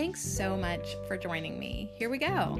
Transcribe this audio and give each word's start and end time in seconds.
Thanks 0.00 0.20
so 0.20 0.56
much 0.56 0.94
for 1.08 1.16
joining 1.16 1.58
me. 1.58 1.90
Here 1.96 2.08
we 2.08 2.18
go. 2.18 2.54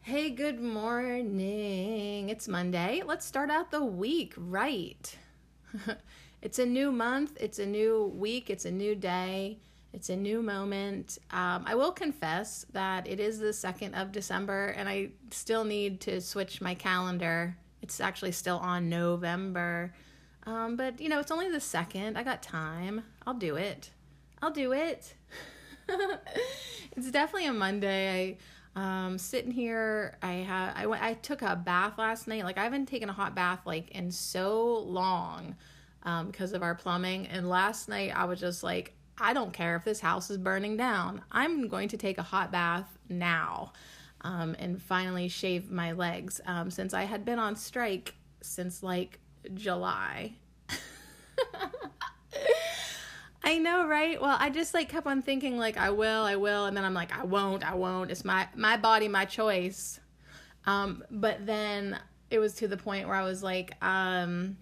Hey, 0.00 0.30
good 0.30 0.60
morning. 0.60 2.28
It's 2.28 2.48
Monday. 2.48 3.04
Let's 3.06 3.24
start 3.24 3.50
out 3.52 3.70
the 3.70 3.84
week 3.84 4.34
right. 4.36 5.16
it's 6.42 6.58
a 6.58 6.66
new 6.66 6.90
month, 6.90 7.36
it's 7.40 7.60
a 7.60 7.66
new 7.66 8.12
week, 8.16 8.50
it's 8.50 8.64
a 8.64 8.72
new 8.72 8.96
day, 8.96 9.60
it's 9.92 10.08
a 10.08 10.16
new 10.16 10.42
moment. 10.42 11.18
Um, 11.30 11.62
I 11.68 11.76
will 11.76 11.92
confess 11.92 12.66
that 12.72 13.06
it 13.06 13.20
is 13.20 13.38
the 13.38 13.52
2nd 13.52 13.94
of 13.94 14.10
December 14.10 14.74
and 14.76 14.88
I 14.88 15.10
still 15.30 15.62
need 15.62 16.00
to 16.00 16.20
switch 16.20 16.60
my 16.60 16.74
calendar. 16.74 17.56
It's 17.80 18.00
actually 18.00 18.32
still 18.32 18.58
on 18.58 18.88
November. 18.88 19.92
Um, 20.46 20.76
but 20.76 21.00
you 21.00 21.08
know, 21.08 21.20
it's 21.20 21.30
only 21.30 21.50
the 21.50 21.60
second. 21.60 22.16
I 22.16 22.22
got 22.22 22.42
time. 22.42 23.04
I'll 23.26 23.34
do 23.34 23.56
it. 23.56 23.90
I'll 24.42 24.50
do 24.50 24.72
it. 24.72 25.14
it's 26.96 27.10
definitely 27.10 27.46
a 27.46 27.52
Monday. 27.52 28.36
I 28.76 28.80
um 28.80 29.18
sitting 29.18 29.50
here. 29.50 30.16
I 30.22 30.32
have 30.32 30.74
I 30.76 30.86
went 30.86 31.02
I 31.02 31.14
took 31.14 31.42
a 31.42 31.56
bath 31.56 31.98
last 31.98 32.28
night. 32.28 32.44
Like 32.44 32.58
I 32.58 32.64
haven't 32.64 32.86
taken 32.86 33.08
a 33.08 33.12
hot 33.12 33.34
bath 33.34 33.60
like 33.66 33.90
in 33.90 34.10
so 34.10 34.78
long 34.78 35.56
um 36.04 36.28
because 36.28 36.52
of 36.52 36.62
our 36.62 36.74
plumbing. 36.74 37.26
And 37.26 37.48
last 37.48 37.88
night 37.88 38.12
I 38.14 38.24
was 38.24 38.40
just 38.40 38.62
like 38.62 38.94
I 39.18 39.34
don't 39.34 39.52
care 39.52 39.76
if 39.76 39.84
this 39.84 40.00
house 40.00 40.30
is 40.30 40.38
burning 40.38 40.76
down. 40.76 41.22
I'm 41.30 41.68
going 41.68 41.88
to 41.88 41.98
take 41.98 42.16
a 42.16 42.22
hot 42.22 42.50
bath 42.50 42.98
now. 43.08 43.72
Um, 44.22 44.54
and 44.58 44.80
finally 44.82 45.28
shave 45.28 45.70
my 45.70 45.92
legs 45.92 46.42
um, 46.44 46.70
since 46.70 46.92
I 46.92 47.04
had 47.04 47.24
been 47.24 47.38
on 47.38 47.56
strike 47.56 48.14
since 48.42 48.82
like 48.82 49.18
July. 49.54 50.34
I 53.42 53.58
know, 53.58 53.86
right? 53.88 54.20
Well, 54.20 54.36
I 54.38 54.50
just 54.50 54.74
like 54.74 54.88
kept 54.88 55.06
on 55.06 55.22
thinking 55.22 55.56
like 55.56 55.76
I 55.76 55.90
will, 55.90 56.24
I 56.24 56.36
will, 56.36 56.66
and 56.66 56.76
then 56.76 56.84
I'm 56.84 56.94
like 56.94 57.16
I 57.16 57.24
won't, 57.24 57.68
I 57.68 57.74
won't. 57.74 58.10
It's 58.10 58.24
my 58.24 58.48
my 58.54 58.76
body, 58.76 59.08
my 59.08 59.24
choice. 59.24 59.98
Um, 60.66 61.02
but 61.10 61.46
then 61.46 61.98
it 62.30 62.38
was 62.38 62.54
to 62.56 62.68
the 62.68 62.76
point 62.76 63.08
where 63.08 63.16
I 63.16 63.24
was 63.24 63.42
like, 63.42 63.82
um, 63.82 64.58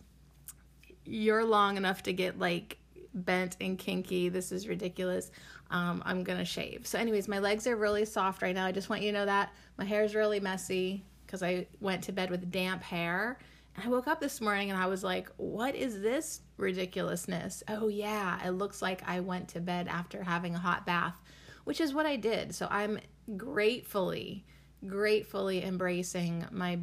you're 1.05 1.45
long 1.45 1.77
enough 1.77 2.05
to 2.05 2.13
get 2.13 2.39
like 2.39 2.79
bent 3.15 3.57
and 3.61 3.79
kinky. 3.79 4.29
This 4.29 4.53
is 4.53 4.69
ridiculous. 4.69 5.31
Um, 5.71 6.03
I'm 6.07 6.23
gonna 6.23 6.45
shave. 6.45 6.87
So, 6.87 6.99
anyways, 6.99 7.29
my 7.29 7.41
legs 7.41 7.67
are 7.67 7.77
really 7.77 8.05
soft 8.05 8.43
right 8.43 8.55
now. 8.55 8.65
I 8.65 8.73
just 8.73 8.89
want 8.89 9.03
you 9.03 9.13
to 9.13 9.19
know 9.19 9.27
that 9.27 9.53
my 9.77 9.85
hair 9.85 10.05
is 10.05 10.15
really 10.15 10.41
messy 10.41 11.05
because 11.27 11.43
I 11.43 11.67
went 11.81 12.05
to 12.05 12.13
bed 12.13 12.31
with 12.31 12.51
damp 12.51 12.83
hair 12.83 13.39
I 13.85 13.89
woke 13.89 14.09
up 14.09 14.21
this 14.21 14.41
morning 14.41 14.71
and 14.71 14.81
I 14.81 14.87
was 14.87 15.05
like, 15.05 15.31
what 15.37 15.75
is 15.75 16.01
this 16.01 16.41
ridiculousness? 16.57 17.63
Oh, 17.69 17.89
yeah, 17.89 18.45
it 18.47 18.51
looks 18.51 18.83
like 18.83 19.03
I 19.07 19.21
went 19.21 19.49
to 19.51 19.61
bed 19.61 19.87
after 19.89 20.23
having 20.23 20.55
a 20.55 20.59
hot 20.59 20.85
bath, 20.85 21.17
which 21.65 21.81
is 21.81 21.95
what 21.95 22.07
I 22.07 22.17
did. 22.17 22.55
So 22.55 22.67
I'm 22.71 22.99
gratefully, 23.37 24.45
gratefully 24.87 25.63
embracing 25.63 26.45
my 26.51 26.81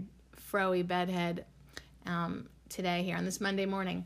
froey 0.52 0.88
bedhead 0.88 1.46
um, 2.06 2.48
today 2.70 3.04
here 3.04 3.18
on 3.18 3.26
this 3.26 3.42
Monday 3.42 3.66
morning. 3.66 4.06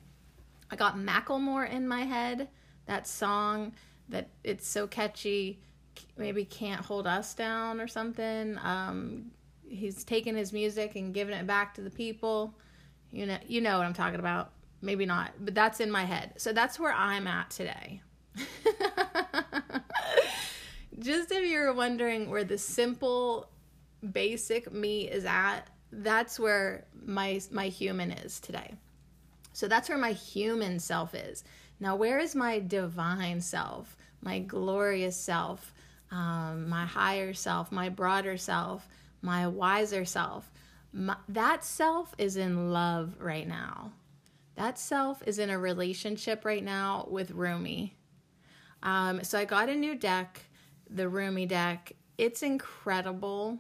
I 0.72 0.76
got 0.76 0.98
Macklemore 0.98 1.70
in 1.72 1.88
my 1.88 2.02
head, 2.02 2.48
that 2.86 3.08
song 3.08 3.74
that 4.10 4.30
it's 4.44 4.68
so 4.68 4.88
catchy, 4.88 5.60
maybe 6.18 6.44
can't 6.44 6.84
hold 6.84 7.06
us 7.06 7.36
down 7.36 7.80
or 7.80 7.88
something. 7.88 8.58
Um, 8.64 9.32
he's 9.68 10.04
taken 10.04 10.36
his 10.36 10.52
music 10.54 10.96
and 10.96 11.14
given 11.14 11.36
it 11.36 11.46
back 11.46 11.76
to 11.76 11.82
the 11.82 11.92
people 11.92 12.56
you 13.12 13.26
know, 13.26 13.38
you 13.48 13.62
know 13.62 13.78
what 13.78 13.86
I'm 13.86 13.94
talking 13.94 14.20
about. 14.20 14.52
Maybe 14.82 15.06
not, 15.06 15.34
but 15.40 15.56
that's 15.56 15.80
in 15.82 15.92
my 15.92 16.06
head. 16.06 16.34
So 16.38 16.54
that's 16.54 16.80
where 16.80 16.94
I'm 16.94 17.28
at 17.28 17.50
today. 17.50 18.02
Just 21.00 21.32
if 21.32 21.50
you're 21.50 21.74
wondering 21.74 22.30
where 22.30 22.44
the 22.44 22.58
simple 22.58 23.50
basic 24.12 24.72
me 24.72 25.10
is 25.10 25.26
at, 25.26 25.62
that's 25.92 26.40
where 26.40 26.86
my 27.06 27.42
my 27.52 27.68
human 27.68 28.12
is 28.12 28.40
today. 28.40 28.76
So 29.54 29.68
that's 29.68 29.90
where 29.90 29.98
my 29.98 30.12
human 30.12 30.80
self 30.80 31.14
is. 31.14 31.44
Now, 31.80 31.96
where 31.96 32.20
is 32.20 32.36
my 32.36 32.60
divine 32.60 33.42
self, 33.42 33.98
my 34.22 34.40
glorious 34.40 35.18
self, 35.18 35.74
um, 36.12 36.70
my 36.70 36.86
higher 36.86 37.34
self, 37.34 37.72
my 37.72 37.90
broader 37.90 38.38
self, 38.38 38.88
my 39.22 39.48
wiser 39.48 40.06
self? 40.06 40.50
My, 40.92 41.16
that 41.30 41.64
self 41.64 42.14
is 42.18 42.38
in 42.38 42.72
love 42.72 43.16
right 43.20 43.48
now. 43.48 43.92
That 44.56 44.78
self 44.78 45.24
is 45.26 45.40
in 45.40 45.50
a 45.50 45.60
relationship 45.60 46.44
right 46.44 46.64
now 46.64 47.08
with 47.10 47.32
Rumi. 47.32 47.96
Um, 48.84 49.24
so 49.24 49.38
I 49.38 49.46
got 49.46 49.70
a 49.70 49.76
new 49.76 49.96
deck, 49.96 50.42
the 50.90 51.08
Rumi 51.08 51.46
deck. 51.46 51.94
It's 52.18 52.44
incredible. 52.44 53.60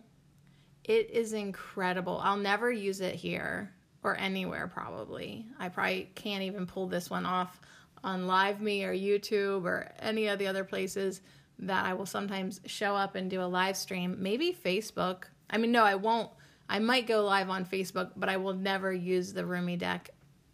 It 0.83 1.11
is 1.11 1.33
incredible. 1.33 2.19
I'll 2.23 2.37
never 2.37 2.71
use 2.71 2.99
it 3.01 3.15
here 3.15 3.71
or 4.03 4.17
anywhere 4.17 4.67
probably. 4.67 5.45
I 5.57 5.69
probably 5.69 6.09
can't 6.15 6.43
even 6.43 6.65
pull 6.65 6.87
this 6.87 7.09
one 7.09 7.25
off 7.25 7.59
on 8.03 8.27
Live 8.27 8.61
Me 8.61 8.83
or 8.83 8.93
YouTube 8.93 9.65
or 9.65 9.91
any 9.99 10.27
of 10.27 10.39
the 10.39 10.47
other 10.47 10.63
places 10.63 11.21
that 11.59 11.85
I 11.85 11.93
will 11.93 12.05
sometimes 12.05 12.61
show 12.65 12.95
up 12.95 13.15
and 13.15 13.29
do 13.29 13.41
a 13.41 13.43
live 13.43 13.75
stream. 13.75 14.15
Maybe 14.19 14.53
Facebook. 14.53 15.25
I 15.49 15.57
mean, 15.57 15.71
no, 15.71 15.83
I 15.83 15.95
won't 15.95 16.29
I 16.69 16.77
might 16.77 17.07
go 17.07 17.23
live 17.23 17.49
on 17.49 17.65
Facebook, 17.65 18.11
but 18.15 18.29
I 18.29 18.37
will 18.37 18.53
never 18.53 18.93
use 18.93 19.33
the 19.33 19.45
Rumi 19.45 19.75
deck 19.75 20.11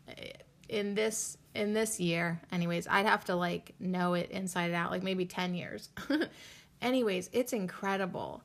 eh, 0.08 0.32
in 0.70 0.96
this 0.96 1.38
in 1.54 1.74
this 1.74 2.00
year. 2.00 2.42
Anyways, 2.52 2.88
I'd 2.90 3.06
have 3.06 3.26
to 3.26 3.36
like 3.36 3.76
know 3.80 4.14
it 4.14 4.32
inside 4.32 4.72
out, 4.72 4.92
like 4.92 5.04
maybe 5.04 5.26
10 5.26 5.54
years. 5.54 5.90
Anyways, 6.82 7.30
it's 7.34 7.54
incredible. 7.54 8.44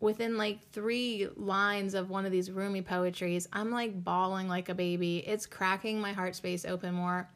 Within 0.00 0.36
like 0.36 0.60
three 0.70 1.28
lines 1.36 1.94
of 1.94 2.08
one 2.08 2.24
of 2.24 2.32
these 2.32 2.50
Rumi 2.50 2.82
poetries, 2.82 3.48
I'm 3.52 3.70
like 3.70 4.04
bawling 4.04 4.48
like 4.48 4.68
a 4.68 4.74
baby. 4.74 5.18
It's 5.18 5.46
cracking 5.46 6.00
my 6.00 6.12
heart 6.12 6.36
space 6.36 6.64
open 6.64 6.94
more. 6.94 7.28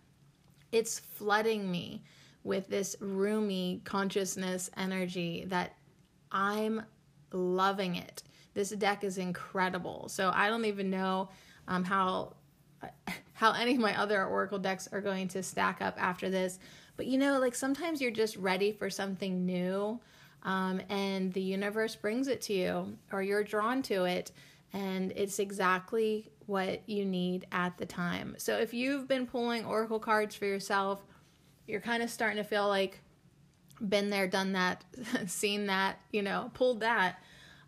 It's 0.70 0.98
flooding 0.98 1.70
me 1.70 2.02
with 2.44 2.68
this 2.68 2.96
Rumi 3.00 3.82
consciousness 3.84 4.70
energy 4.76 5.44
that 5.48 5.74
I'm 6.30 6.82
loving 7.32 7.96
it. 7.96 8.22
This 8.54 8.70
deck 8.70 9.04
is 9.04 9.18
incredible. 9.18 10.08
So 10.08 10.30
I 10.34 10.48
don't 10.48 10.64
even 10.64 10.90
know 10.90 11.30
um, 11.68 11.84
how 11.84 12.34
how 13.34 13.52
any 13.52 13.74
of 13.74 13.80
my 13.80 13.98
other 13.98 14.24
oracle 14.24 14.58
decks 14.58 14.88
are 14.92 15.00
going 15.00 15.28
to 15.28 15.42
stack 15.42 15.80
up 15.80 16.00
after 16.00 16.30
this. 16.30 16.58
But 16.96 17.06
you 17.06 17.18
know, 17.18 17.38
like 17.38 17.54
sometimes 17.54 18.00
you're 18.00 18.10
just 18.10 18.36
ready 18.36 18.72
for 18.72 18.90
something 18.90 19.46
new, 19.46 20.00
um, 20.42 20.80
and 20.88 21.32
the 21.32 21.40
universe 21.40 21.96
brings 21.96 22.28
it 22.28 22.40
to 22.42 22.52
you, 22.52 22.98
or 23.10 23.22
you're 23.22 23.44
drawn 23.44 23.82
to 23.82 24.04
it, 24.04 24.32
and 24.72 25.12
it's 25.16 25.38
exactly 25.38 26.30
what 26.46 26.86
you 26.88 27.04
need 27.04 27.46
at 27.52 27.78
the 27.78 27.86
time. 27.86 28.34
So 28.38 28.58
if 28.58 28.74
you've 28.74 29.08
been 29.08 29.26
pulling 29.26 29.64
oracle 29.64 29.98
cards 29.98 30.34
for 30.34 30.44
yourself, 30.44 31.02
you're 31.66 31.80
kind 31.80 32.02
of 32.02 32.10
starting 32.10 32.36
to 32.36 32.44
feel 32.44 32.68
like 32.68 33.00
been 33.80 34.10
there, 34.10 34.26
done 34.26 34.52
that, 34.52 34.84
seen 35.26 35.66
that, 35.66 35.98
you 36.10 36.22
know, 36.22 36.50
pulled 36.54 36.80
that 36.80 37.16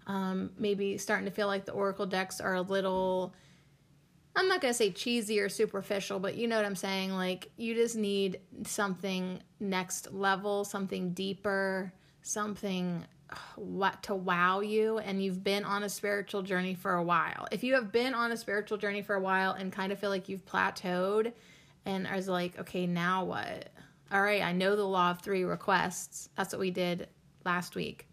um, 0.07 0.51
maybe 0.59 0.99
starting 0.99 1.27
to 1.27 1.31
feel 1.31 1.47
like 1.47 1.65
the 1.65 1.73
Oracle 1.73 2.07
decks 2.07 2.41
are 2.41 2.55
a 2.55 2.63
little, 2.63 3.35
I'm 4.37 4.49
not 4.49 4.61
going 4.61 4.73
to 4.73 4.77
say 4.77 4.91
cheesy 4.91 5.41
or 5.41 5.49
superficial, 5.49 6.19
but 6.19 6.35
you 6.35 6.47
know 6.47 6.57
what 6.57 6.65
I'm 6.65 6.77
saying? 6.77 7.13
Like, 7.13 7.51
you 7.57 7.75
just 7.75 7.97
need 7.97 8.41
something 8.65 9.43
next 9.61 10.13
level, 10.13 10.65
something 10.65 11.13
deeper, 11.13 11.93
something 12.23 13.05
what 13.57 14.03
to 14.05 14.15
wow 14.15 14.61
you 14.61 14.99
and 14.99 15.23
you've 15.23 15.43
been 15.43 15.65
on 15.65 15.83
a 15.83 15.89
spiritual 15.89 16.43
journey 16.43 16.75
for 16.75 16.95
a 16.95 17.03
while. 17.03 17.49
If 17.51 17.65
you 17.65 17.75
have 17.75 17.91
been 17.91 18.15
on 18.15 18.33
a 18.33 18.37
spiritual 18.37 18.79
journey 18.79 19.03
for 19.03 19.15
a 19.15 19.21
while 19.21 19.53
and 19.53 19.73
kind 19.73 19.93
of 19.93 19.99
feel 19.99 20.11
like 20.11 20.29
you've 20.29 20.45
plateaued 20.45 21.33
and 21.87 22.07
are 22.07 22.21
like, 22.21 22.59
okay, 22.61 22.87
now 22.87 23.25
what? 23.25 23.71
All 24.13 24.23
right, 24.23 24.43
I 24.43 24.53
know 24.53 24.77
the 24.77 24.85
law 24.85 25.11
of 25.11 25.21
three 25.21 25.45
requests. 25.45 26.29
That's 26.37 26.53
what 26.53 26.61
we 26.61 26.71
did 26.71 27.09
last 27.45 27.75
week. 27.75 28.07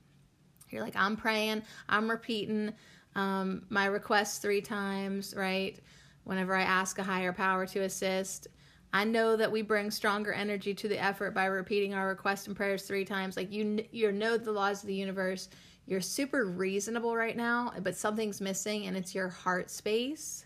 You're 0.71 0.83
like, 0.83 0.95
I'm 0.95 1.15
praying, 1.15 1.63
I'm 1.89 2.09
repeating 2.09 2.73
um, 3.15 3.63
my 3.69 3.85
requests 3.85 4.37
three 4.37 4.61
times, 4.61 5.33
right? 5.35 5.79
Whenever 6.23 6.55
I 6.55 6.61
ask 6.61 6.97
a 6.99 7.03
higher 7.03 7.33
power 7.33 7.65
to 7.67 7.81
assist, 7.81 8.47
I 8.93 9.03
know 9.05 9.35
that 9.35 9.51
we 9.51 9.61
bring 9.61 9.89
stronger 9.89 10.33
energy 10.33 10.73
to 10.73 10.87
the 10.87 11.01
effort 11.01 11.33
by 11.33 11.45
repeating 11.45 11.93
our 11.93 12.07
requests 12.07 12.47
and 12.47 12.55
prayers 12.55 12.83
three 12.83 13.05
times. 13.05 13.37
Like 13.37 13.51
you, 13.51 13.85
you 13.91 14.11
know 14.11 14.37
the 14.37 14.51
laws 14.51 14.83
of 14.83 14.87
the 14.87 14.95
universe. 14.95 15.49
You're 15.85 16.01
super 16.01 16.45
reasonable 16.45 17.15
right 17.15 17.35
now, 17.35 17.73
but 17.81 17.95
something's 17.95 18.39
missing, 18.41 18.85
and 18.85 18.95
it's 18.95 19.15
your 19.15 19.29
heart 19.29 19.69
space. 19.69 20.45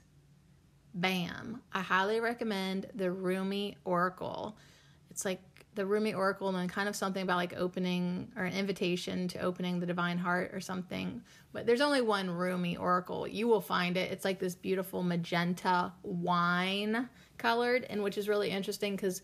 Bam! 0.94 1.62
I 1.74 1.82
highly 1.82 2.20
recommend 2.20 2.88
the 2.96 3.12
Rumi 3.12 3.78
Oracle. 3.84 4.58
It's 5.10 5.26
like 5.26 5.42
the 5.76 5.86
Rumi 5.86 6.14
Oracle, 6.14 6.48
and 6.50 6.58
then 6.58 6.68
kind 6.68 6.90
of 6.90 6.96
something 6.96 7.22
about 7.22 7.38
like 7.38 7.54
opening 7.58 8.32
or 8.36 8.46
an 8.46 8.54
invitation 8.54 9.28
to 9.30 9.40
opening 9.40 9.80
the 9.80 9.86
divine 9.86 10.18
heart 10.18 10.52
or 10.54 10.60
something. 10.60 11.22
But 11.54 11.66
there's 11.66 11.82
only 11.82 12.02
one 12.02 12.30
Rumi 12.30 12.78
Oracle. 12.78 13.28
You 13.28 13.48
will 13.48 13.62
find 13.62 13.98
it. 13.98 14.12
It's 14.12 14.26
like 14.26 14.40
this 14.40 14.56
beautiful 14.56 15.04
magenta 15.04 15.94
wine 16.04 17.10
colored, 17.38 17.86
and 17.90 18.02
which 18.02 18.18
is 18.18 18.28
really 18.28 18.50
interesting 18.50 18.96
because 18.96 19.22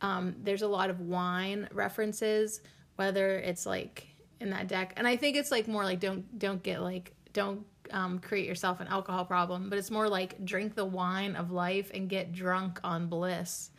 um, 0.00 0.36
there's 0.42 0.62
a 0.62 0.68
lot 0.68 0.90
of 0.90 1.00
wine 1.00 1.68
references, 1.72 2.60
whether 2.96 3.38
it's 3.38 3.66
like 3.66 4.06
in 4.40 4.50
that 4.50 4.68
deck, 4.68 4.94
and 4.96 5.06
I 5.06 5.16
think 5.16 5.36
it's 5.36 5.50
like 5.50 5.68
more 5.68 5.84
like 5.84 6.00
don't 6.00 6.38
don't 6.38 6.62
get 6.62 6.80
like 6.80 7.12
don't 7.32 7.66
um, 7.90 8.18
create 8.18 8.46
yourself 8.46 8.80
an 8.80 8.86
alcohol 8.88 9.24
problem, 9.24 9.68
but 9.68 9.78
it's 9.78 9.90
more 9.90 10.08
like 10.08 10.44
drink 10.44 10.74
the 10.74 10.84
wine 10.84 11.36
of 11.36 11.50
life 11.50 11.90
and 11.92 12.08
get 12.08 12.32
drunk 12.32 12.80
on 12.84 13.08
bliss, 13.08 13.70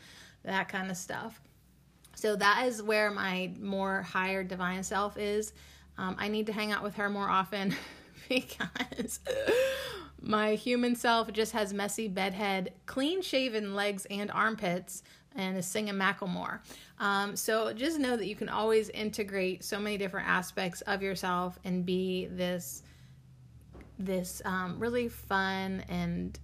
that 0.43 0.69
kind 0.69 0.91
of 0.91 0.97
stuff. 0.97 1.41
So 2.19 2.35
that 2.35 2.65
is 2.67 2.83
where 2.83 3.11
my 3.11 3.51
more 3.59 4.01
higher 4.01 4.43
divine 4.43 4.83
self 4.83 5.17
is. 5.17 5.53
Um, 5.97 6.15
I 6.19 6.27
need 6.27 6.47
to 6.47 6.53
hang 6.53 6.71
out 6.71 6.83
with 6.83 6.95
her 6.95 7.09
more 7.09 7.29
often 7.29 7.73
because 8.29 9.19
my 10.21 10.55
human 10.55 10.95
self 10.95 11.31
just 11.31 11.53
has 11.53 11.73
messy 11.73 12.09
bedhead, 12.09 12.73
clean 12.85 13.21
shaven 13.21 13.73
legs 13.73 14.05
and 14.09 14.29
armpits, 14.31 15.03
and 15.35 15.57
is 15.57 15.65
singing 15.65 15.93
Macklemore. 15.93 16.59
Um, 16.99 17.35
so 17.37 17.71
just 17.71 17.99
know 17.99 18.17
that 18.17 18.27
you 18.27 18.35
can 18.35 18.49
always 18.49 18.89
integrate 18.89 19.63
so 19.63 19.79
many 19.79 19.97
different 19.97 20.27
aspects 20.27 20.81
of 20.81 21.01
yourself 21.01 21.57
and 21.63 21.85
be 21.85 22.27
this 22.27 22.83
this 23.97 24.41
um, 24.45 24.79
really 24.79 25.09
fun 25.09 25.83
and 25.89 26.39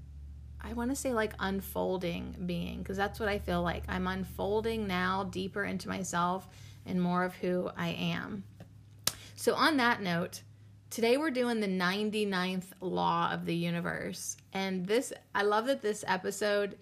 I 0.66 0.74
want 0.74 0.90
to 0.90 0.96
say 0.96 1.14
like 1.14 1.34
unfolding 1.40 2.36
being 2.46 2.80
because 2.80 2.98
that's 2.98 3.20
what 3.20 3.30
I 3.30 3.40
feel 3.40 3.62
like. 3.62 3.84
I'm 3.88 4.08
unfolding 4.08 4.88
now 4.88 5.26
deeper 5.26 5.64
into 5.64 5.88
myself 5.88 6.48
and 6.86 7.02
more 7.02 7.24
of 7.24 7.36
who 7.36 7.70
I 7.78 7.90
am. 7.90 8.44
So, 9.36 9.54
on 9.54 9.78
that 9.78 10.02
note, 10.02 10.42
Today 10.96 11.18
we're 11.18 11.30
doing 11.30 11.60
the 11.60 11.68
99th 11.68 12.68
law 12.80 13.30
of 13.34 13.46
the 13.46 13.54
universe. 13.54 14.38
And 14.54 14.88
this 14.88 15.12
I 15.34 15.42
love 15.44 15.66
that 15.66 15.82
this 15.82 16.06
episode 16.08 16.78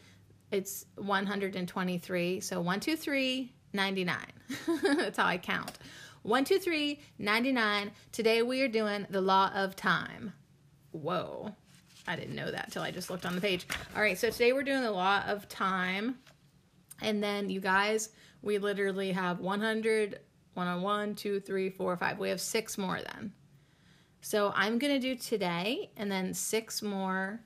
it's 0.52 0.86
123. 0.98 2.40
So 2.40 2.62
1 2.62 2.80
2 2.80 2.96
3 2.96 3.54
99. 3.74 4.18
That's 4.84 5.18
how 5.18 5.26
I 5.26 5.40
count. 5.40 5.80
1 6.22 6.46
2 6.46 6.60
3 6.60 7.00
99. 7.18 7.92
Today 8.12 8.44
we 8.44 8.62
are 8.62 8.68
doing 8.68 9.08
the 9.10 9.22
law 9.22 9.50
of 9.56 9.76
time. 9.76 10.34
Whoa. 10.92 11.56
I 12.08 12.16
didn't 12.16 12.36
know 12.36 12.52
that 12.52 12.72
till 12.72 12.82
I 12.82 12.92
just 12.92 13.10
looked 13.10 13.26
on 13.26 13.36
the 13.36 13.42
page. 13.42 13.66
All 13.96 14.02
right, 14.02 14.18
so 14.18 14.30
today 14.30 14.54
we're 14.54 14.64
doing 14.64 14.82
the 14.82 14.92
law 14.92 15.24
of 15.28 15.48
time. 15.48 16.20
And 17.02 17.24
then 17.24 17.50
you 17.50 17.60
guys, 17.60 18.10
we 18.42 18.58
literally 18.58 19.12
have 19.12 19.40
100 19.40 20.20
101, 20.54 21.16
2, 21.16 21.40
3, 21.40 21.70
4, 21.70 21.98
5. 21.98 22.20
We 22.20 22.30
have 22.30 22.42
six 22.42 22.78
more 22.78 23.00
then. 23.14 23.34
So 24.22 24.54
I'm 24.56 24.78
going 24.78 24.94
to 24.94 25.00
do 25.00 25.16
today 25.16 25.92
and 25.98 26.12
then 26.12 26.34
six 26.34 26.82
more 26.82 27.42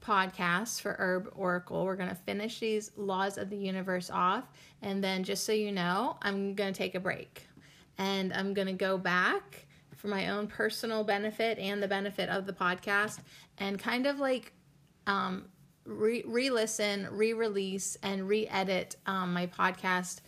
podcasts 0.00 0.80
for 0.80 0.94
Herb 0.98 1.32
Oracle. 1.34 1.84
We're 1.84 1.96
going 1.96 2.10
to 2.10 2.14
finish 2.14 2.60
these 2.60 2.92
laws 2.96 3.38
of 3.38 3.50
the 3.50 3.56
universe 3.56 4.10
off. 4.10 4.44
And 4.82 5.02
then, 5.02 5.24
just 5.24 5.44
so 5.44 5.52
you 5.52 5.72
know, 5.72 6.16
I'm 6.22 6.54
going 6.54 6.72
to 6.72 6.78
take 6.78 6.94
a 6.94 7.00
break 7.00 7.46
and 7.96 8.32
I'm 8.32 8.54
going 8.54 8.68
to 8.68 8.74
go 8.74 8.96
back 8.96 9.66
for 9.98 10.08
my 10.08 10.28
own 10.28 10.46
personal 10.46 11.04
benefit 11.04 11.58
and 11.58 11.82
the 11.82 11.88
benefit 11.88 12.28
of 12.28 12.46
the 12.46 12.52
podcast 12.52 13.18
and 13.58 13.78
kind 13.78 14.06
of 14.06 14.18
like 14.18 14.52
um, 15.06 15.46
re 15.84 16.50
listen, 16.50 17.08
re 17.10 17.32
release, 17.32 17.96
and 18.02 18.28
re 18.28 18.46
edit 18.46 18.96
um, 19.06 19.32
my 19.32 19.46
podcast 19.46 20.20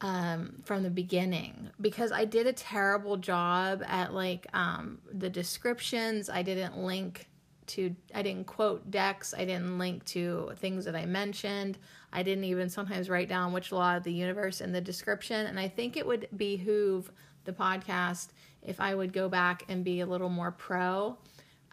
um, 0.00 0.60
from 0.64 0.82
the 0.82 0.90
beginning 0.90 1.70
because 1.80 2.12
I 2.12 2.24
did 2.24 2.46
a 2.46 2.52
terrible 2.52 3.16
job 3.16 3.82
at 3.86 4.12
like 4.12 4.46
um, 4.52 4.98
the 5.12 5.30
descriptions. 5.30 6.28
I 6.28 6.42
didn't 6.42 6.78
link 6.78 7.28
to, 7.68 7.94
I 8.14 8.22
didn't 8.22 8.46
quote 8.46 8.90
decks. 8.90 9.34
I 9.36 9.44
didn't 9.44 9.78
link 9.78 10.04
to 10.06 10.52
things 10.56 10.84
that 10.84 10.96
I 10.96 11.04
mentioned. 11.04 11.78
I 12.12 12.22
didn't 12.22 12.44
even 12.44 12.68
sometimes 12.68 13.10
write 13.10 13.28
down 13.28 13.52
which 13.52 13.72
law 13.72 13.96
of 13.96 14.04
the 14.04 14.12
universe 14.12 14.60
in 14.60 14.72
the 14.72 14.80
description. 14.80 15.46
And 15.46 15.60
I 15.60 15.68
think 15.68 15.96
it 15.96 16.06
would 16.06 16.28
behoove 16.36 17.10
the 17.44 17.52
podcast 17.52 18.28
if 18.62 18.80
I 18.80 18.94
would 18.94 19.12
go 19.12 19.28
back 19.28 19.64
and 19.68 19.84
be 19.84 20.00
a 20.00 20.06
little 20.06 20.28
more 20.28 20.50
pro 20.50 21.16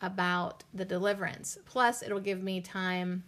about 0.02 0.64
the 0.74 0.86
deliverance. 0.86 1.58
Plus, 1.66 2.04
it'll 2.04 2.20
give 2.20 2.42
me 2.44 2.62
time 2.62 3.24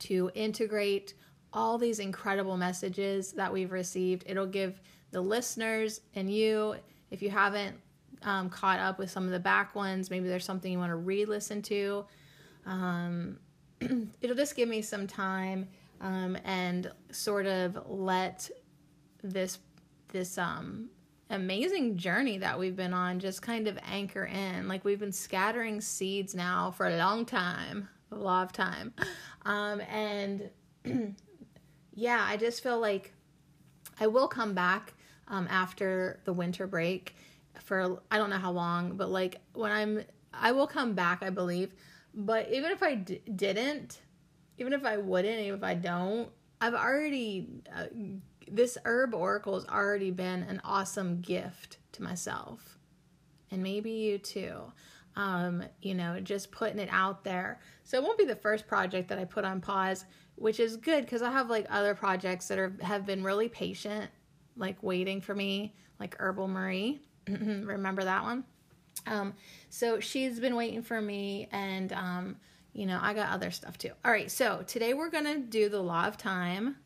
to 0.00 0.30
integrate 0.34 1.14
all 1.52 1.78
these 1.78 1.98
incredible 1.98 2.56
messages 2.56 3.32
that 3.32 3.52
we've 3.52 3.72
received. 3.72 4.24
It'll 4.26 4.46
give 4.46 4.80
the 5.10 5.20
listeners 5.20 6.00
and 6.14 6.30
you, 6.32 6.76
if 7.10 7.22
you 7.22 7.30
haven't 7.30 7.76
um, 8.22 8.50
caught 8.50 8.78
up 8.78 8.98
with 8.98 9.10
some 9.10 9.24
of 9.24 9.30
the 9.30 9.40
back 9.40 9.74
ones, 9.74 10.10
maybe 10.10 10.28
there's 10.28 10.44
something 10.44 10.70
you 10.70 10.78
want 10.78 10.90
to 10.90 10.96
re 10.96 11.24
listen 11.24 11.62
to. 11.62 12.04
Um, 12.66 13.38
it'll 14.20 14.36
just 14.36 14.56
give 14.56 14.68
me 14.68 14.82
some 14.82 15.06
time 15.06 15.68
um, 16.00 16.36
and 16.44 16.90
sort 17.10 17.46
of 17.46 17.78
let 17.88 18.50
this 19.22 19.58
this 20.10 20.38
um 20.38 20.88
amazing 21.30 21.96
journey 21.96 22.38
that 22.38 22.58
we've 22.58 22.76
been 22.76 22.94
on 22.94 23.18
just 23.18 23.42
kind 23.42 23.68
of 23.68 23.78
anchor 23.90 24.24
in 24.24 24.66
like 24.66 24.84
we've 24.84 25.00
been 25.00 25.12
scattering 25.12 25.80
seeds 25.80 26.34
now 26.34 26.70
for 26.70 26.86
a 26.86 26.96
long 26.96 27.26
time 27.26 27.88
a 28.12 28.16
lot 28.16 28.44
of 28.44 28.52
time 28.52 28.92
um, 29.48 29.80
and 29.90 30.50
yeah, 31.94 32.24
I 32.26 32.36
just 32.36 32.62
feel 32.62 32.78
like 32.78 33.12
I 34.00 34.06
will 34.06 34.28
come 34.28 34.54
back 34.54 34.94
um, 35.26 35.48
after 35.50 36.20
the 36.24 36.32
winter 36.32 36.66
break 36.66 37.16
for 37.64 38.00
I 38.10 38.18
don't 38.18 38.30
know 38.30 38.38
how 38.38 38.52
long, 38.52 38.96
but 38.96 39.10
like 39.10 39.40
when 39.54 39.72
I'm 39.72 40.04
I 40.32 40.52
will 40.52 40.66
come 40.66 40.94
back, 40.94 41.22
I 41.22 41.30
believe. 41.30 41.74
But 42.14 42.52
even 42.52 42.70
if 42.70 42.82
I 42.82 42.94
d- 42.94 43.22
didn't, 43.34 44.00
even 44.58 44.72
if 44.72 44.84
I 44.84 44.96
wouldn't, 44.96 45.40
even 45.40 45.58
if 45.58 45.64
I 45.64 45.74
don't, 45.74 46.28
I've 46.60 46.74
already 46.74 47.48
uh, 47.74 47.86
this 48.50 48.78
herb 48.84 49.14
oracle 49.14 49.54
has 49.54 49.66
already 49.66 50.10
been 50.10 50.42
an 50.44 50.60
awesome 50.64 51.20
gift 51.20 51.78
to 51.92 52.02
myself, 52.02 52.78
and 53.50 53.62
maybe 53.62 53.90
you 53.90 54.18
too. 54.18 54.72
Um, 55.16 55.64
you 55.82 55.94
know, 55.94 56.20
just 56.20 56.52
putting 56.52 56.78
it 56.78 56.88
out 56.92 57.24
there. 57.24 57.58
So 57.82 57.96
it 57.96 58.04
won't 58.04 58.18
be 58.18 58.24
the 58.24 58.36
first 58.36 58.68
project 58.68 59.08
that 59.08 59.18
I 59.18 59.24
put 59.24 59.44
on 59.44 59.60
pause 59.60 60.04
which 60.38 60.60
is 60.60 60.76
good 60.76 61.04
because 61.04 61.22
I 61.22 61.30
have 61.30 61.50
like 61.50 61.66
other 61.68 61.94
projects 61.94 62.48
that 62.48 62.58
are 62.58 62.74
have 62.80 63.04
been 63.04 63.22
really 63.22 63.48
patient, 63.48 64.10
like 64.56 64.82
waiting 64.82 65.20
for 65.20 65.34
me, 65.34 65.74
like 65.98 66.16
Herbal 66.18 66.48
Marie. 66.48 67.00
Remember 67.28 68.04
that 68.04 68.22
one? 68.22 68.44
Um, 69.06 69.34
so 69.68 70.00
she's 70.00 70.40
been 70.40 70.56
waiting 70.56 70.82
for 70.82 71.00
me, 71.00 71.48
and 71.50 71.92
um, 71.92 72.36
you 72.72 72.86
know, 72.86 72.98
I 73.00 73.14
got 73.14 73.30
other 73.30 73.50
stuff 73.50 73.78
too. 73.78 73.90
All 74.04 74.10
right, 74.12 74.30
so 74.30 74.64
today 74.66 74.94
we're 74.94 75.10
gonna 75.10 75.38
do 75.38 75.68
the 75.68 75.82
Law 75.82 76.06
of 76.06 76.16
Time. 76.16 76.76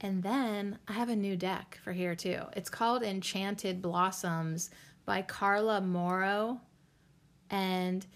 And 0.00 0.22
then 0.22 0.78
I 0.88 0.94
have 0.94 1.10
a 1.10 1.16
new 1.16 1.36
deck 1.36 1.78
for 1.84 1.92
here 1.92 2.14
too. 2.14 2.40
It's 2.54 2.70
called 2.70 3.02
Enchanted 3.02 3.82
Blossoms 3.82 4.70
by 5.04 5.22
Carla 5.22 5.80
Morrow. 5.80 6.60
And 7.50 8.06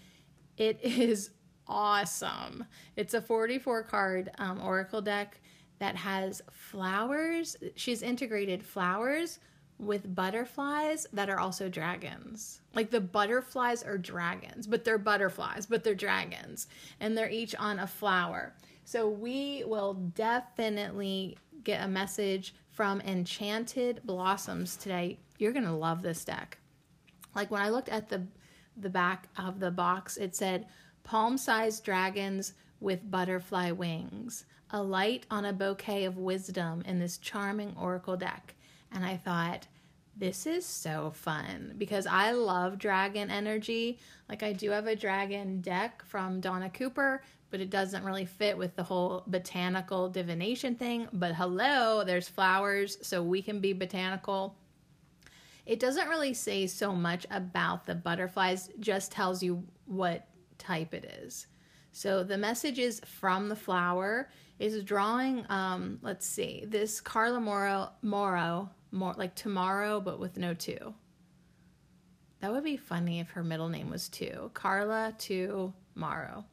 it 0.57 0.79
is 0.83 1.29
awesome. 1.67 2.65
It's 2.95 3.13
a 3.13 3.21
44 3.21 3.83
card 3.83 4.31
um, 4.37 4.61
oracle 4.61 5.01
deck 5.01 5.39
that 5.79 5.95
has 5.95 6.41
flowers. 6.51 7.57
She's 7.75 8.01
integrated 8.01 8.63
flowers 8.63 9.39
with 9.77 10.15
butterflies 10.15 11.05
that 11.11 11.29
are 11.29 11.39
also 11.39 11.67
dragons. 11.67 12.61
Like 12.73 12.91
the 12.91 13.01
butterflies 13.01 13.83
are 13.83 13.97
dragons, 13.97 14.67
but 14.67 14.85
they're 14.85 14.97
butterflies, 14.97 15.65
but 15.65 15.83
they're 15.83 15.93
dragons, 15.93 16.67
and 16.99 17.17
they're 17.17 17.29
each 17.29 17.53
on 17.55 17.79
a 17.79 17.87
flower. 17.87 18.53
So 18.85 19.09
we 19.09 19.63
will 19.65 19.95
definitely 19.95 21.37
get 21.63 21.83
a 21.83 21.87
message 21.87 22.53
from 22.69 23.01
Enchanted 23.01 24.01
Blossoms 24.05 24.77
today. 24.77 25.17
You're 25.39 25.53
going 25.53 25.65
to 25.65 25.71
love 25.71 26.03
this 26.03 26.23
deck. 26.23 26.59
Like 27.35 27.51
when 27.51 27.61
I 27.61 27.69
looked 27.69 27.89
at 27.89 28.09
the 28.09 28.25
the 28.77 28.89
back 28.89 29.29
of 29.37 29.59
the 29.59 29.71
box, 29.71 30.17
it 30.17 30.35
said 30.35 30.67
palm 31.03 31.37
sized 31.37 31.83
dragons 31.83 32.53
with 32.79 33.09
butterfly 33.09 33.71
wings, 33.71 34.45
a 34.69 34.83
light 34.83 35.25
on 35.31 35.45
a 35.45 35.53
bouquet 35.53 36.03
of 36.05 36.17
wisdom 36.17 36.83
in 36.85 36.99
this 36.99 37.17
charming 37.17 37.73
oracle 37.79 38.17
deck. 38.17 38.53
And 38.91 39.05
I 39.05 39.17
thought, 39.17 39.67
this 40.17 40.45
is 40.45 40.65
so 40.65 41.11
fun 41.13 41.73
because 41.77 42.07
I 42.07 42.31
love 42.31 42.77
dragon 42.77 43.29
energy. 43.29 43.99
Like, 44.29 44.43
I 44.43 44.53
do 44.53 44.69
have 44.71 44.87
a 44.87 44.95
dragon 44.95 45.61
deck 45.61 46.03
from 46.05 46.39
Donna 46.39 46.69
Cooper, 46.69 47.21
but 47.55 47.61
it 47.61 47.69
doesn't 47.69 48.03
really 48.03 48.25
fit 48.25 48.57
with 48.57 48.75
the 48.75 48.83
whole 48.83 49.23
botanical 49.27 50.09
divination 50.09 50.75
thing. 50.75 51.07
But 51.13 51.35
hello, 51.35 52.03
there's 52.03 52.27
flowers, 52.27 52.97
so 53.01 53.23
we 53.23 53.41
can 53.41 53.61
be 53.61 53.71
botanical. 53.71 54.57
It 55.65 55.79
doesn't 55.79 56.09
really 56.09 56.33
say 56.33 56.67
so 56.67 56.91
much 56.91 57.25
about 57.31 57.85
the 57.85 57.95
butterflies, 57.95 58.71
just 58.81 59.13
tells 59.13 59.41
you 59.41 59.63
what 59.85 60.27
type 60.57 60.93
it 60.93 61.05
is. 61.23 61.47
So 61.93 62.25
the 62.25 62.37
message 62.37 62.77
is 62.77 62.99
from 63.05 63.47
the 63.47 63.55
flower 63.55 64.29
is 64.59 64.83
drawing, 64.83 65.45
um, 65.47 65.99
let's 66.01 66.27
see, 66.27 66.65
this 66.67 66.99
Carla 66.99 67.39
Moro, 67.39 67.89
Moro, 68.01 68.69
more 68.91 69.13
like 69.15 69.33
tomorrow, 69.33 70.01
but 70.01 70.19
with 70.19 70.35
no 70.35 70.53
two. 70.53 70.93
That 72.41 72.51
would 72.51 72.65
be 72.65 72.75
funny 72.75 73.21
if 73.21 73.29
her 73.29 73.45
middle 73.45 73.69
name 73.69 73.89
was 73.89 74.09
two. 74.09 74.51
Carla 74.53 75.15
to 75.19 75.71
Morrow. 75.95 76.43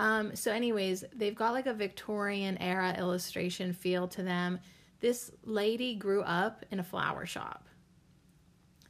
Um, 0.00 0.34
so, 0.34 0.50
anyways, 0.50 1.04
they've 1.14 1.34
got 1.34 1.52
like 1.52 1.66
a 1.66 1.74
Victorian 1.74 2.56
era 2.58 2.94
illustration 2.98 3.72
feel 3.72 4.08
to 4.08 4.22
them. 4.22 4.58
This 5.00 5.30
lady 5.44 5.94
grew 5.94 6.22
up 6.22 6.64
in 6.70 6.80
a 6.80 6.84
flower 6.84 7.26
shop. 7.26 7.68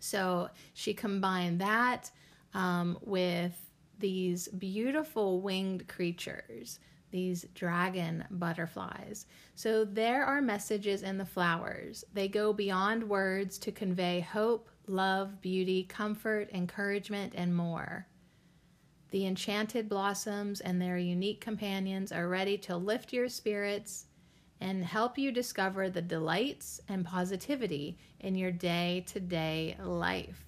So 0.00 0.48
she 0.72 0.94
combined 0.94 1.60
that 1.60 2.10
um, 2.54 2.98
with 3.02 3.54
these 3.98 4.48
beautiful 4.48 5.40
winged 5.40 5.86
creatures, 5.88 6.80
these 7.10 7.44
dragon 7.54 8.24
butterflies. 8.30 9.26
So 9.54 9.84
there 9.84 10.24
are 10.24 10.40
messages 10.40 11.02
in 11.02 11.18
the 11.18 11.24
flowers. 11.24 12.04
They 12.14 12.28
go 12.28 12.52
beyond 12.52 13.08
words 13.08 13.58
to 13.58 13.72
convey 13.72 14.20
hope, 14.20 14.70
love, 14.86 15.40
beauty, 15.40 15.84
comfort, 15.84 16.50
encouragement, 16.52 17.34
and 17.36 17.54
more. 17.54 18.06
The 19.10 19.26
enchanted 19.26 19.88
blossoms 19.88 20.60
and 20.60 20.80
their 20.80 20.98
unique 20.98 21.40
companions 21.40 22.12
are 22.12 22.28
ready 22.28 22.56
to 22.58 22.76
lift 22.76 23.12
your 23.12 23.28
spirits 23.28 24.06
and 24.60 24.84
help 24.84 25.18
you 25.18 25.32
discover 25.32 25.88
the 25.88 26.02
delights 26.02 26.80
and 26.88 27.04
positivity 27.04 27.98
in 28.20 28.34
your 28.34 28.52
day 28.52 29.04
to 29.08 29.18
day 29.18 29.76
life. 29.82 30.44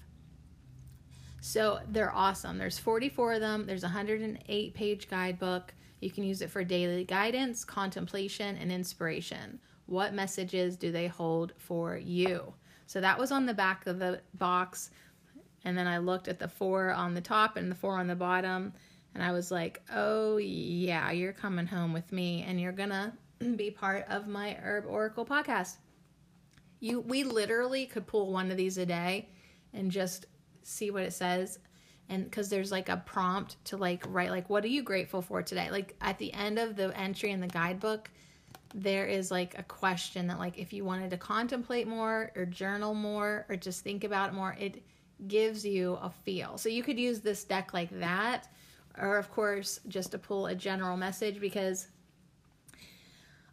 So 1.41 1.81
they're 1.89 2.15
awesome. 2.15 2.59
There's 2.59 2.79
44 2.79 3.35
of 3.35 3.41
them. 3.41 3.67
There's 3.67 3.83
a 3.83 3.87
108 3.87 4.75
page 4.75 5.11
guidebook. 5.11 5.75
You 6.01 6.11
can 6.11 6.23
use 6.23 6.41
it 6.41 6.51
for 6.51 6.63
daily 6.63 7.05
guidance, 7.05 7.65
contemplation, 7.65 8.57
and 8.57 8.71
inspiration. 8.71 9.59
What 9.87 10.15
messages 10.15 10.77
do 10.77 10.93
they 10.93 11.09
hold 11.09 11.53
for 11.59 11.97
you? 11.97 12.55
So 12.87 13.01
that 13.01 13.19
was 13.19 13.33
on 13.33 13.47
the 13.47 13.55
back 13.55 13.87
of 13.87 13.99
the 13.99 14.21
box. 14.35 14.91
And 15.65 15.77
then 15.77 15.87
I 15.87 15.99
looked 15.99 16.29
at 16.29 16.39
the 16.39 16.49
four 16.49 16.91
on 16.91 17.15
the 17.15 17.21
top 17.21 17.57
and 17.57 17.71
the 17.71 17.75
four 17.75 17.99
on 17.99 18.07
the 18.07 18.17
bottom. 18.17 18.73
And 19.15 19.23
I 19.23 19.33
was 19.33 19.51
like, 19.51 19.83
oh, 19.93 20.39
yeah, 20.39 21.11
you're 21.11 21.33
coming 21.33 21.67
home 21.67 21.93
with 21.93 22.11
me 22.13 22.45
and 22.47 22.61
you're 22.61 22.73
to 22.73 23.13
be 23.57 23.71
part 23.71 24.07
of 24.09 24.27
my 24.27 24.55
Herb 24.55 24.85
Oracle 24.89 25.27
podcast. 25.27 25.77
You 26.81 27.01
we 27.01 27.23
literally 27.23 27.87
could 27.87 28.07
pull 28.07 28.33
one 28.33 28.51
of 28.51 28.57
these 28.57 28.77
a 28.77 28.87
day 28.87 29.29
and 29.73 29.91
just 29.91 30.27
see 30.65 30.91
what 30.91 31.05
it 31.05 31.13
says 31.13 31.59
and 32.09 32.31
cuz 32.31 32.49
there's 32.49 32.73
like 32.73 32.89
a 32.89 32.97
prompt 32.97 33.65
to 33.67 33.77
like 33.77 34.05
write 34.09 34.31
like 34.31 34.51
what 34.51 34.65
are 34.65 34.69
you 34.69 34.83
grateful 34.83 35.23
for 35.23 35.43
today? 35.43 35.71
Like 35.71 35.95
at 36.01 36.19
the 36.19 36.33
end 36.33 36.59
of 36.59 36.75
the 36.75 36.97
entry 36.99 37.31
in 37.31 37.41
the 37.41 37.47
guidebook 37.47 38.11
there 38.75 39.07
is 39.07 39.31
like 39.31 39.59
a 39.59 39.63
question 39.63 40.27
that 40.27 40.39
like 40.39 40.59
if 40.59 40.73
you 40.73 40.85
wanted 40.85 41.11
to 41.11 41.17
contemplate 41.17 41.87
more 41.87 42.33
or 42.35 42.47
journal 42.47 42.95
more 42.95 43.45
or 43.49 43.57
just 43.57 43.85
think 43.85 44.03
about 44.03 44.31
it 44.31 44.35
more 44.35 44.57
it 44.59 44.83
gives 45.29 45.65
you 45.65 45.95
a 46.03 46.11
feel. 46.11 46.59
So 46.59 46.69
you 46.69 46.83
could 46.83 46.99
use 46.99 47.21
this 47.21 47.45
deck 47.45 47.73
like 47.73 47.91
that 48.01 48.49
or 48.99 49.17
of 49.19 49.31
course 49.31 49.81
just 49.89 50.13
to 50.13 50.19
pull 50.19 50.47
a 50.47 50.55
general 50.55 50.97
message 50.97 51.41
because 51.41 51.89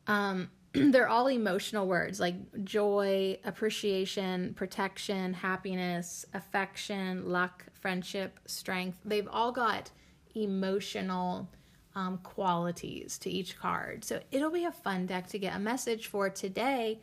um, 0.07 0.49
they're 0.73 1.07
all 1.07 1.27
emotional 1.27 1.87
words 1.87 2.19
like 2.19 2.35
joy, 2.63 3.37
appreciation, 3.43 4.53
protection, 4.55 5.33
happiness, 5.33 6.25
affection, 6.33 7.29
luck, 7.29 7.65
friendship, 7.73 8.39
strength. 8.45 8.97
They've 9.05 9.27
all 9.31 9.51
got 9.51 9.91
emotional 10.35 11.47
um, 11.95 12.19
qualities 12.19 13.17
to 13.19 13.29
each 13.29 13.57
card. 13.57 14.03
So 14.03 14.21
it'll 14.31 14.51
be 14.51 14.65
a 14.65 14.71
fun 14.71 15.05
deck 15.05 15.27
to 15.27 15.39
get 15.39 15.55
a 15.55 15.59
message 15.59 16.07
for 16.07 16.29
today. 16.29 17.01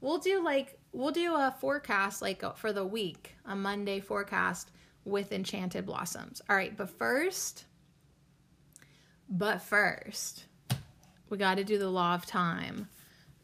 We'll 0.00 0.18
do 0.18 0.44
like, 0.44 0.75
we'll 0.96 1.12
do 1.12 1.34
a 1.34 1.54
forecast 1.60 2.22
like 2.22 2.42
uh, 2.42 2.52
for 2.52 2.72
the 2.72 2.84
week, 2.84 3.36
a 3.44 3.54
Monday 3.54 4.00
forecast 4.00 4.70
with 5.04 5.30
Enchanted 5.30 5.84
Blossoms. 5.86 6.40
All 6.48 6.56
right, 6.56 6.76
but 6.76 6.88
first, 6.88 7.66
but 9.28 9.60
first, 9.60 10.46
we 11.28 11.36
got 11.38 11.56
to 11.56 11.64
do 11.64 11.78
the 11.78 11.90
law 11.90 12.14
of 12.14 12.24
time. 12.26 12.88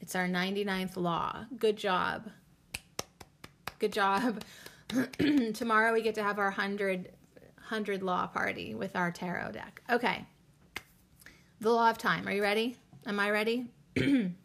It's 0.00 0.16
our 0.16 0.26
99th 0.26 0.96
law. 0.96 1.44
Good 1.56 1.76
job. 1.76 2.30
Good 3.78 3.92
job. 3.92 4.42
Tomorrow 5.54 5.92
we 5.92 6.02
get 6.02 6.14
to 6.16 6.22
have 6.22 6.38
our 6.38 6.46
100, 6.46 7.10
100 7.58 8.02
law 8.02 8.26
party 8.26 8.74
with 8.74 8.96
our 8.96 9.10
tarot 9.10 9.52
deck. 9.52 9.82
Okay. 9.90 10.24
The 11.60 11.70
law 11.70 11.90
of 11.90 11.98
time. 11.98 12.26
Are 12.26 12.32
you 12.32 12.42
ready? 12.42 12.76
Am 13.06 13.20
I 13.20 13.30
ready? 13.30 13.66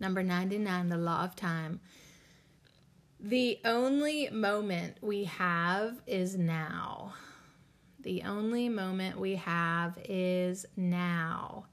Number 0.00 0.22
99, 0.22 0.88
the 0.88 0.96
law 0.96 1.22
of 1.22 1.36
time. 1.36 1.80
The 3.20 3.60
only 3.66 4.30
moment 4.30 4.96
we 5.02 5.24
have 5.24 6.00
is 6.06 6.38
now. 6.38 7.12
The 8.00 8.22
only 8.22 8.70
moment 8.70 9.20
we 9.20 9.36
have 9.36 9.98
is 10.08 10.64
now. 10.74 11.66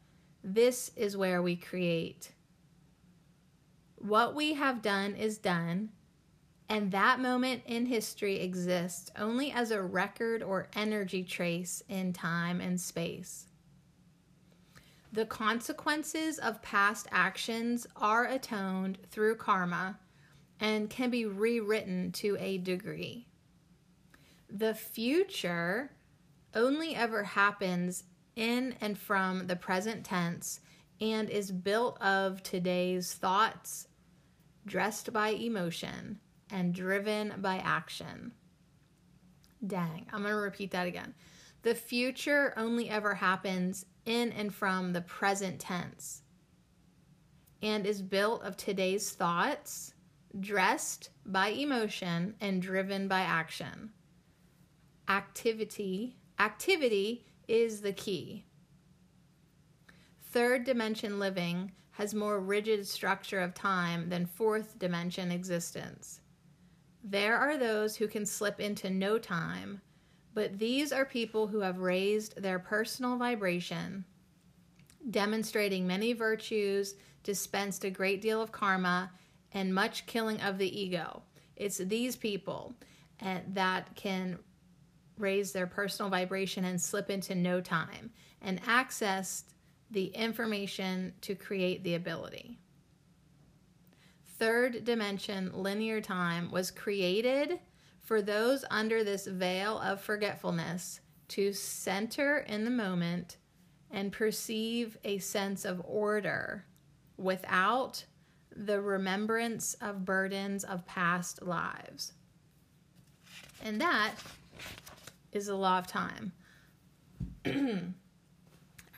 This 0.44 0.92
is 0.98 1.16
where 1.16 1.42
we 1.42 1.56
create. 1.56 2.34
What 3.96 4.36
we 4.36 4.54
have 4.56 4.82
done 4.82 5.16
is 5.16 5.38
done, 5.38 5.90
and 6.68 6.92
that 6.92 7.22
moment 7.22 7.64
in 7.66 7.86
history 7.86 8.42
exists 8.42 9.10
only 9.18 9.52
as 9.52 9.72
a 9.72 9.82
record 9.82 10.44
or 10.44 10.68
energy 10.76 11.24
trace 11.24 11.82
in 11.88 12.12
time 12.12 12.60
and 12.60 12.80
space. 12.80 13.47
The 15.12 15.26
consequences 15.26 16.38
of 16.38 16.62
past 16.62 17.08
actions 17.12 17.88
are 17.96 18.26
atoned 18.26 19.00
through 19.10 19.36
karma 19.36 20.00
and 20.60 20.90
can 20.90 21.10
be 21.10 21.26
rewritten 21.26 22.12
to 22.14 22.38
a 22.40 22.58
degree. 22.58 23.28
The 24.50 24.74
future 24.74 25.92
only 26.54 26.96
ever 26.96 27.24
happens 27.24 28.04
in 28.36 28.76
and 28.82 28.98
from 28.98 29.48
the 29.48 29.56
present 29.56 30.06
tense 30.06 30.60
and 31.00 31.30
is 31.30 31.52
built 31.52 32.02
of 32.02 32.42
today's 32.44 33.14
thoughts, 33.14 33.88
dressed 34.66 35.14
by 35.14 35.30
emotion, 35.30 36.20
and 36.52 36.74
driven 36.74 37.34
by 37.38 37.58
action. 37.58 38.32
Dang, 39.66 40.08
I'm 40.12 40.22
going 40.22 40.34
to 40.34 40.40
repeat 40.40 40.72
that 40.72 40.88
again. 40.88 41.14
The 41.64 41.76
future 41.76 42.54
only 42.58 42.90
ever 42.90 43.16
happens 43.16 43.86
in 44.08 44.32
and 44.32 44.54
from 44.54 44.94
the 44.94 45.02
present 45.02 45.60
tense 45.60 46.24
and 47.62 47.86
is 47.86 48.02
built 48.02 48.44
of 48.44 48.56
today's 48.56 49.12
thoughts, 49.12 49.94
dressed 50.40 51.10
by 51.26 51.50
emotion, 51.50 52.36
and 52.40 52.62
driven 52.62 53.08
by 53.08 53.22
action. 53.22 53.92
Activity 55.10 56.18
Activity 56.40 57.26
is 57.48 57.82
the 57.82 57.94
key. 57.94 58.46
Third 60.22 60.66
dimension 60.66 61.18
living 61.18 61.72
has 61.92 62.14
more 62.14 62.40
rigid 62.40 62.86
structure 62.86 63.40
of 63.40 63.56
time 63.56 64.10
than 64.10 64.28
fourth 64.28 64.78
dimension 64.78 65.32
existence. 65.32 66.22
There 67.04 67.36
are 67.36 67.58
those 67.58 67.96
who 67.96 68.08
can 68.08 68.24
slip 68.24 68.60
into 68.60 68.92
no 68.92 69.18
time, 69.18 69.82
but 70.38 70.60
these 70.60 70.92
are 70.92 71.04
people 71.04 71.48
who 71.48 71.62
have 71.62 71.80
raised 71.80 72.40
their 72.40 72.60
personal 72.60 73.18
vibration, 73.18 74.06
demonstrating 75.10 75.88
many 75.88 76.14
virtues, 76.14 76.94
dispensed 77.24 77.84
a 77.84 77.90
great 77.90 78.22
deal 78.22 78.40
of 78.40 78.52
karma, 78.52 79.10
and 79.52 79.74
much 79.74 80.06
killing 80.06 80.40
of 80.42 80.60
the 80.60 80.80
ego. 80.80 81.24
It's 81.56 81.80
these 81.80 82.16
people 82.16 82.76
eh, 83.20 83.40
that 83.48 83.96
can 83.96 84.38
raise 85.18 85.54
their 85.54 85.66
personal 85.66 86.12
vibration 86.12 86.66
and 86.66 86.80
slip 86.80 87.10
into 87.10 87.34
no 87.34 87.60
time 87.60 88.12
and 88.40 88.62
access 88.68 89.44
the 89.90 90.06
information 90.10 91.14
to 91.22 91.34
create 91.34 91.84
the 91.84 91.96
ability. 91.96 92.60
Third 94.38 94.86
dimension 94.86 95.50
linear 95.56 96.00
time 96.00 96.52
was 96.52 96.70
created 96.70 97.58
for 98.08 98.22
those 98.22 98.64
under 98.72 99.04
this 99.04 99.28
veil 99.28 99.80
of 99.80 100.00
forgetfulness 100.00 101.02
to 101.28 101.52
center 101.52 102.38
in 102.38 102.64
the 102.64 102.72
moment 102.72 103.36
and 103.92 104.14
perceive 104.14 104.98
a 105.04 105.18
sense 105.18 105.66
of 105.66 105.82
order 105.84 106.64
without 107.18 108.06
the 108.56 108.80
remembrance 108.80 109.74
of 109.82 110.06
burdens 110.06 110.64
of 110.64 110.86
past 110.86 111.42
lives. 111.42 112.14
And 113.62 113.82
that 113.82 114.14
is 115.34 115.48
the 115.48 115.56
law 115.56 115.78
of 115.78 115.88
time. 115.88 116.32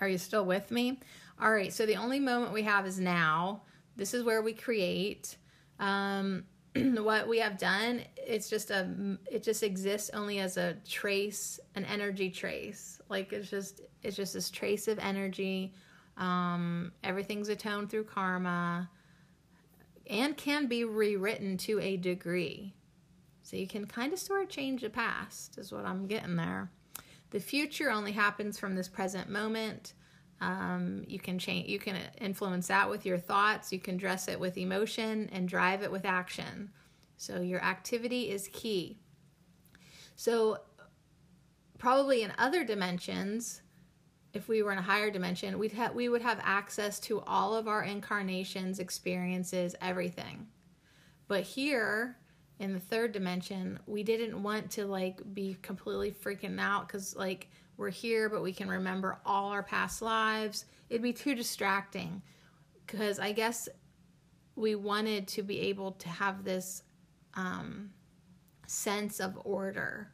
Are 0.02 0.08
you 0.08 0.20
still 0.20 0.46
with 0.46 0.70
me? 0.70 1.00
All 1.42 1.52
right, 1.52 1.74
so 1.74 1.88
the 1.88 1.96
only 1.96 2.20
moment 2.20 2.54
we 2.54 2.62
have 2.62 2.86
is 2.86 3.00
now. 3.00 3.64
This 3.96 4.14
is 4.14 4.24
where 4.24 4.44
we 4.44 4.54
create. 4.54 5.36
Um, 5.80 6.44
what 7.04 7.28
we 7.28 7.40
have 7.40 7.58
done, 7.58 8.02
it's 8.16 8.50
just 8.50 8.72
a, 8.72 9.18
it 9.32 9.44
just 9.44 9.64
exists 9.64 10.10
only 10.14 10.40
as 10.40 10.58
a 10.58 10.76
trace, 10.88 11.60
an 11.76 11.86
energy 11.86 12.30
trace. 12.30 13.00
Like 13.10 13.34
it's 13.34 13.50
just, 13.50 13.82
it's 14.04 14.16
just 14.16 14.34
this 14.34 14.50
trace 14.50 14.88
of 14.88 15.00
energy. 15.00 15.74
Um, 16.18 16.92
everything's 17.04 17.50
atoned 17.50 17.90
through 17.90 18.06
karma 18.06 18.90
and 20.10 20.36
can 20.36 20.68
be 20.68 20.84
rewritten 20.84 21.58
to 21.58 21.80
a 21.80 21.98
degree. 21.98 22.74
So 23.44 23.58
you 23.58 23.68
can 23.68 23.86
kind 23.88 24.14
of 24.14 24.20
sort 24.20 24.44
of 24.44 24.50
change 24.50 24.82
the 24.82 24.90
past, 24.90 25.58
is 25.58 25.72
what 25.72 25.86
I'm 25.86 26.08
getting 26.08 26.36
there. 26.36 26.72
The 27.32 27.40
future 27.40 27.90
only 27.92 28.12
happens 28.12 28.60
from 28.60 28.76
this 28.76 28.88
present 28.88 29.30
moment. 29.30 29.94
Um, 30.42 31.04
you 31.08 31.20
can 31.20 31.38
change, 31.38 31.68
you 31.68 31.80
can 31.80 31.98
influence 32.20 32.68
that 32.68 32.90
with 32.90 33.06
your 33.06 33.18
thoughts. 33.18 33.74
You 33.74 33.80
can 33.80 33.98
dress 33.98 34.28
it 34.28 34.40
with 34.40 34.58
emotion 34.58 35.30
and 35.34 35.48
drive 35.48 35.84
it 35.84 35.92
with 35.92 36.06
action. 36.06 36.72
So 37.18 37.42
your 37.42 37.62
activity 37.62 38.30
is 38.30 38.50
key. 38.54 39.00
So 40.16 40.60
probably 41.78 42.24
in 42.24 42.32
other 42.38 42.64
dimensions, 42.64 43.62
if 44.34 44.48
we 44.48 44.62
were 44.62 44.72
in 44.72 44.78
a 44.78 44.84
higher 44.84 45.10
dimension, 45.10 45.58
we'd 45.58 45.72
have 45.74 45.96
we 45.96 46.08
would 46.08 46.22
have 46.22 46.40
access 46.44 47.00
to 47.02 47.22
all 47.22 47.56
of 47.56 47.68
our 47.68 47.84
incarnations, 47.84 48.80
experiences, 48.80 49.76
everything. 49.82 50.48
But 51.28 51.44
here, 51.44 52.18
in 52.60 52.74
the 52.74 52.80
third 52.80 53.12
dimension, 53.12 53.80
we 53.88 54.04
didn't 54.04 54.42
want 54.42 54.70
to 54.72 54.86
like 54.86 55.22
be 55.34 55.58
completely 55.62 56.12
freaking 56.12 56.60
out 56.60 56.88
because 56.88 57.16
like 57.16 57.50
we're 57.80 57.90
here, 57.90 58.28
but 58.28 58.44
we 58.44 58.52
can 58.52 58.68
remember 58.68 59.20
all 59.26 59.52
our 59.52 59.64
past 59.64 60.02
lives. 60.02 60.66
It'd 60.90 61.02
be 61.02 61.14
too 61.14 61.34
distracting 61.34 62.22
because 62.86 63.20
I 63.20 63.32
guess 63.32 63.70
we 64.56 64.76
wanted 64.76 65.30
to 65.30 65.44
be 65.44 65.62
able 65.62 65.94
to 65.94 66.10
have 66.10 66.44
this 66.44 66.84
um, 67.36 67.92
sense 68.68 69.22
of 69.22 69.40
order 69.46 70.12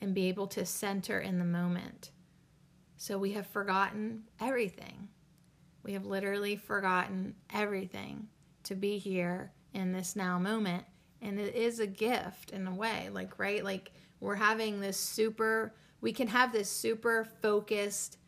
and 0.00 0.12
be 0.12 0.26
able 0.26 0.48
to 0.48 0.66
center 0.66 1.20
in 1.20 1.38
the 1.38 1.44
moment. 1.44 2.10
So 2.96 3.16
we 3.16 3.32
have 3.34 3.46
forgotten 3.46 4.24
everything. 4.40 5.08
We 5.84 5.92
have 5.92 6.04
literally 6.04 6.56
forgotten 6.56 7.36
everything 7.54 8.26
to 8.64 8.74
be 8.74 8.98
here 8.98 9.52
in 9.72 9.92
this 9.92 10.16
now 10.16 10.36
moment 10.40 10.84
and 11.22 11.38
it 11.38 11.54
is 11.54 11.78
a 11.78 11.86
gift 11.86 12.50
in 12.50 12.66
a 12.66 12.74
way 12.74 13.08
like 13.12 13.38
right 13.38 13.62
like 13.62 13.92
we're 14.20 14.34
having 14.34 14.80
this 14.80 14.96
super 14.96 15.74
we 16.00 16.12
can 16.12 16.28
have 16.28 16.52
this 16.52 16.70
super 16.70 17.26
focused 17.42 18.18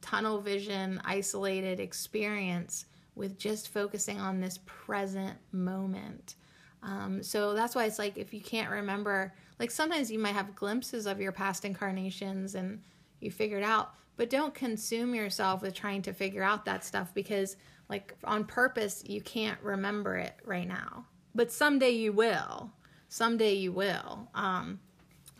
tunnel 0.00 0.40
vision 0.40 1.00
isolated 1.04 1.80
experience 1.80 2.86
with 3.14 3.38
just 3.38 3.68
focusing 3.68 4.20
on 4.20 4.40
this 4.40 4.58
present 4.64 5.36
moment 5.52 6.36
um, 6.82 7.22
so 7.22 7.54
that's 7.54 7.74
why 7.74 7.84
it's 7.84 7.98
like 7.98 8.16
if 8.16 8.32
you 8.32 8.40
can't 8.40 8.70
remember 8.70 9.34
like 9.58 9.70
sometimes 9.70 10.10
you 10.10 10.18
might 10.18 10.34
have 10.34 10.54
glimpses 10.54 11.06
of 11.06 11.20
your 11.20 11.32
past 11.32 11.64
incarnations 11.64 12.54
and 12.54 12.80
you 13.20 13.30
figure 13.30 13.58
it 13.58 13.64
out 13.64 13.94
but 14.16 14.30
don't 14.30 14.54
consume 14.54 15.14
yourself 15.14 15.62
with 15.62 15.74
trying 15.74 16.02
to 16.02 16.12
figure 16.12 16.42
out 16.42 16.64
that 16.64 16.84
stuff 16.84 17.12
because 17.14 17.56
like 17.88 18.14
on 18.22 18.44
purpose 18.44 19.02
you 19.06 19.20
can't 19.20 19.60
remember 19.62 20.16
it 20.16 20.34
right 20.44 20.68
now 20.68 21.04
but 21.38 21.52
someday 21.52 21.90
you 21.90 22.12
will. 22.12 22.72
Someday 23.08 23.54
you 23.54 23.70
will. 23.70 24.28
Um, 24.34 24.80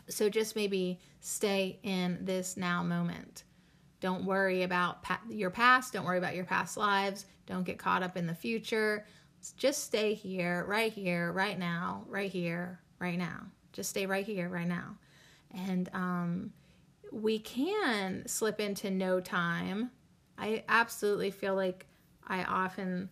so 0.07 0.29
just 0.29 0.55
maybe 0.55 0.97
stay 1.19 1.79
in 1.83 2.19
this 2.21 2.57
now 2.57 2.83
moment. 2.83 3.43
Don't 3.99 4.25
worry 4.25 4.63
about 4.63 5.03
pa- 5.03 5.21
your 5.29 5.49
past. 5.49 5.93
Don't 5.93 6.05
worry 6.05 6.17
about 6.17 6.35
your 6.35 6.45
past 6.45 6.77
lives. 6.77 7.25
Don't 7.45 7.63
get 7.63 7.77
caught 7.77 8.03
up 8.03 8.15
in 8.15 8.27
the 8.27 8.33
future. 8.33 9.05
Just 9.57 9.83
stay 9.83 10.13
here, 10.13 10.65
right 10.67 10.91
here, 10.91 11.31
right 11.31 11.57
now, 11.57 12.03
right 12.07 12.31
here, 12.31 12.79
right 12.99 13.17
now. 13.17 13.47
Just 13.73 13.89
stay 13.89 14.05
right 14.05 14.25
here, 14.25 14.49
right 14.49 14.67
now. 14.67 14.97
And 15.53 15.89
um, 15.93 16.53
we 17.11 17.39
can 17.39 18.23
slip 18.27 18.59
into 18.59 18.89
no 18.89 19.19
time. 19.19 19.91
I 20.37 20.63
absolutely 20.69 21.31
feel 21.31 21.55
like 21.55 21.85
I 22.27 22.43
often, 22.43 23.09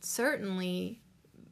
certainly 0.00 1.00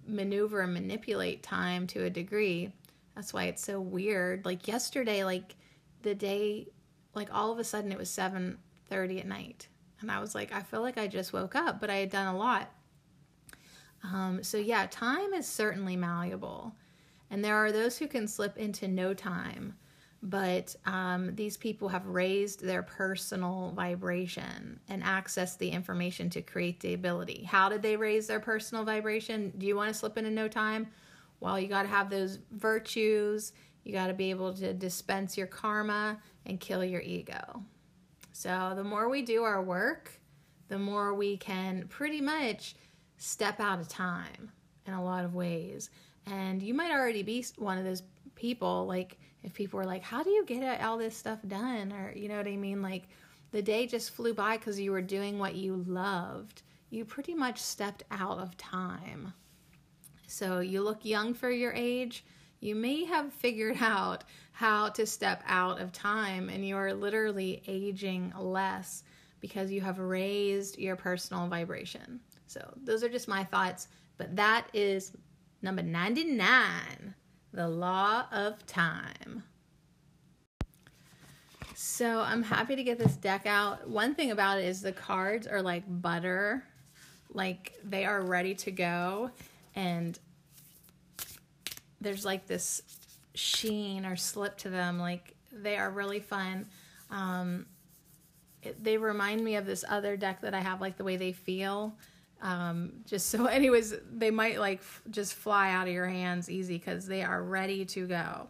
maneuver 0.06 0.60
and 0.60 0.72
manipulate 0.72 1.42
time 1.42 1.86
to 1.88 2.04
a 2.04 2.10
degree. 2.10 2.72
That's 3.18 3.34
why 3.34 3.46
it's 3.46 3.64
so 3.64 3.80
weird. 3.80 4.44
Like 4.44 4.68
yesterday, 4.68 5.24
like 5.24 5.56
the 6.02 6.14
day, 6.14 6.68
like 7.14 7.34
all 7.34 7.50
of 7.50 7.58
a 7.58 7.64
sudden 7.64 7.90
it 7.90 7.98
was 7.98 8.08
7:30 8.08 9.18
at 9.18 9.26
night. 9.26 9.66
And 10.00 10.08
I 10.08 10.20
was 10.20 10.36
like, 10.36 10.52
I 10.52 10.62
feel 10.62 10.82
like 10.82 10.96
I 10.96 11.08
just 11.08 11.32
woke 11.32 11.56
up, 11.56 11.80
but 11.80 11.90
I 11.90 11.96
had 11.96 12.10
done 12.10 12.32
a 12.32 12.38
lot. 12.38 12.70
Um, 14.04 14.44
so 14.44 14.56
yeah, 14.56 14.86
time 14.88 15.34
is 15.34 15.48
certainly 15.48 15.96
malleable. 15.96 16.76
And 17.28 17.44
there 17.44 17.56
are 17.56 17.72
those 17.72 17.98
who 17.98 18.06
can 18.06 18.28
slip 18.28 18.56
into 18.56 18.86
no 18.86 19.14
time 19.14 19.74
but 20.22 20.74
um, 20.84 21.34
these 21.36 21.56
people 21.56 21.88
have 21.88 22.06
raised 22.06 22.60
their 22.64 22.82
personal 22.82 23.72
vibration 23.76 24.80
and 24.88 25.02
accessed 25.02 25.58
the 25.58 25.70
information 25.70 26.28
to 26.30 26.42
create 26.42 26.80
the 26.80 26.94
ability. 26.94 27.44
How 27.44 27.68
did 27.68 27.82
they 27.82 27.96
raise 27.96 28.26
their 28.26 28.40
personal 28.40 28.84
vibration? 28.84 29.52
Do 29.56 29.66
you 29.66 29.76
want 29.76 29.88
to 29.88 29.94
slip 29.94 30.18
into 30.18 30.30
no 30.30 30.48
time? 30.48 30.88
Well, 31.40 31.58
you 31.58 31.68
got 31.68 31.82
to 31.82 31.88
have 31.88 32.10
those 32.10 32.38
virtues. 32.50 33.52
You 33.84 33.92
got 33.92 34.08
to 34.08 34.14
be 34.14 34.30
able 34.30 34.52
to 34.54 34.74
dispense 34.74 35.36
your 35.36 35.46
karma 35.46 36.18
and 36.46 36.60
kill 36.60 36.84
your 36.84 37.00
ego. 37.00 37.62
So, 38.32 38.72
the 38.76 38.84
more 38.84 39.08
we 39.08 39.22
do 39.22 39.42
our 39.42 39.62
work, 39.62 40.12
the 40.68 40.78
more 40.78 41.14
we 41.14 41.36
can 41.36 41.86
pretty 41.88 42.20
much 42.20 42.76
step 43.16 43.60
out 43.60 43.80
of 43.80 43.88
time 43.88 44.50
in 44.86 44.94
a 44.94 45.02
lot 45.02 45.24
of 45.24 45.34
ways. 45.34 45.90
And 46.26 46.62
you 46.62 46.74
might 46.74 46.90
already 46.90 47.22
be 47.22 47.44
one 47.56 47.78
of 47.78 47.84
those 47.84 48.02
people 48.34 48.86
like 48.86 49.18
if 49.42 49.54
people 49.54 49.78
were 49.78 49.86
like, 49.86 50.02
How 50.02 50.22
do 50.22 50.30
you 50.30 50.44
get 50.44 50.80
all 50.82 50.98
this 50.98 51.16
stuff 51.16 51.38
done? 51.46 51.92
Or, 51.92 52.12
you 52.14 52.28
know 52.28 52.36
what 52.36 52.46
I 52.46 52.56
mean? 52.56 52.82
Like, 52.82 53.04
the 53.50 53.62
day 53.62 53.86
just 53.86 54.10
flew 54.10 54.34
by 54.34 54.56
because 54.56 54.78
you 54.78 54.92
were 54.92 55.02
doing 55.02 55.38
what 55.38 55.54
you 55.54 55.84
loved. 55.86 56.62
You 56.90 57.04
pretty 57.04 57.34
much 57.34 57.58
stepped 57.60 58.02
out 58.10 58.38
of 58.38 58.56
time. 58.56 59.32
So, 60.28 60.60
you 60.60 60.82
look 60.82 61.04
young 61.04 61.34
for 61.34 61.50
your 61.50 61.72
age. 61.72 62.24
You 62.60 62.74
may 62.74 63.04
have 63.04 63.32
figured 63.32 63.78
out 63.80 64.24
how 64.52 64.90
to 64.90 65.04
step 65.06 65.42
out 65.46 65.80
of 65.80 65.92
time, 65.92 66.48
and 66.48 66.66
you 66.66 66.76
are 66.76 66.92
literally 66.92 67.62
aging 67.66 68.32
less 68.38 69.02
because 69.40 69.70
you 69.70 69.80
have 69.80 69.98
raised 69.98 70.78
your 70.78 70.96
personal 70.96 71.48
vibration. 71.48 72.20
So, 72.46 72.60
those 72.84 73.02
are 73.02 73.08
just 73.08 73.26
my 73.26 73.42
thoughts, 73.42 73.88
but 74.16 74.36
that 74.36 74.68
is 74.72 75.12
number 75.62 75.82
99 75.82 77.14
the 77.52 77.68
Law 77.68 78.24
of 78.30 78.64
Time. 78.66 79.42
So 81.74 82.20
I'm 82.20 82.42
happy 82.42 82.76
to 82.76 82.82
get 82.82 82.98
this 82.98 83.16
deck 83.16 83.46
out. 83.46 83.88
One 83.88 84.14
thing 84.14 84.30
about 84.30 84.58
it 84.58 84.64
is 84.64 84.82
the 84.82 84.92
cards 84.92 85.46
are 85.46 85.62
like 85.62 85.84
butter, 85.86 86.64
like 87.32 87.72
they 87.84 88.04
are 88.04 88.20
ready 88.20 88.54
to 88.56 88.70
go. 88.70 89.30
And 89.74 90.18
there's 92.00 92.24
like 92.24 92.46
this 92.46 92.82
sheen 93.34 94.04
or 94.04 94.16
slip 94.16 94.56
to 94.58 94.70
them. 94.70 94.98
Like 94.98 95.34
they 95.52 95.76
are 95.76 95.90
really 95.90 96.20
fun. 96.20 96.66
Um, 97.10 97.66
it, 98.62 98.82
they 98.82 98.96
remind 98.96 99.42
me 99.42 99.56
of 99.56 99.66
this 99.66 99.84
other 99.88 100.16
deck 100.16 100.40
that 100.42 100.54
I 100.54 100.60
have, 100.60 100.80
like 100.80 100.96
the 100.96 101.04
way 101.04 101.16
they 101.16 101.32
feel. 101.32 101.96
Um, 102.40 102.92
just 103.06 103.30
so, 103.30 103.46
anyways, 103.46 103.94
they 104.10 104.30
might 104.30 104.58
like 104.58 104.78
f- 104.78 105.02
just 105.10 105.34
fly 105.34 105.72
out 105.72 105.88
of 105.88 105.94
your 105.94 106.08
hands 106.08 106.50
easy 106.50 106.78
because 106.78 107.06
they 107.06 107.22
are 107.22 107.42
ready 107.42 107.84
to 107.86 108.06
go. 108.06 108.48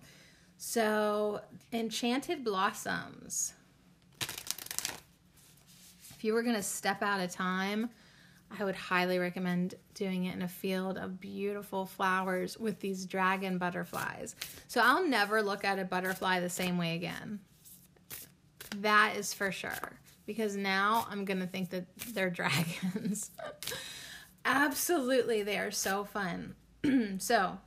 So, 0.57 1.40
Enchanted 1.72 2.42
Blossoms. 2.42 3.52
If 4.20 6.24
you 6.24 6.35
were 6.35 6.42
going 6.42 6.57
to 6.57 6.64
step 6.64 7.00
out 7.00 7.20
of 7.20 7.31
time, 7.31 7.90
I 8.58 8.64
would 8.64 8.74
highly 8.74 9.18
recommend 9.18 9.74
doing 9.94 10.24
it 10.24 10.34
in 10.34 10.42
a 10.42 10.48
field 10.48 10.96
of 10.98 11.20
beautiful 11.20 11.87
flowers 11.87 12.58
with 12.58 12.80
these 12.80 13.04
dragon 13.04 13.58
butterflies. 13.58 14.34
So 14.68 14.80
I'll 14.82 15.06
never 15.06 15.42
look 15.42 15.64
at 15.64 15.78
a 15.78 15.84
butterfly 15.84 16.40
the 16.40 16.48
same 16.48 16.78
way 16.78 16.94
again. 16.94 17.40
That 18.78 19.16
is 19.16 19.34
for 19.34 19.52
sure 19.52 19.98
because 20.26 20.56
now 20.56 21.06
I'm 21.11 21.24
going 21.24 21.40
to 21.40 21.46
think 21.46 21.70
that 21.70 21.87
they're 22.12 22.30
dragons. 22.30 23.30
Absolutely, 24.44 25.42
they 25.42 25.58
are 25.58 25.70
so 25.70 26.04
fun. 26.04 26.54
so, 27.18 27.58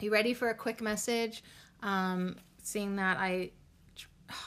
you 0.00 0.12
ready 0.12 0.34
for 0.34 0.50
a 0.50 0.54
quick 0.54 0.80
message? 0.80 1.42
Um, 1.82 2.36
seeing 2.62 2.96
that 2.96 3.16
I, 3.18 3.50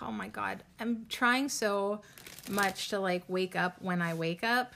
oh 0.02 0.12
my 0.12 0.28
God, 0.28 0.64
I'm 0.80 1.06
trying 1.10 1.50
so 1.50 2.02
much 2.50 2.90
to 2.90 3.00
like 3.00 3.24
wake 3.28 3.56
up 3.56 3.82
when 3.82 4.02
I 4.02 4.14
wake 4.14 4.44
up. 4.44 4.74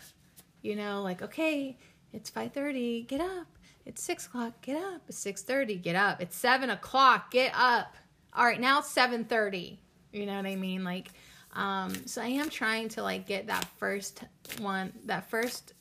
You 0.64 0.76
know, 0.76 1.04
like, 1.04 1.22
okay, 1.22 1.78
It's 2.14 2.32
5.30, 2.32 3.08
get 3.08 3.22
up. 3.22 3.48
It's 3.86 4.02
6 4.04 4.28
o'clock, 4.28 4.54
get 4.62 4.78
up. 4.78 5.02
It's 5.08 5.24
6.30, 5.24 5.82
get 5.82 5.96
up. 5.96 6.22
It's 6.22 6.36
7 6.36 6.70
o'clock, 6.70 7.32
get 7.32 7.52
up. 7.56 7.96
All 8.34 8.46
right, 8.46 8.60
now 8.60 8.80
it's 8.80 8.94
7.30. 8.94 9.78
You 10.12 10.26
know 10.26 10.36
what 10.36 10.46
I 10.46 10.56
mean? 10.56 10.84
Like, 10.84 11.10
um, 11.54 11.94
so 12.08 12.22
I 12.22 12.28
am 12.28 12.50
trying 12.50 12.90
to 12.90 13.04
like 13.04 13.28
get 13.28 13.48
that 13.48 13.66
first 13.78 14.24
one, 14.60 14.94
that 15.06 15.30
first, 15.30 15.74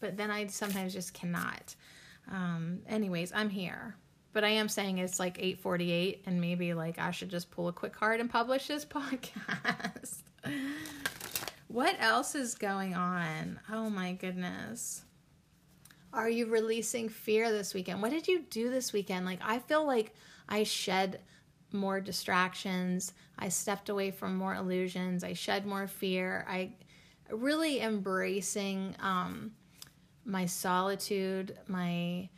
but 0.00 0.16
then 0.16 0.30
I 0.30 0.46
sometimes 0.46 0.92
just 0.92 1.14
cannot. 1.14 1.74
Um, 2.30 2.80
anyways, 2.88 3.32
I'm 3.32 3.48
here. 3.48 3.96
But 4.32 4.42
I 4.42 4.48
am 4.48 4.68
saying 4.68 4.98
it's 4.98 5.20
like 5.20 5.38
8:48 5.38 6.22
and 6.26 6.40
maybe 6.40 6.74
like 6.74 6.98
I 6.98 7.12
should 7.12 7.28
just 7.30 7.52
pull 7.52 7.68
a 7.68 7.72
quick 7.72 7.92
card 7.92 8.20
and 8.20 8.28
publish 8.28 8.66
this 8.66 8.84
podcast. 8.84 10.22
What 11.74 11.96
else 11.98 12.36
is 12.36 12.54
going 12.54 12.94
on? 12.94 13.58
Oh 13.68 13.90
my 13.90 14.12
goodness. 14.12 15.02
Are 16.12 16.30
you 16.30 16.46
releasing 16.46 17.08
fear 17.08 17.50
this 17.50 17.74
weekend? 17.74 18.00
What 18.00 18.12
did 18.12 18.28
you 18.28 18.44
do 18.48 18.70
this 18.70 18.92
weekend? 18.92 19.26
Like 19.26 19.40
I 19.42 19.58
feel 19.58 19.84
like 19.84 20.14
I 20.48 20.62
shed 20.62 21.18
more 21.72 22.00
distractions. 22.00 23.12
I 23.36 23.48
stepped 23.48 23.88
away 23.88 24.12
from 24.12 24.36
more 24.36 24.54
illusions. 24.54 25.24
I 25.24 25.32
shed 25.32 25.66
more 25.66 25.88
fear. 25.88 26.46
I 26.48 26.74
really 27.28 27.80
embracing 27.80 28.94
um, 29.00 29.50
my 30.24 30.46
solitude, 30.46 31.58
my 31.66 32.28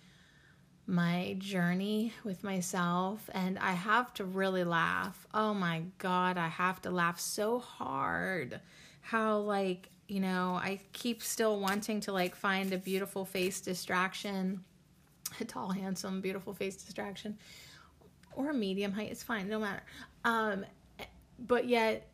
my 0.86 1.34
journey 1.40 2.14
with 2.24 2.42
myself 2.42 3.28
and 3.34 3.58
I 3.58 3.72
have 3.72 4.14
to 4.14 4.24
really 4.24 4.64
laugh. 4.64 5.26
Oh 5.34 5.52
my 5.52 5.82
god, 5.98 6.38
I 6.38 6.48
have 6.48 6.80
to 6.82 6.90
laugh 6.90 7.20
so 7.20 7.58
hard. 7.58 8.62
How 9.06 9.38
like, 9.38 9.88
you 10.08 10.18
know, 10.18 10.58
I 10.60 10.80
keep 10.92 11.22
still 11.22 11.60
wanting 11.60 12.00
to 12.00 12.12
like 12.12 12.34
find 12.34 12.72
a 12.72 12.78
beautiful 12.78 13.24
face 13.24 13.60
distraction, 13.60 14.64
a 15.40 15.44
tall, 15.44 15.70
handsome, 15.70 16.20
beautiful 16.20 16.52
face 16.52 16.76
distraction 16.76 17.38
or 18.34 18.50
a 18.50 18.54
medium 18.54 18.92
height, 18.92 19.10
it's 19.10 19.22
fine, 19.22 19.48
no 19.48 19.60
matter. 19.60 19.82
Um 20.24 20.64
but 21.38 21.68
yet 21.68 22.08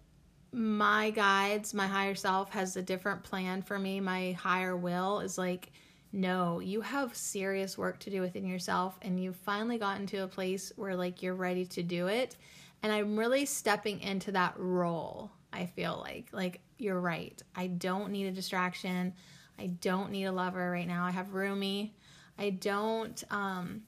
my 0.52 1.08
guides, 1.10 1.72
my 1.72 1.86
higher 1.86 2.14
self 2.14 2.50
has 2.50 2.76
a 2.76 2.82
different 2.82 3.22
plan 3.22 3.62
for 3.62 3.78
me. 3.78 4.00
My 4.00 4.32
higher 4.32 4.76
will 4.76 5.20
is 5.20 5.38
like 5.38 5.72
no, 6.14 6.60
you 6.60 6.82
have 6.82 7.16
serious 7.16 7.78
work 7.78 7.98
to 8.00 8.10
do 8.10 8.20
within 8.20 8.46
yourself 8.46 8.98
and 9.00 9.18
you've 9.18 9.36
finally 9.36 9.78
gotten 9.78 10.06
to 10.08 10.18
a 10.18 10.28
place 10.28 10.70
where 10.76 10.94
like 10.94 11.22
you're 11.22 11.34
ready 11.34 11.64
to 11.64 11.82
do 11.82 12.08
it. 12.08 12.36
And 12.82 12.92
I'm 12.92 13.18
really 13.18 13.46
stepping 13.46 14.00
into 14.00 14.30
that 14.32 14.52
role. 14.58 15.30
I 15.52 15.66
feel 15.66 15.98
like 16.00 16.28
like 16.32 16.60
you're 16.78 17.00
right. 17.00 17.40
I 17.54 17.66
don't 17.66 18.10
need 18.10 18.26
a 18.26 18.32
distraction. 18.32 19.14
I 19.58 19.66
don't 19.66 20.10
need 20.10 20.24
a 20.24 20.32
lover 20.32 20.70
right 20.70 20.88
now. 20.88 21.04
I 21.04 21.10
have 21.10 21.34
Rumi. 21.34 21.94
I 22.38 22.50
don't 22.50 23.22
um 23.30 23.82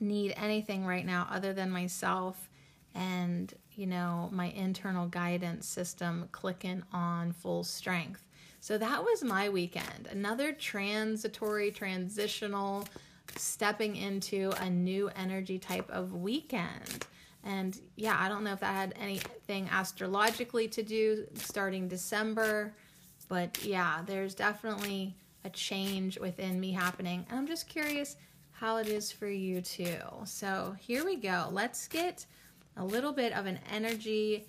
need 0.00 0.34
anything 0.36 0.86
right 0.86 1.04
now 1.04 1.26
other 1.30 1.52
than 1.52 1.70
myself 1.70 2.48
and 2.94 3.52
you 3.72 3.86
know 3.86 4.28
my 4.32 4.46
internal 4.46 5.06
guidance 5.06 5.66
system 5.66 6.28
clicking 6.32 6.82
on 6.92 7.32
full 7.32 7.62
strength 7.62 8.24
so 8.60 8.76
that 8.76 9.02
was 9.02 9.24
my 9.24 9.48
weekend. 9.48 10.08
Another 10.10 10.52
transitory, 10.52 11.70
transitional, 11.70 12.86
stepping 13.36 13.96
into 13.96 14.52
a 14.60 14.68
new 14.68 15.08
energy 15.16 15.58
type 15.58 15.88
of 15.90 16.12
weekend. 16.12 17.06
And 17.44 17.80
yeah, 17.96 18.16
I 18.18 18.28
don't 18.28 18.44
know 18.44 18.52
if 18.52 18.60
that 18.60 18.74
had 18.74 18.94
anything 19.00 19.68
astrologically 19.72 20.68
to 20.68 20.82
do 20.82 21.26
starting 21.34 21.88
December, 21.88 22.74
but 23.28 23.64
yeah, 23.64 24.02
there's 24.04 24.34
definitely 24.34 25.16
a 25.44 25.50
change 25.50 26.18
within 26.18 26.60
me 26.60 26.72
happening. 26.72 27.24
And 27.30 27.38
I'm 27.38 27.46
just 27.46 27.68
curious 27.68 28.16
how 28.52 28.76
it 28.76 28.88
is 28.88 29.10
for 29.10 29.28
you 29.28 29.62
too. 29.62 30.00
So 30.24 30.76
here 30.78 31.04
we 31.04 31.16
go. 31.16 31.48
Let's 31.50 31.88
get 31.88 32.26
a 32.76 32.84
little 32.84 33.12
bit 33.12 33.32
of 33.32 33.46
an 33.46 33.58
energy 33.72 34.46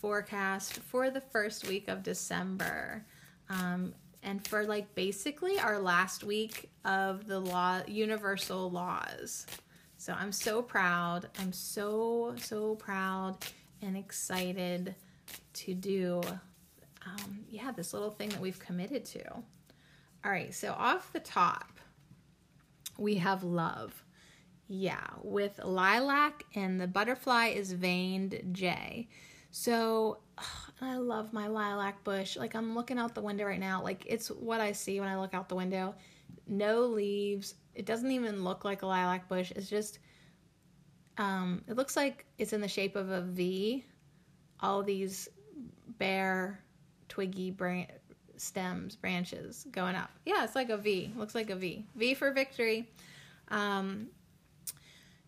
forecast 0.00 0.74
for 0.74 1.10
the 1.10 1.20
first 1.20 1.68
week 1.68 1.88
of 1.88 2.02
December. 2.02 3.04
Um, 3.48 3.94
and 4.24 4.44
for 4.48 4.64
like 4.64 4.92
basically 4.94 5.58
our 5.58 5.78
last 5.78 6.24
week 6.24 6.70
of 6.84 7.26
the 7.26 7.38
law 7.38 7.82
universal 7.86 8.70
laws. 8.70 9.46
So 10.04 10.12
I'm 10.12 10.32
so 10.32 10.60
proud. 10.60 11.30
I'm 11.38 11.50
so 11.50 12.34
so 12.36 12.74
proud 12.74 13.38
and 13.80 13.96
excited 13.96 14.94
to 15.54 15.72
do 15.72 16.20
um, 17.06 17.38
yeah, 17.48 17.72
this 17.72 17.94
little 17.94 18.10
thing 18.10 18.28
that 18.28 18.40
we've 18.40 18.58
committed 18.58 19.06
to. 19.06 19.26
All 19.32 20.30
right, 20.30 20.52
so 20.52 20.72
off 20.72 21.10
the 21.14 21.20
top, 21.20 21.80
we 22.98 23.14
have 23.14 23.44
love. 23.44 24.04
Yeah, 24.68 25.06
with 25.22 25.58
lilac 25.64 26.44
and 26.54 26.78
the 26.78 26.86
butterfly 26.86 27.54
is 27.56 27.72
veined 27.72 28.38
Jay. 28.52 29.08
So 29.52 30.18
I 30.82 30.96
love 30.96 31.32
my 31.32 31.46
lilac 31.46 32.04
bush. 32.04 32.36
Like 32.36 32.54
I'm 32.54 32.74
looking 32.74 32.98
out 32.98 33.14
the 33.14 33.22
window 33.22 33.46
right 33.46 33.58
now. 33.58 33.82
Like 33.82 34.04
it's 34.06 34.28
what 34.28 34.60
I 34.60 34.72
see 34.72 35.00
when 35.00 35.08
I 35.08 35.18
look 35.18 35.32
out 35.32 35.48
the 35.48 35.54
window. 35.54 35.94
No 36.46 36.82
leaves. 36.82 37.54
It 37.74 37.86
doesn't 37.86 38.10
even 38.10 38.44
look 38.44 38.64
like 38.64 38.82
a 38.82 38.86
lilac 38.86 39.28
bush. 39.28 39.52
It's 39.54 39.68
just 39.68 39.98
um 41.16 41.62
it 41.68 41.76
looks 41.76 41.96
like 41.96 42.26
it's 42.38 42.52
in 42.52 42.60
the 42.60 42.68
shape 42.68 42.96
of 42.96 43.10
a 43.10 43.22
V. 43.22 43.84
All 44.60 44.82
these 44.82 45.28
bare 45.98 46.60
twiggy 47.08 47.50
bran- 47.50 47.86
stems, 48.36 48.96
branches 48.96 49.66
going 49.70 49.94
up. 49.94 50.10
Yeah, 50.24 50.44
it's 50.44 50.54
like 50.54 50.70
a 50.70 50.76
V. 50.76 51.12
Looks 51.16 51.34
like 51.34 51.50
a 51.50 51.56
V. 51.56 51.86
V 51.94 52.14
for 52.14 52.32
victory. 52.32 52.90
Um 53.48 54.08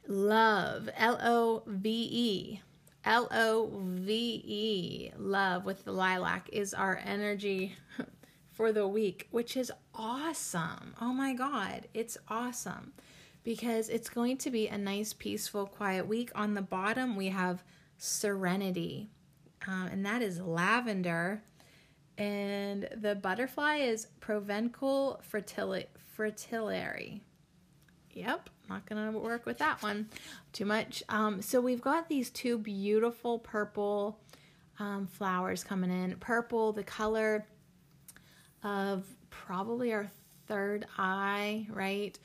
love. 0.06 0.88
L 0.96 1.18
O 1.22 1.62
V 1.66 1.90
E. 1.90 2.60
L 3.06 3.28
O 3.30 3.70
V 3.72 4.42
E, 4.44 5.12
love 5.16 5.64
with 5.64 5.84
the 5.84 5.92
lilac, 5.92 6.48
is 6.52 6.74
our 6.74 7.00
energy 7.04 7.76
for 8.56 8.72
the 8.72 8.88
week, 8.88 9.28
which 9.30 9.54
is 9.54 9.70
awesome. 9.94 10.94
Oh 10.98 11.12
my 11.12 11.34
God, 11.34 11.88
it's 11.92 12.16
awesome 12.26 12.94
because 13.44 13.90
it's 13.90 14.08
going 14.08 14.38
to 14.38 14.50
be 14.50 14.66
a 14.66 14.78
nice, 14.78 15.12
peaceful, 15.12 15.66
quiet 15.66 16.08
week. 16.08 16.30
On 16.34 16.54
the 16.54 16.62
bottom, 16.62 17.16
we 17.16 17.28
have 17.28 17.62
serenity, 17.98 19.10
um, 19.66 19.88
and 19.92 20.06
that 20.06 20.22
is 20.22 20.40
lavender. 20.40 21.42
And 22.16 22.88
the 22.96 23.14
butterfly 23.14 23.76
is 23.76 24.06
Provencal 24.20 25.20
fritillary. 25.30 27.20
Yep, 28.14 28.48
not 28.70 28.86
gonna 28.86 29.12
work 29.18 29.44
with 29.44 29.58
that 29.58 29.82
one 29.82 30.08
too 30.54 30.64
much. 30.64 31.02
Um, 31.10 31.42
so 31.42 31.60
we've 31.60 31.82
got 31.82 32.08
these 32.08 32.30
two 32.30 32.56
beautiful 32.56 33.38
purple 33.38 34.18
um, 34.78 35.06
flowers 35.06 35.62
coming 35.62 35.90
in. 35.90 36.16
Purple, 36.16 36.72
the 36.72 36.82
color 36.82 37.46
of 38.62 39.04
probably 39.30 39.92
our 39.92 40.10
third 40.46 40.86
eye, 40.98 41.66
right? 41.70 42.18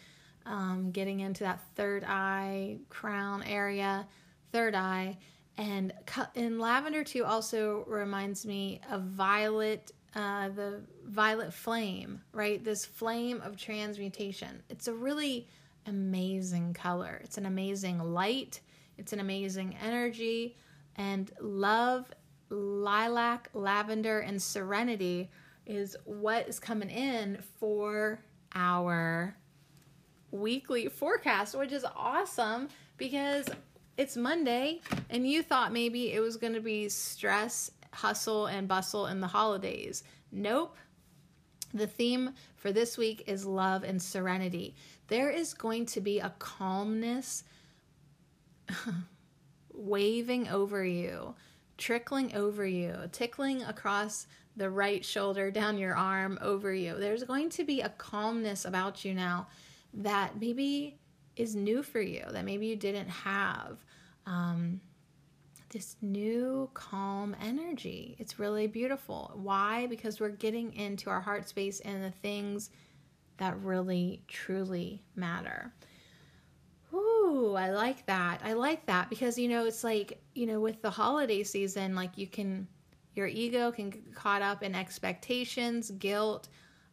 Um, 0.46 0.92
getting 0.92 1.20
into 1.20 1.44
that 1.44 1.60
third 1.76 2.04
eye 2.04 2.78
crown 2.90 3.44
area, 3.44 4.08
third 4.52 4.76
eye. 4.76 5.18
And 5.58 5.94
in 6.36 6.60
lavender 6.60 7.04
too 7.04 7.26
also 7.26 7.84
reminds 7.88 8.46
me 8.46 8.82
of 8.90 9.04
violet, 9.04 9.92
uh, 10.16 10.50
the 10.50 10.82
violet 11.06 11.54
flame, 11.54 12.22
right? 12.32 12.64
This 12.64 12.86
flame 12.86 13.42
of 13.42 13.58
transmutation. 13.58 14.64
It's 14.70 14.88
a 14.88 14.94
really 14.94 15.48
amazing 15.86 16.74
color. 16.74 17.22
It's 17.24 17.38
an 17.38 17.46
amazing 17.46 18.00
light, 18.00 18.62
it's 18.98 19.14
an 19.14 19.20
amazing 19.20 19.76
energy, 19.84 20.58
and 20.96 21.32
love, 21.40 22.12
lilac, 22.50 23.50
lavender, 23.54 24.20
and 24.20 24.42
serenity 24.42 25.30
is 25.72 25.96
what 26.06 26.48
is 26.48 26.60
coming 26.60 26.90
in 26.90 27.42
for 27.60 28.20
our 28.54 29.36
weekly 30.32 30.88
forecast, 30.88 31.58
which 31.58 31.72
is 31.72 31.86
awesome 31.96 32.70
because 32.98 33.48
it's 33.98 34.16
Monday 34.16 34.82
and 35.10 35.28
you 35.28 35.44
thought 35.44 35.74
maybe 35.74 36.14
it 36.14 36.20
was 36.20 36.38
going 36.38 36.54
to 36.54 36.62
be 36.62 36.90
stress, 36.90 37.72
hustle, 37.94 38.48
and 38.48 38.68
bustle 38.68 39.08
in 39.08 39.20
the 39.20 39.28
holidays. 39.28 40.04
Nope. 40.32 40.78
The 41.74 41.88
theme 41.88 42.32
for 42.56 42.72
this 42.72 42.98
week 42.98 43.24
is 43.28 43.46
love 43.46 43.84
and 43.84 44.02
serenity 44.02 44.76
there 45.12 45.30
is 45.30 45.54
going 45.54 45.86
to 45.86 46.00
be 46.00 46.20
a 46.20 46.34
calmness 46.40 47.44
waving 49.74 50.48
over 50.48 50.86
you, 50.86 51.36
trickling 51.78 52.34
over 52.34 52.66
you, 52.66 52.96
tickling 53.12 53.62
across 53.64 54.26
the 54.62 54.70
right 54.70 55.04
shoulder, 55.04 55.50
down 55.50 55.80
your 55.80 55.96
arm, 55.96 56.38
over 56.40 56.72
you. 56.72 56.96
There's 56.96 57.24
going 57.24 57.50
to 57.50 57.64
be 57.64 57.82
a 57.82 57.90
calmness 57.90 58.64
about 58.64 59.04
you 59.04 59.12
now 59.12 59.48
that 59.92 60.40
maybe 60.40 61.00
is 61.36 61.56
new 61.56 61.82
for 61.82 62.00
you, 62.00 62.24
that 62.30 62.46
maybe 62.46 62.68
you 62.68 62.76
didn't 62.76 63.10
have. 63.10 63.84
Um, 64.28 64.80
this 65.70 65.96
new 66.04 66.70
calm 66.76 67.36
energy. 67.42 68.16
It's 68.20 68.38
really 68.38 68.68
beautiful. 68.68 69.32
Why? 69.34 69.88
Because 69.88 70.20
we're 70.20 70.30
getting 70.30 70.76
into 70.76 71.10
our 71.10 71.22
heart 71.22 71.50
space 71.50 71.80
and 71.80 72.04
the 72.04 72.12
things 72.12 72.70
that 73.38 73.60
really 73.64 74.22
truly 74.28 75.02
matter. 75.16 75.74
Ooh, 76.94 77.56
I 77.58 77.72
like 77.72 78.06
that. 78.06 78.42
I 78.44 78.54
like 78.54 78.86
that 78.86 79.10
because 79.10 79.40
you 79.40 79.48
know 79.48 79.66
it's 79.66 79.84
like 79.84 80.22
you 80.36 80.46
know 80.46 80.60
with 80.60 80.84
the 80.84 80.92
holiday 80.92 81.42
season, 81.42 81.96
like 81.96 82.16
you 82.16 82.28
can 82.28 82.68
your 83.14 83.28
ego 83.28 83.72
can 83.72 83.90
get 83.90 84.16
caught 84.16 84.42
up 84.42 84.64
in 84.64 84.74
expectations, 84.76 85.92
guilt, 85.92 86.48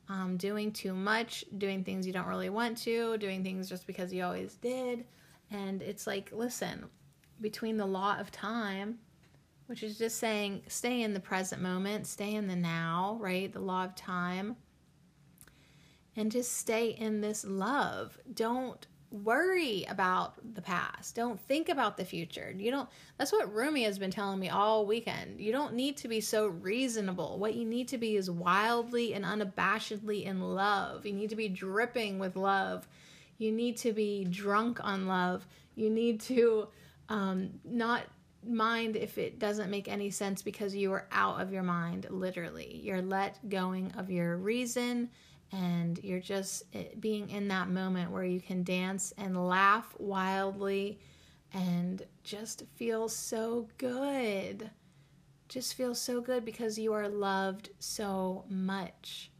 um, 0.08 0.36
doing 0.36 0.72
too 0.72 0.94
much, 0.94 1.44
doing 1.58 1.84
things 1.84 2.06
you 2.06 2.12
don't 2.12 2.26
really 2.26 2.50
want 2.50 2.78
to, 2.78 3.16
doing 3.18 3.42
things 3.42 3.68
just 3.68 3.86
because 3.86 4.12
you 4.12 4.24
always 4.24 4.54
did. 4.56 5.04
And 5.50 5.82
it's 5.82 6.06
like, 6.06 6.30
listen, 6.32 6.86
between 7.40 7.76
the 7.76 7.86
law 7.86 8.18
of 8.18 8.30
time, 8.30 8.98
which 9.66 9.82
is 9.82 9.98
just 9.98 10.18
saying 10.18 10.62
stay 10.66 11.02
in 11.02 11.12
the 11.12 11.20
present 11.20 11.60
moment, 11.62 12.06
stay 12.06 12.34
in 12.34 12.48
the 12.48 12.56
now, 12.56 13.18
right? 13.20 13.52
The 13.52 13.60
law 13.60 13.84
of 13.84 13.94
time. 13.94 14.56
And 16.16 16.32
just 16.32 16.56
stay 16.56 16.88
in 16.88 17.20
this 17.20 17.44
love. 17.44 18.18
Don't 18.34 18.86
worry 19.10 19.86
about 19.88 20.34
the 20.54 20.60
past. 20.60 21.14
Don't 21.14 21.40
think 21.40 21.68
about 21.68 21.96
the 21.96 22.04
future. 22.04 22.54
You 22.56 22.70
don't 22.70 22.88
that's 23.16 23.32
what 23.32 23.52
Rumi 23.52 23.84
has 23.84 23.98
been 23.98 24.10
telling 24.10 24.38
me 24.38 24.48
all 24.48 24.86
weekend. 24.86 25.40
You 25.40 25.52
don't 25.52 25.74
need 25.74 25.96
to 25.98 26.08
be 26.08 26.20
so 26.20 26.48
reasonable. 26.48 27.38
What 27.38 27.54
you 27.54 27.64
need 27.64 27.88
to 27.88 27.98
be 27.98 28.16
is 28.16 28.30
wildly 28.30 29.14
and 29.14 29.24
unabashedly 29.24 30.24
in 30.24 30.40
love. 30.40 31.06
You 31.06 31.14
need 31.14 31.30
to 31.30 31.36
be 31.36 31.48
dripping 31.48 32.18
with 32.18 32.36
love. 32.36 32.86
You 33.38 33.52
need 33.52 33.76
to 33.78 33.92
be 33.92 34.24
drunk 34.24 34.78
on 34.82 35.06
love. 35.06 35.46
You 35.74 35.90
need 35.90 36.20
to 36.22 36.68
um, 37.08 37.50
not 37.64 38.02
mind 38.46 38.96
if 38.96 39.18
it 39.18 39.38
doesn't 39.38 39.70
make 39.70 39.88
any 39.88 40.10
sense 40.10 40.42
because 40.42 40.74
you 40.74 40.92
are 40.92 41.06
out 41.12 41.40
of 41.40 41.52
your 41.52 41.62
mind, 41.62 42.06
literally. 42.10 42.80
You're 42.82 43.02
let 43.02 43.48
going 43.48 43.92
of 43.92 44.10
your 44.10 44.36
reason 44.36 45.10
and 45.52 45.98
you're 46.02 46.20
just 46.20 46.64
eh, 46.74 46.84
being 47.00 47.30
in 47.30 47.48
that 47.48 47.68
moment 47.68 48.10
where 48.10 48.24
you 48.24 48.40
can 48.40 48.62
dance 48.62 49.12
and 49.16 49.48
laugh 49.48 49.94
wildly 49.98 50.98
and 51.52 52.04
just 52.24 52.64
feel 52.76 53.08
so 53.08 53.68
good. 53.78 54.70
Just 55.48 55.74
feel 55.74 55.94
so 55.94 56.20
good 56.20 56.44
because 56.44 56.78
you 56.78 56.92
are 56.92 57.08
loved 57.08 57.70
so 57.78 58.44
much. 58.50 59.30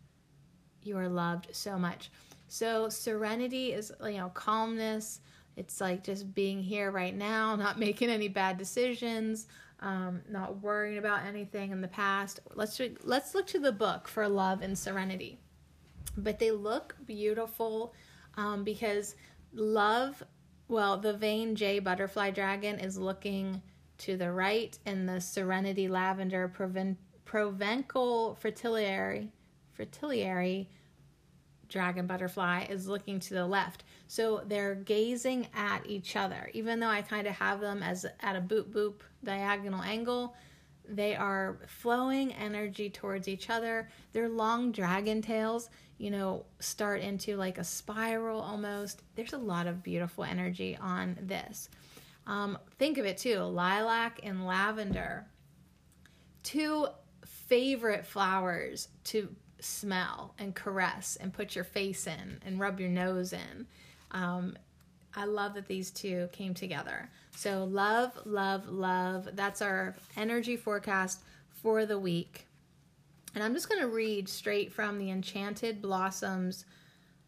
You 0.83 0.97
are 0.97 1.09
loved 1.09 1.49
so 1.53 1.79
much. 1.79 2.11
So, 2.51 2.88
serenity 2.88 3.75
is, 3.75 3.92
you 4.03 4.12
know, 4.12 4.31
calmness. 4.31 5.21
It's 5.57 5.83
like 5.83 6.03
just 6.03 6.35
being 6.35 6.62
here 6.62 6.90
right 6.90 7.14
now, 7.14 7.55
not 7.57 7.79
making 7.79 8.09
any 8.09 8.29
bad 8.29 8.57
decisions, 8.57 9.49
um, 9.81 10.23
not 10.31 10.62
worrying 10.62 10.97
about 10.97 11.27
anything 11.27 11.73
in 11.73 11.83
the 11.83 11.88
past. 11.88 12.40
Let's 12.55 12.81
let's 13.03 13.35
look 13.35 13.47
to 13.49 13.59
the 13.59 13.73
book 13.73 14.09
for 14.09 14.27
love 14.27 14.62
and 14.62 14.79
serenity 14.79 15.38
but 16.16 16.38
they 16.38 16.51
look 16.51 16.97
beautiful 17.07 17.94
um, 18.37 18.64
because 18.64 19.14
love 19.53 20.23
well 20.68 20.99
the 20.99 21.12
veined 21.12 21.57
jay 21.57 21.79
butterfly 21.79 22.31
dragon 22.31 22.79
is 22.79 22.99
looking 22.99 23.62
to 23.97 24.16
the 24.16 24.31
right 24.31 24.79
and 24.87 25.09
the 25.09 25.21
serenity 25.21 25.88
lavender 25.88 26.49
Proven- 26.49 26.99
provencal 27.25 28.37
fritillary 28.40 29.29
fritillary 29.77 30.68
dragon 31.68 32.07
butterfly 32.07 32.64
is 32.71 32.88
looking 32.88 33.21
to 33.21 33.35
the 33.35 33.47
left. 33.47 33.85
So 34.07 34.42
they're 34.47 34.75
gazing 34.75 35.49
at 35.55 35.87
each 35.87 36.16
other 36.16 36.51
even 36.55 36.81
though 36.81 36.88
i 36.88 37.03
kind 37.03 37.27
of 37.27 37.35
have 37.35 37.61
them 37.61 37.83
as 37.83 38.07
at 38.21 38.37
a 38.37 38.40
boop 38.40 38.71
boop 38.71 39.01
diagonal 39.23 39.83
angle 39.83 40.35
they 40.88 41.14
are 41.14 41.59
flowing 41.66 42.33
energy 42.33 42.88
towards 42.88 43.29
each 43.29 43.51
other 43.51 43.88
their 44.12 44.29
long 44.29 44.72
dragon 44.72 45.20
tails 45.20 45.68
you 45.98 46.12
know, 46.12 46.44
start 46.61 47.01
into 47.01 47.37
like 47.37 47.59
a 47.59 47.64
spiral 47.64 48.40
almost. 48.40 49.03
There's 49.16 49.33
a 49.33 49.38
lot 49.38 49.66
of 49.66 49.83
beautiful 49.83 50.24
energy 50.24 50.79
on 50.81 51.18
this. 51.20 51.68
Um, 52.27 52.57
think 52.79 52.98
of 52.98 53.05
it 53.05 53.18
too 53.18 53.40
lilac 53.40 54.20
and 54.22 54.46
lavender. 54.46 55.27
Two 56.44 56.87
favorite 57.27 58.07
flowers 58.07 58.88
to 59.05 59.35
smell 59.61 60.35
and 60.38 60.55
caress 60.55 61.16
and 61.20 61.33
put 61.33 61.57
your 61.57 61.64
face 61.64 62.07
in 62.07 62.40
and 62.46 62.61
rub 62.61 62.79
your 62.79 62.90
nose 62.90 63.33
in. 63.33 63.66
Um, 64.12 64.57
I 65.16 65.24
love 65.24 65.55
that 65.55 65.66
these 65.66 65.90
two 65.90 66.29
came 66.33 66.55
together. 66.55 67.11
So, 67.38 67.62
love, 67.62 68.18
love, 68.24 68.68
love. 68.68 69.29
That's 69.35 69.62
our 69.62 69.94
energy 70.16 70.57
forecast 70.57 71.20
for 71.62 71.87
the 71.87 71.96
week. 71.96 72.48
And 73.33 73.44
I'm 73.44 73.55
just 73.55 73.68
going 73.68 73.81
to 73.81 73.87
read 73.87 74.29
straight 74.29 74.72
from 74.72 74.98
the 74.98 75.12
Enchanted 75.12 75.81
Blossoms 75.81 76.64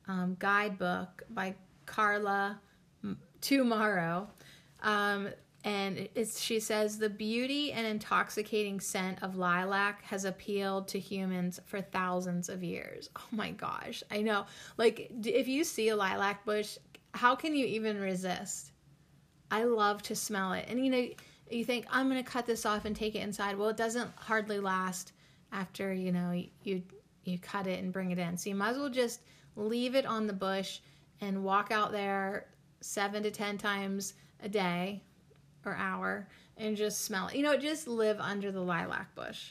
um, 0.09 0.37
guidebook 0.41 1.23
by 1.31 1.55
Carla 1.87 2.61
Tomorrow. 3.41 4.29
Um, 4.83 5.29
and 5.63 6.09
she 6.37 6.59
says 6.59 6.99
the 6.99 7.09
beauty 7.09 7.71
and 7.71 7.87
intoxicating 7.87 8.81
scent 8.81 9.23
of 9.23 9.37
lilac 9.37 10.03
has 10.03 10.25
appealed 10.25 10.89
to 10.89 10.99
humans 10.99 11.61
for 11.67 11.81
thousands 11.81 12.49
of 12.49 12.65
years. 12.65 13.11
Oh 13.15 13.29
my 13.31 13.53
gosh, 13.53 14.03
I 14.11 14.23
know. 14.23 14.47
Like, 14.77 15.09
if 15.25 15.47
you 15.47 15.63
see 15.63 15.91
a 15.91 15.95
lilac 15.95 16.45
bush, 16.45 16.79
how 17.15 17.37
can 17.37 17.55
you 17.55 17.65
even 17.65 18.01
resist? 18.01 18.73
I 19.51 19.65
love 19.65 20.03
to 20.05 20.15
smell 20.15 20.53
it. 20.53 20.67
And 20.69 20.85
you 20.85 20.91
know, 20.91 21.09
you 21.51 21.65
think, 21.65 21.87
I'm 21.91 22.09
going 22.09 22.23
to 22.23 22.31
cut 22.31 22.47
this 22.47 22.65
off 22.65 22.85
and 22.85 22.95
take 22.95 23.15
it 23.15 23.21
inside. 23.21 23.59
Well, 23.59 23.69
it 23.69 23.77
doesn't 23.77 24.11
hardly 24.17 24.61
last 24.61 25.13
after 25.53 25.93
you 25.93 26.13
know 26.13 26.43
you 26.63 26.83
you 27.25 27.39
cut 27.39 27.67
it 27.67 27.83
and 27.83 27.93
bring 27.93 28.11
it 28.11 28.19
in. 28.19 28.37
So 28.37 28.51
you 28.51 28.57
might 28.57 28.71
as 28.71 28.79
well 28.79 28.89
just 28.89 29.21
leave 29.57 29.95
it 29.95 30.07
on 30.07 30.27
the 30.27 30.33
bush 30.33 30.81
and 31.21 31.45
walk 31.45 31.71
out 31.71 31.93
there 31.93 32.47
seven 32.81 33.23
to 33.25 33.31
ten 33.31 33.59
times 33.59 34.15
a 34.43 34.49
day 34.49 35.03
or 35.65 35.75
hour 35.75 36.29
and 36.57 36.77
just 36.77 37.05
smell 37.05 37.29
it. 37.29 37.35
You 37.35 37.43
know, 37.43 37.57
just 37.57 37.87
live 37.87 38.19
under 38.21 38.51
the 38.51 38.61
lilac 38.61 39.15
bush. 39.15 39.51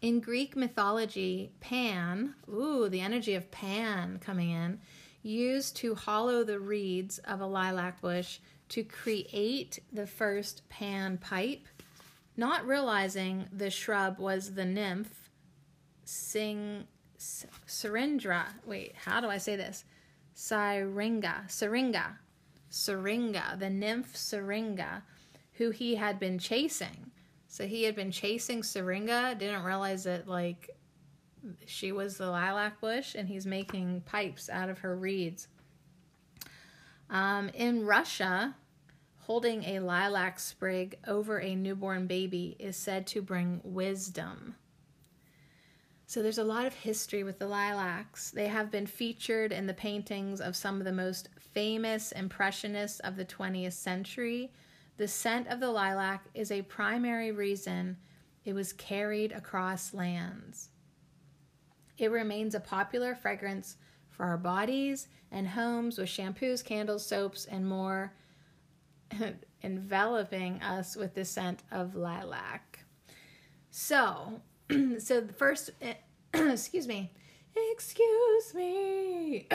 In 0.00 0.20
Greek 0.20 0.54
mythology, 0.54 1.50
Pan, 1.58 2.34
ooh, 2.48 2.88
the 2.88 3.00
energy 3.00 3.34
of 3.34 3.50
Pan 3.50 4.20
coming 4.20 4.50
in, 4.50 4.78
used 5.22 5.74
to 5.76 5.96
hollow 5.96 6.44
the 6.44 6.60
reeds 6.60 7.18
of 7.18 7.40
a 7.40 7.46
lilac 7.46 8.00
bush 8.00 8.38
to 8.70 8.84
create 8.84 9.78
the 9.92 10.06
first 10.06 10.68
pan 10.68 11.18
pipe 11.18 11.66
not 12.38 12.66
realizing 12.68 13.48
the 13.52 13.68
shrub 13.68 14.18
was 14.20 14.54
the 14.54 14.64
nymph 14.64 15.28
Sing 16.04 16.86
Syringa. 17.18 18.46
Wait, 18.64 18.94
how 19.04 19.20
do 19.20 19.28
I 19.28 19.38
say 19.38 19.56
this? 19.56 19.84
Syringa, 20.34 21.44
Syringa, 21.48 22.16
Syringa, 22.70 23.56
the 23.58 23.68
nymph 23.68 24.16
Syringa, 24.16 25.02
who 25.54 25.70
he 25.70 25.96
had 25.96 26.20
been 26.20 26.38
chasing. 26.38 27.10
So 27.48 27.66
he 27.66 27.82
had 27.82 27.96
been 27.96 28.12
chasing 28.12 28.62
Syringa, 28.62 29.34
didn't 29.36 29.64
realize 29.64 30.04
that 30.04 30.28
like 30.28 30.70
she 31.66 31.90
was 31.90 32.18
the 32.18 32.30
lilac 32.30 32.80
bush, 32.80 33.16
and 33.16 33.28
he's 33.28 33.46
making 33.46 34.02
pipes 34.02 34.48
out 34.48 34.68
of 34.68 34.78
her 34.78 34.96
reeds. 34.96 35.48
Um, 37.10 37.48
in 37.50 37.86
Russia, 37.86 38.54
holding 39.20 39.64
a 39.64 39.80
lilac 39.80 40.38
sprig 40.40 40.98
over 41.06 41.40
a 41.40 41.54
newborn 41.54 42.06
baby 42.06 42.56
is 42.58 42.76
said 42.76 43.06
to 43.08 43.22
bring 43.22 43.60
wisdom. 43.64 44.54
So 46.06 46.22
there's 46.22 46.38
a 46.38 46.44
lot 46.44 46.64
of 46.64 46.72
history 46.72 47.22
with 47.22 47.38
the 47.38 47.46
lilacs. 47.46 48.30
They 48.30 48.48
have 48.48 48.70
been 48.70 48.86
featured 48.86 49.52
in 49.52 49.66
the 49.66 49.74
paintings 49.74 50.40
of 50.40 50.56
some 50.56 50.78
of 50.78 50.86
the 50.86 50.92
most 50.92 51.28
famous 51.52 52.12
impressionists 52.12 53.00
of 53.00 53.16
the 53.16 53.26
20th 53.26 53.74
century. 53.74 54.50
The 54.96 55.06
scent 55.06 55.48
of 55.48 55.60
the 55.60 55.70
lilac 55.70 56.24
is 56.32 56.50
a 56.50 56.62
primary 56.62 57.30
reason 57.30 57.98
it 58.46 58.54
was 58.54 58.72
carried 58.72 59.32
across 59.32 59.92
lands. 59.92 60.70
It 61.98 62.10
remains 62.10 62.54
a 62.54 62.60
popular 62.60 63.14
fragrance 63.14 63.76
for 64.18 64.26
our 64.26 64.36
bodies 64.36 65.08
and 65.30 65.48
homes 65.48 65.96
with 65.96 66.08
shampoos, 66.08 66.62
candles, 66.62 67.06
soaps, 67.06 67.46
and 67.46 67.66
more 67.66 68.12
enveloping 69.62 70.60
us 70.60 70.96
with 70.96 71.14
the 71.14 71.24
scent 71.24 71.62
of 71.70 71.94
lilac. 71.94 72.80
So, 73.70 74.42
so 74.98 75.20
the 75.20 75.32
first, 75.32 75.70
excuse 76.34 76.88
me, 76.88 77.12
excuse 77.72 78.54
me, 78.54 79.46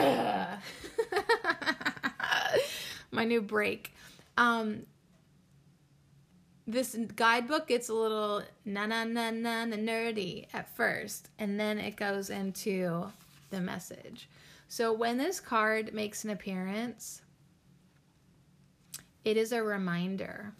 my 3.10 3.24
new 3.24 3.42
break. 3.42 3.92
Um, 4.38 4.86
this 6.66 6.96
guidebook 7.14 7.68
gets 7.68 7.90
a 7.90 7.94
little 7.94 8.42
na 8.64 8.86
na 8.86 9.04
na 9.04 9.30
na 9.30 9.66
nerdy 9.66 10.46
at 10.54 10.74
first, 10.74 11.28
and 11.38 11.60
then 11.60 11.78
it 11.78 11.96
goes 11.96 12.30
into 12.30 13.12
the 13.50 13.60
message. 13.60 14.26
So 14.76 14.92
when 14.92 15.18
this 15.18 15.38
card 15.38 15.94
makes 15.94 16.24
an 16.24 16.30
appearance, 16.30 17.22
it 19.24 19.36
is 19.36 19.52
a 19.52 19.62
reminder 19.62 20.52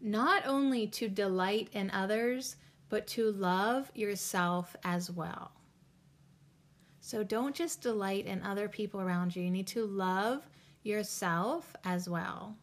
not 0.00 0.46
only 0.46 0.86
to 0.86 1.08
delight 1.08 1.68
in 1.72 1.90
others, 1.90 2.54
but 2.90 3.08
to 3.08 3.32
love 3.32 3.90
yourself 3.92 4.76
as 4.84 5.10
well. 5.10 5.50
So 7.00 7.24
don't 7.24 7.52
just 7.52 7.82
delight 7.82 8.26
in 8.26 8.40
other 8.44 8.68
people 8.68 9.00
around 9.00 9.34
you. 9.34 9.42
You 9.42 9.50
need 9.50 9.66
to 9.66 9.84
love 9.84 10.48
yourself 10.84 11.74
as 11.82 12.08
well. 12.08 12.56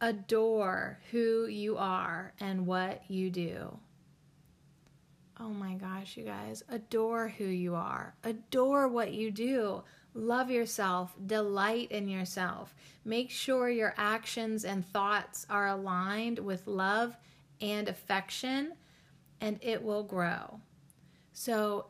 Adore 0.00 0.98
who 1.12 1.46
you 1.46 1.76
are 1.76 2.32
and 2.40 2.66
what 2.66 3.08
you 3.08 3.30
do. 3.30 3.78
Oh 5.40 5.48
my 5.48 5.74
gosh, 5.74 6.16
you 6.16 6.24
guys, 6.24 6.62
adore 6.68 7.28
who 7.28 7.44
you 7.44 7.74
are. 7.74 8.14
Adore 8.22 8.86
what 8.86 9.12
you 9.12 9.32
do. 9.32 9.82
Love 10.14 10.48
yourself. 10.48 11.12
Delight 11.26 11.90
in 11.90 12.08
yourself. 12.08 12.72
Make 13.04 13.30
sure 13.30 13.68
your 13.68 13.94
actions 13.96 14.64
and 14.64 14.86
thoughts 14.86 15.44
are 15.50 15.66
aligned 15.66 16.38
with 16.38 16.68
love 16.68 17.16
and 17.60 17.88
affection, 17.88 18.74
and 19.40 19.58
it 19.60 19.82
will 19.82 20.04
grow. 20.04 20.60
So, 21.32 21.86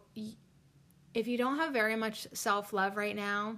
if 1.13 1.27
you 1.29 1.37
don't 1.37 1.59
have 1.59 1.73
very 1.73 1.97
much 1.97 2.27
self 2.33 2.73
love 2.73 2.97
right 2.97 3.15
now, 3.15 3.57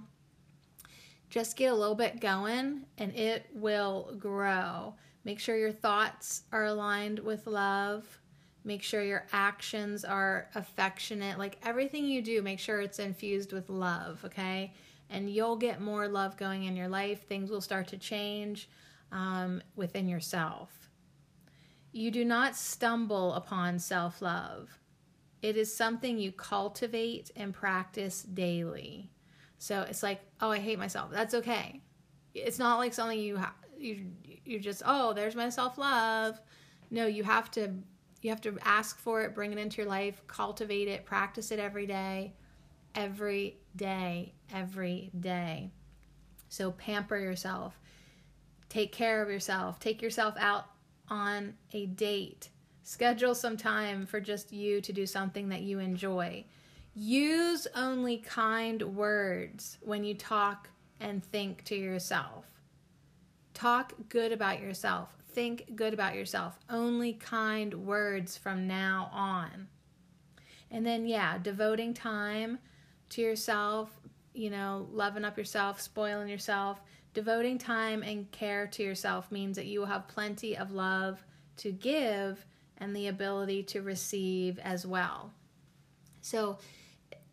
just 1.29 1.55
get 1.55 1.71
a 1.71 1.75
little 1.75 1.95
bit 1.95 2.19
going 2.19 2.85
and 2.97 3.15
it 3.15 3.47
will 3.53 4.13
grow. 4.19 4.95
Make 5.23 5.39
sure 5.39 5.57
your 5.57 5.71
thoughts 5.71 6.43
are 6.51 6.65
aligned 6.65 7.19
with 7.19 7.47
love. 7.47 8.19
Make 8.67 8.83
sure 8.83 9.01
your 9.01 9.25
actions 9.31 10.03
are 10.03 10.49
affectionate. 10.53 11.39
Like 11.39 11.57
everything 11.63 12.05
you 12.05 12.21
do, 12.21 12.41
make 12.41 12.59
sure 12.59 12.81
it's 12.81 12.99
infused 12.99 13.53
with 13.53 13.69
love, 13.69 14.19
okay? 14.25 14.73
And 15.09 15.29
you'll 15.29 15.55
get 15.55 15.79
more 15.79 16.09
love 16.09 16.35
going 16.35 16.65
in 16.65 16.75
your 16.75 16.89
life. 16.89 17.25
Things 17.25 17.49
will 17.49 17.61
start 17.61 17.87
to 17.87 17.97
change 17.97 18.67
um, 19.13 19.61
within 19.77 20.09
yourself. 20.09 20.89
You 21.93 22.11
do 22.11 22.25
not 22.25 22.57
stumble 22.57 23.35
upon 23.35 23.79
self 23.79 24.21
love, 24.21 24.77
it 25.41 25.55
is 25.55 25.73
something 25.73 26.17
you 26.17 26.33
cultivate 26.33 27.31
and 27.37 27.53
practice 27.53 28.21
daily. 28.21 29.09
So 29.59 29.83
it's 29.83 30.03
like, 30.03 30.19
oh, 30.41 30.51
I 30.51 30.59
hate 30.59 30.77
myself. 30.77 31.09
That's 31.09 31.33
okay. 31.35 31.79
It's 32.33 32.59
not 32.59 32.79
like 32.79 32.93
something 32.93 33.17
you 33.17 33.37
ha- 33.37 33.55
you 33.77 34.07
you 34.43 34.59
just 34.59 34.83
oh, 34.85 35.13
there's 35.13 35.37
my 35.37 35.47
self 35.47 35.77
love. 35.77 36.41
No, 36.91 37.07
you 37.07 37.23
have 37.23 37.49
to 37.51 37.71
you 38.21 38.29
have 38.29 38.41
to 38.41 38.57
ask 38.63 38.97
for 38.97 39.21
it, 39.21 39.35
bring 39.35 39.51
it 39.51 39.57
into 39.57 39.77
your 39.77 39.89
life, 39.89 40.21
cultivate 40.27 40.87
it, 40.87 41.05
practice 41.05 41.51
it 41.51 41.59
every 41.59 41.85
day, 41.85 42.33
every 42.95 43.57
day, 43.75 44.33
every 44.53 45.11
day. 45.19 45.71
So 46.49 46.71
pamper 46.71 47.17
yourself, 47.17 47.79
take 48.69 48.91
care 48.91 49.21
of 49.21 49.29
yourself, 49.29 49.79
take 49.79 50.01
yourself 50.01 50.35
out 50.39 50.65
on 51.09 51.53
a 51.73 51.85
date, 51.85 52.49
schedule 52.83 53.35
some 53.35 53.57
time 53.57 54.05
for 54.05 54.19
just 54.19 54.51
you 54.51 54.81
to 54.81 54.93
do 54.93 55.05
something 55.05 55.49
that 55.49 55.61
you 55.61 55.79
enjoy. 55.79 56.45
Use 56.95 57.67
only 57.75 58.17
kind 58.17 58.81
words 58.95 59.77
when 59.81 60.03
you 60.03 60.15
talk 60.15 60.69
and 60.99 61.23
think 61.23 61.63
to 61.65 61.75
yourself. 61.75 62.45
Talk 63.53 63.93
good 64.09 64.31
about 64.31 64.61
yourself 64.61 65.16
think 65.37 65.75
good 65.75 65.93
about 65.93 66.15
yourself. 66.15 66.57
Only 66.67 67.13
kind 67.13 67.85
words 67.85 68.35
from 68.35 68.65
now 68.65 69.11
on. 69.13 69.67
And 70.71 70.83
then, 70.83 71.05
yeah, 71.05 71.37
devoting 71.37 71.93
time 71.93 72.57
to 73.09 73.21
yourself, 73.21 73.91
you 74.33 74.49
know, 74.49 74.87
loving 74.91 75.23
up 75.23 75.37
yourself, 75.37 75.79
spoiling 75.79 76.27
yourself. 76.27 76.81
Devoting 77.13 77.59
time 77.59 78.01
and 78.01 78.31
care 78.31 78.65
to 78.65 78.81
yourself 78.81 79.31
means 79.31 79.57
that 79.57 79.67
you 79.67 79.79
will 79.79 79.85
have 79.85 80.07
plenty 80.07 80.57
of 80.57 80.71
love 80.71 81.23
to 81.57 81.71
give 81.71 82.43
and 82.79 82.95
the 82.95 83.05
ability 83.05 83.61
to 83.61 83.83
receive 83.83 84.57
as 84.63 84.87
well. 84.87 85.31
So, 86.21 86.57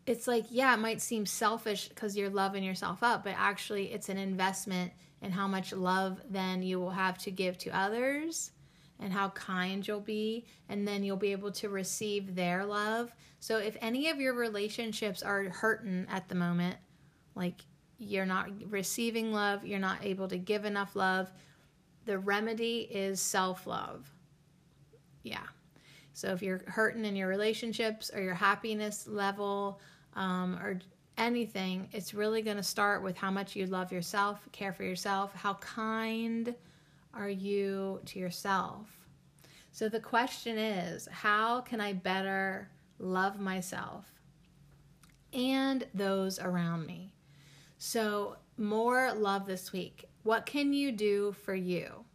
it's 0.05 0.27
like, 0.27 0.45
yeah, 0.51 0.75
it 0.75 0.79
might 0.79 1.01
seem 1.01 1.25
selfish 1.25 1.89
because 1.89 2.15
you're 2.15 2.29
loving 2.29 2.63
yourself 2.63 3.01
up, 3.01 3.23
but 3.23 3.33
actually, 3.35 3.91
it's 3.91 4.09
an 4.09 4.19
investment 4.19 4.91
and 5.21 5.33
how 5.33 5.47
much 5.47 5.73
love 5.73 6.21
then 6.29 6.61
you 6.61 6.79
will 6.79 6.91
have 6.91 7.17
to 7.17 7.31
give 7.31 7.57
to 7.57 7.69
others 7.69 8.51
and 8.99 9.11
how 9.11 9.29
kind 9.29 9.87
you'll 9.87 9.99
be 9.99 10.45
and 10.69 10.87
then 10.87 11.03
you'll 11.03 11.17
be 11.17 11.31
able 11.31 11.51
to 11.51 11.69
receive 11.69 12.35
their 12.35 12.65
love. 12.65 13.13
So 13.39 13.57
if 13.57 13.75
any 13.81 14.09
of 14.09 14.19
your 14.19 14.33
relationships 14.33 15.21
are 15.21 15.43
hurting 15.49 16.07
at 16.09 16.29
the 16.29 16.35
moment 16.35 16.77
like 17.35 17.61
you're 17.97 18.25
not 18.25 18.49
receiving 18.69 19.31
love 19.31 19.65
you're 19.65 19.79
not 19.79 20.03
able 20.03 20.27
to 20.27 20.37
give 20.37 20.65
enough 20.65 20.95
love 20.95 21.31
the 22.05 22.19
remedy 22.19 22.87
is 22.91 23.19
self-love. 23.19 24.07
Yeah. 25.23 25.39
So 26.13 26.29
if 26.29 26.41
you're 26.41 26.63
hurting 26.67 27.03
in 27.03 27.15
your 27.15 27.27
relationships 27.27 28.11
or 28.13 28.21
your 28.21 28.35
happiness 28.35 29.07
level 29.07 29.81
um, 30.13 30.55
or 30.61 30.79
anything, 31.17 31.89
it's 31.91 32.13
really 32.13 32.41
going 32.41 32.57
to 32.57 32.63
start 32.63 33.03
with 33.03 33.17
how 33.17 33.31
much 33.31 33.55
you 33.55 33.65
love 33.65 33.91
yourself, 33.91 34.39
care 34.51 34.73
for 34.73 34.83
yourself, 34.83 35.33
how 35.33 35.55
kind 35.55 36.55
are 37.13 37.29
you 37.29 38.01
to 38.05 38.19
yourself. 38.19 38.87
So 39.71 39.89
the 39.89 39.99
question 39.99 40.57
is 40.57 41.07
how 41.11 41.61
can 41.61 41.81
I 41.81 41.93
better 41.93 42.69
love 42.99 43.39
myself 43.39 44.05
and 45.33 45.85
those 45.93 46.39
around 46.39 46.85
me? 46.85 47.11
So, 47.77 48.37
more 48.57 49.13
love 49.13 49.45
this 49.45 49.73
week. 49.73 50.05
What 50.23 50.45
can 50.45 50.71
you 50.71 50.93
do 50.93 51.35
for 51.43 51.53
you? 51.53 52.05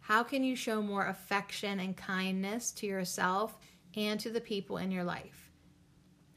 How 0.00 0.22
can 0.22 0.42
you 0.42 0.56
show 0.56 0.80
more 0.82 1.06
affection 1.08 1.78
and 1.78 1.96
kindness 1.96 2.72
to 2.72 2.86
yourself 2.86 3.58
and 3.96 4.18
to 4.20 4.30
the 4.30 4.40
people 4.40 4.78
in 4.78 4.90
your 4.90 5.04
life? 5.04 5.50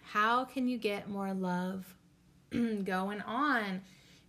How 0.01 0.45
can 0.45 0.67
you 0.67 0.77
get 0.77 1.09
more 1.09 1.33
love 1.33 1.96
going 2.83 3.21
on. 3.21 3.81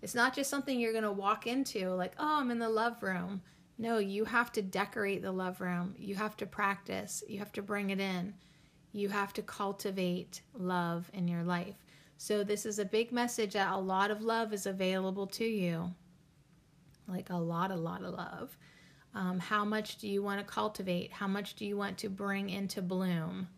It's 0.02 0.14
not 0.14 0.34
just 0.34 0.50
something 0.50 0.78
you're 0.78 0.92
going 0.92 1.04
to 1.04 1.12
walk 1.12 1.46
into 1.46 1.90
like, 1.90 2.12
oh, 2.18 2.40
I'm 2.40 2.50
in 2.50 2.58
the 2.58 2.68
love 2.68 3.02
room. 3.02 3.42
No, 3.78 3.98
you 3.98 4.24
have 4.24 4.50
to 4.52 4.62
decorate 4.62 5.22
the 5.22 5.32
love 5.32 5.60
room. 5.60 5.94
You 5.96 6.16
have 6.16 6.36
to 6.38 6.46
practice. 6.46 7.22
You 7.28 7.38
have 7.38 7.52
to 7.52 7.62
bring 7.62 7.90
it 7.90 8.00
in. 8.00 8.34
You 8.92 9.08
have 9.08 9.32
to 9.34 9.42
cultivate 9.42 10.42
love 10.54 11.10
in 11.14 11.28
your 11.28 11.44
life. 11.44 11.76
So, 12.16 12.42
this 12.42 12.66
is 12.66 12.80
a 12.80 12.84
big 12.84 13.12
message 13.12 13.52
that 13.52 13.72
a 13.72 13.78
lot 13.78 14.10
of 14.10 14.22
love 14.22 14.52
is 14.52 14.66
available 14.66 15.28
to 15.28 15.44
you. 15.44 15.94
Like 17.06 17.30
a 17.30 17.36
lot, 17.36 17.70
a 17.70 17.76
lot 17.76 18.02
of 18.02 18.14
love. 18.14 18.56
Um, 19.14 19.38
how 19.38 19.64
much 19.64 19.98
do 19.98 20.08
you 20.08 20.22
want 20.22 20.40
to 20.40 20.52
cultivate? 20.52 21.12
How 21.12 21.28
much 21.28 21.54
do 21.54 21.64
you 21.64 21.76
want 21.76 21.98
to 21.98 22.08
bring 22.08 22.50
into 22.50 22.82
bloom? 22.82 23.48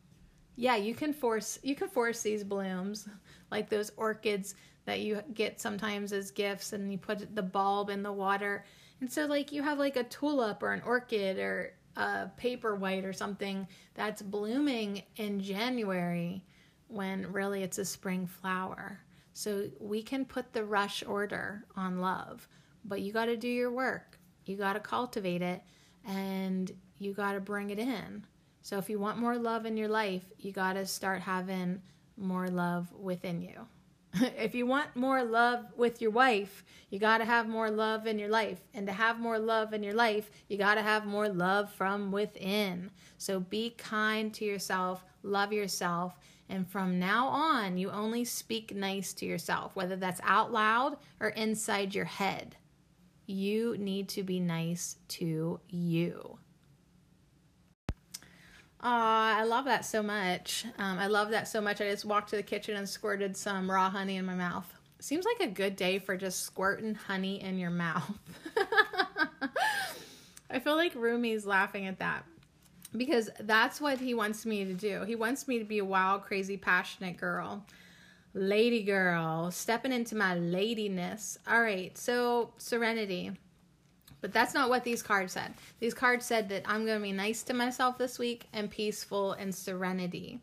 Yeah, 0.56 0.76
you 0.76 0.94
can 0.94 1.12
force 1.12 1.58
you 1.62 1.74
can 1.74 1.88
force 1.88 2.22
these 2.22 2.44
blooms 2.44 3.08
like 3.50 3.68
those 3.68 3.92
orchids 3.96 4.54
that 4.84 5.00
you 5.00 5.22
get 5.34 5.60
sometimes 5.60 6.12
as 6.12 6.30
gifts 6.30 6.72
and 6.72 6.90
you 6.90 6.98
put 6.98 7.34
the 7.34 7.42
bulb 7.42 7.90
in 7.90 8.02
the 8.02 8.12
water. 8.12 8.64
And 9.00 9.10
so 9.10 9.26
like 9.26 9.52
you 9.52 9.62
have 9.62 9.78
like 9.78 9.96
a 9.96 10.04
tulip 10.04 10.62
or 10.62 10.72
an 10.72 10.82
orchid 10.82 11.38
or 11.38 11.74
a 11.96 12.28
paper 12.36 12.74
white 12.74 13.04
or 13.04 13.12
something 13.12 13.66
that's 13.94 14.22
blooming 14.22 15.02
in 15.16 15.40
January 15.40 16.44
when 16.88 17.30
really 17.32 17.62
it's 17.62 17.78
a 17.78 17.84
spring 17.84 18.26
flower. 18.26 19.00
So 19.32 19.68
we 19.78 20.02
can 20.02 20.24
put 20.24 20.52
the 20.52 20.64
rush 20.64 21.02
order 21.06 21.64
on 21.76 22.00
love, 22.00 22.48
but 22.84 23.00
you 23.00 23.12
got 23.12 23.26
to 23.26 23.36
do 23.36 23.48
your 23.48 23.70
work. 23.70 24.18
You 24.44 24.56
got 24.56 24.74
to 24.74 24.80
cultivate 24.80 25.42
it 25.42 25.62
and 26.04 26.70
you 26.98 27.14
got 27.14 27.32
to 27.32 27.40
bring 27.40 27.70
it 27.70 27.78
in. 27.78 28.26
So 28.62 28.78
if 28.78 28.90
you 28.90 28.98
want 28.98 29.18
more 29.18 29.36
love 29.36 29.66
in 29.66 29.76
your 29.76 29.88
life, 29.88 30.24
you 30.38 30.52
got 30.52 30.74
to 30.74 30.86
start 30.86 31.22
having 31.22 31.82
more 32.16 32.48
love 32.48 32.92
within 32.92 33.42
you. 33.42 33.66
if 34.36 34.54
you 34.54 34.66
want 34.66 34.94
more 34.96 35.22
love 35.22 35.64
with 35.76 36.02
your 36.02 36.10
wife, 36.10 36.64
you 36.90 36.98
got 36.98 37.18
to 37.18 37.24
have 37.24 37.48
more 37.48 37.70
love 37.70 38.06
in 38.06 38.18
your 38.18 38.28
life. 38.28 38.60
And 38.74 38.86
to 38.86 38.92
have 38.92 39.18
more 39.18 39.38
love 39.38 39.72
in 39.72 39.82
your 39.82 39.94
life, 39.94 40.30
you 40.48 40.58
got 40.58 40.74
to 40.74 40.82
have 40.82 41.06
more 41.06 41.28
love 41.28 41.72
from 41.72 42.10
within. 42.10 42.90
So 43.18 43.40
be 43.40 43.70
kind 43.70 44.32
to 44.34 44.44
yourself, 44.44 45.04
love 45.22 45.52
yourself, 45.52 46.18
and 46.50 46.68
from 46.68 46.98
now 46.98 47.28
on, 47.28 47.78
you 47.78 47.90
only 47.90 48.24
speak 48.24 48.74
nice 48.74 49.12
to 49.14 49.24
yourself, 49.24 49.76
whether 49.76 49.94
that's 49.94 50.20
out 50.24 50.52
loud 50.52 50.96
or 51.20 51.28
inside 51.28 51.94
your 51.94 52.06
head. 52.06 52.56
You 53.26 53.76
need 53.78 54.08
to 54.11 54.24
be 54.24 54.40
nice 54.40 54.96
to 55.08 55.61
you. 55.68 56.39
Aw, 58.83 59.39
I 59.39 59.45
love 59.45 59.66
that 59.66 59.85
so 59.85 60.03
much. 60.03 60.64
Um, 60.78 60.99
I 60.99 61.07
love 61.07 61.31
that 61.31 61.49
so 61.49 61.61
much. 61.61 61.81
I 61.81 61.91
just 61.91 62.05
walked 62.05 62.31
to 62.31 62.37
the 62.37 62.43
kitchen 62.43 62.76
and 62.76 62.89
squirted 62.89 63.37
some 63.37 63.70
raw 63.70 63.91
honey 63.91 64.16
in 64.16 64.24
my 64.24 64.35
mouth. 64.35 64.72
Seems 65.01 65.24
like 65.24 65.49
a 65.49 65.53
good 65.53 65.76
day 65.76 65.99
for 65.99 66.16
just 66.16 66.43
squirting 66.43 66.95
honey 66.95 67.43
in 67.43 67.59
your 67.59 67.70
mouth. 67.70 68.18
I 70.51 70.59
feel 70.59 70.76
like 70.76 70.95
Rumi's 70.95 71.47
laughing 71.47 71.87
at 71.87 71.99
that 71.99 72.24
because 72.97 73.31
that's 73.41 73.81
what 73.81 73.99
he 73.99 74.14
wants 74.14 74.47
me 74.47 74.64
to 74.64 74.74
do. 74.74 75.03
He 75.05 75.14
wants 75.14 75.47
me 75.47 75.59
to 75.59 75.64
be 75.64 75.78
a 75.78 75.85
wild, 75.85 76.22
crazy, 76.22 76.57
passionate 76.57 77.16
girl. 77.16 77.64
Lady 78.33 78.83
girl, 78.83 79.51
stepping 79.51 79.93
into 79.93 80.16
my 80.16 80.37
ladiness. 80.37 81.39
All 81.49 81.61
right, 81.61 81.97
so 81.99 82.53
serenity. 82.59 83.33
But 84.20 84.32
that's 84.32 84.52
not 84.54 84.68
what 84.68 84.84
these 84.84 85.02
cards 85.02 85.32
said. 85.32 85.54
These 85.78 85.94
cards 85.94 86.26
said 86.26 86.48
that 86.50 86.62
I'm 86.66 86.84
going 86.84 86.98
to 86.98 87.02
be 87.02 87.12
nice 87.12 87.42
to 87.44 87.54
myself 87.54 87.96
this 87.98 88.18
week 88.18 88.46
and 88.52 88.70
peaceful 88.70 89.32
and 89.32 89.54
serenity. 89.54 90.40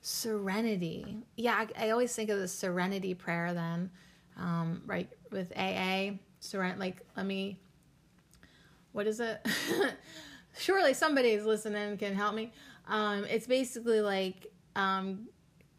serenity. 0.00 1.18
Yeah, 1.36 1.54
I, 1.76 1.86
I 1.86 1.90
always 1.90 2.14
think 2.14 2.30
of 2.30 2.38
the 2.38 2.48
serenity 2.48 3.14
prayer 3.14 3.54
then, 3.54 3.90
um, 4.36 4.82
right? 4.86 5.08
With 5.30 5.52
AA, 5.56 6.18
seren- 6.42 6.78
like, 6.78 6.98
let 7.16 7.24
me, 7.26 7.58
what 8.92 9.06
is 9.06 9.20
it? 9.20 9.46
Surely 10.58 10.92
somebody's 10.94 11.44
listening 11.44 11.96
can 11.98 12.14
help 12.14 12.34
me. 12.34 12.52
Um, 12.88 13.24
it's 13.24 13.46
basically 13.46 14.00
like, 14.00 14.52
um, 14.76 15.28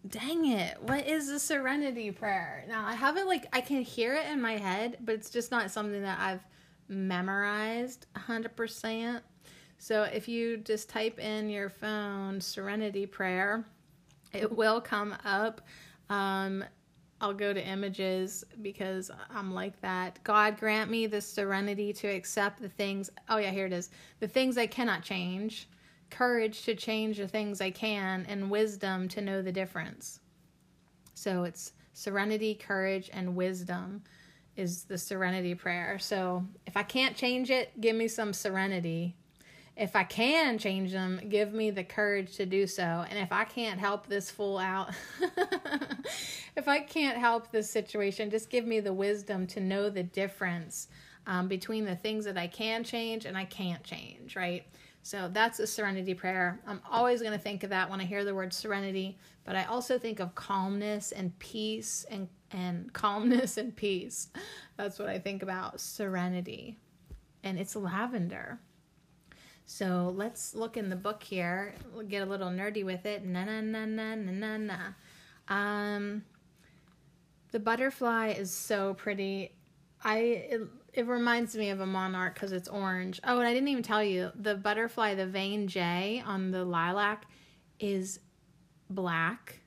dang 0.08 0.46
it, 0.52 0.82
what 0.82 1.06
is 1.08 1.30
the 1.30 1.40
serenity 1.40 2.12
prayer? 2.12 2.64
Now, 2.68 2.86
I 2.86 2.94
haven't, 2.94 3.28
like, 3.28 3.46
I 3.54 3.62
can 3.62 3.82
hear 3.82 4.16
it 4.16 4.26
in 4.28 4.42
my 4.42 4.58
head, 4.58 4.98
but 5.02 5.16
it's 5.16 5.30
just 5.30 5.52
not 5.52 5.70
something 5.72 6.02
that 6.02 6.20
I've 6.20 6.42
memorized 6.88 8.08
100%. 8.16 9.22
So 9.78 10.04
if 10.04 10.28
you 10.28 10.58
just 10.58 10.90
type 10.90 11.20
in 11.20 11.50
your 11.50 11.70
phone 11.70 12.40
serenity 12.40 13.06
prayer, 13.06 13.66
it 14.34 14.52
will 14.56 14.82
come 14.82 15.16
up. 15.24 15.62
Um, 16.10 16.64
I'll 17.22 17.34
go 17.34 17.54
to 17.54 17.66
images 17.66 18.44
because 18.62 19.10
I'm 19.30 19.54
like 19.54 19.80
that. 19.82 20.20
God 20.24 20.60
grant 20.60 20.92
me 20.92 21.08
the 21.08 21.22
serenity 21.22 21.94
to 21.94 22.08
accept 22.08 22.62
the 22.62 22.70
things. 22.70 23.10
Oh, 23.30 23.38
yeah, 23.38 23.52
here 23.52 23.66
it 23.66 23.74
is. 23.74 23.90
The 24.20 24.28
things 24.28 24.58
I 24.58 24.68
cannot 24.68 25.02
change, 25.02 25.70
courage 26.10 26.64
to 26.64 26.76
change 26.76 27.18
the 27.18 27.28
things 27.28 27.62
I 27.62 27.72
can, 27.72 28.26
and 28.28 28.52
wisdom 28.52 29.08
to 29.10 29.22
know 29.22 29.42
the 29.42 29.52
difference. 29.52 30.20
So 31.14 31.44
it's 31.44 31.72
serenity, 31.94 32.54
courage, 32.54 33.10
and 33.14 33.36
wisdom 33.36 34.04
is 34.56 34.84
the 34.84 34.98
serenity 34.98 35.56
prayer. 35.56 36.00
So 36.00 36.46
if 36.66 36.78
I 36.78 36.84
can't 36.84 37.16
change 37.16 37.50
it, 37.50 37.80
give 37.80 37.96
me 37.96 38.08
some 38.08 38.34
serenity 38.34 39.16
if 39.78 39.96
I 39.96 40.04
can 40.04 40.58
change 40.58 40.92
them, 40.92 41.20
give 41.28 41.54
me 41.54 41.70
the 41.70 41.84
courage 41.84 42.38
to 42.38 42.46
do 42.46 42.66
so. 42.66 43.06
And 43.10 43.20
if 43.20 43.32
I 43.32 43.44
can't 43.44 43.80
help 43.80 44.08
this 44.08 44.32
fool 44.32 44.58
out, 44.58 44.92
if 46.56 46.68
I 46.68 46.80
can't 46.80 47.18
help 47.18 47.52
this 47.52 47.70
situation, 47.70 48.30
just 48.30 48.50
give 48.50 48.66
me 48.66 48.80
the 48.80 48.94
wisdom 48.94 49.46
to 49.48 49.60
know 49.60 49.90
the 49.90 50.04
difference 50.04 50.88
um, 51.28 51.48
between 51.48 51.84
the 51.84 51.96
things 51.96 52.24
that 52.26 52.38
I 52.38 52.48
can 52.48 52.84
change 52.84 53.26
and 53.26 53.38
I 53.38 53.46
can't 53.46 53.84
change, 53.84 54.36
right? 54.38 54.66
So 55.04 55.30
that's 55.32 55.60
a 55.60 55.68
serenity 55.68 56.14
prayer. 56.14 56.60
I'm 56.66 56.82
always 56.90 57.20
going 57.22 57.34
to 57.34 57.40
think 57.40 57.64
of 57.64 57.70
that 57.72 57.90
when 57.90 58.00
I 58.00 58.06
hear 58.06 58.24
the 58.24 58.34
word 58.34 58.54
serenity, 58.54 59.18
but 59.44 59.56
I 59.56 59.66
also 59.66 60.00
think 60.00 60.20
of 60.20 60.34
calmness 60.36 61.12
and 61.12 61.38
peace 61.38 62.06
and, 62.10 62.30
and 62.52 62.92
calmness 62.94 63.58
and 63.58 63.76
peace. 63.76 64.30
That's 64.78 65.00
what 65.00 65.10
I 65.10 65.20
think 65.20 65.44
about 65.44 65.80
serenity. 65.80 66.78
And 67.44 67.60
it's 67.60 67.76
lavender. 67.76 68.60
So 69.66 70.14
let's 70.16 70.54
look 70.54 70.78
in 70.78 70.90
the 70.90 70.96
book 70.96 71.24
here. 71.24 71.74
We'll 71.94 72.06
get 72.06 72.22
a 72.22 72.26
little 72.26 72.50
nerdy 72.50 72.86
with 72.86 73.06
it. 73.06 73.26
Na 73.26 73.46
na 73.46 73.62
na 73.62 73.86
na 73.86 74.16
na 74.16 74.32
na 74.32 74.58
na. 74.58 74.78
Um, 75.48 76.24
the 77.52 77.60
butterfly 77.60 78.30
is 78.38 78.52
so 78.52 78.94
pretty. 78.94 79.52
I 80.04 80.18
it, 80.18 80.62
it 80.94 81.08
reminds 81.08 81.56
me 81.56 81.70
of 81.72 81.80
a 81.80 81.86
monarch 81.86 82.36
because 82.36 82.52
it's 82.52 82.68
orange. 82.68 83.20
Oh, 83.24 83.40
and 83.40 83.48
I 83.48 83.54
didn't 83.54 83.70
even 83.70 83.84
tell 83.84 84.04
you 84.04 84.32
the 84.36 84.56
butterfly, 84.56 85.16
the 85.16 85.26
veined 85.26 85.70
Jay 85.70 86.24
on 86.26 86.52
the 86.52 86.64
lilac, 86.64 87.26
is 87.80 88.20
black 88.90 89.60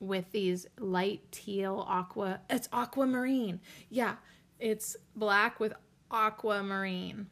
with 0.00 0.30
these 0.32 0.66
light 0.78 1.20
teal 1.30 1.84
aqua. 1.88 2.40
It's 2.50 2.68
aquamarine. 2.72 3.60
Yeah, 3.90 4.16
it's 4.58 4.96
black 5.14 5.60
with 5.60 5.72
aquamarine 6.10 7.26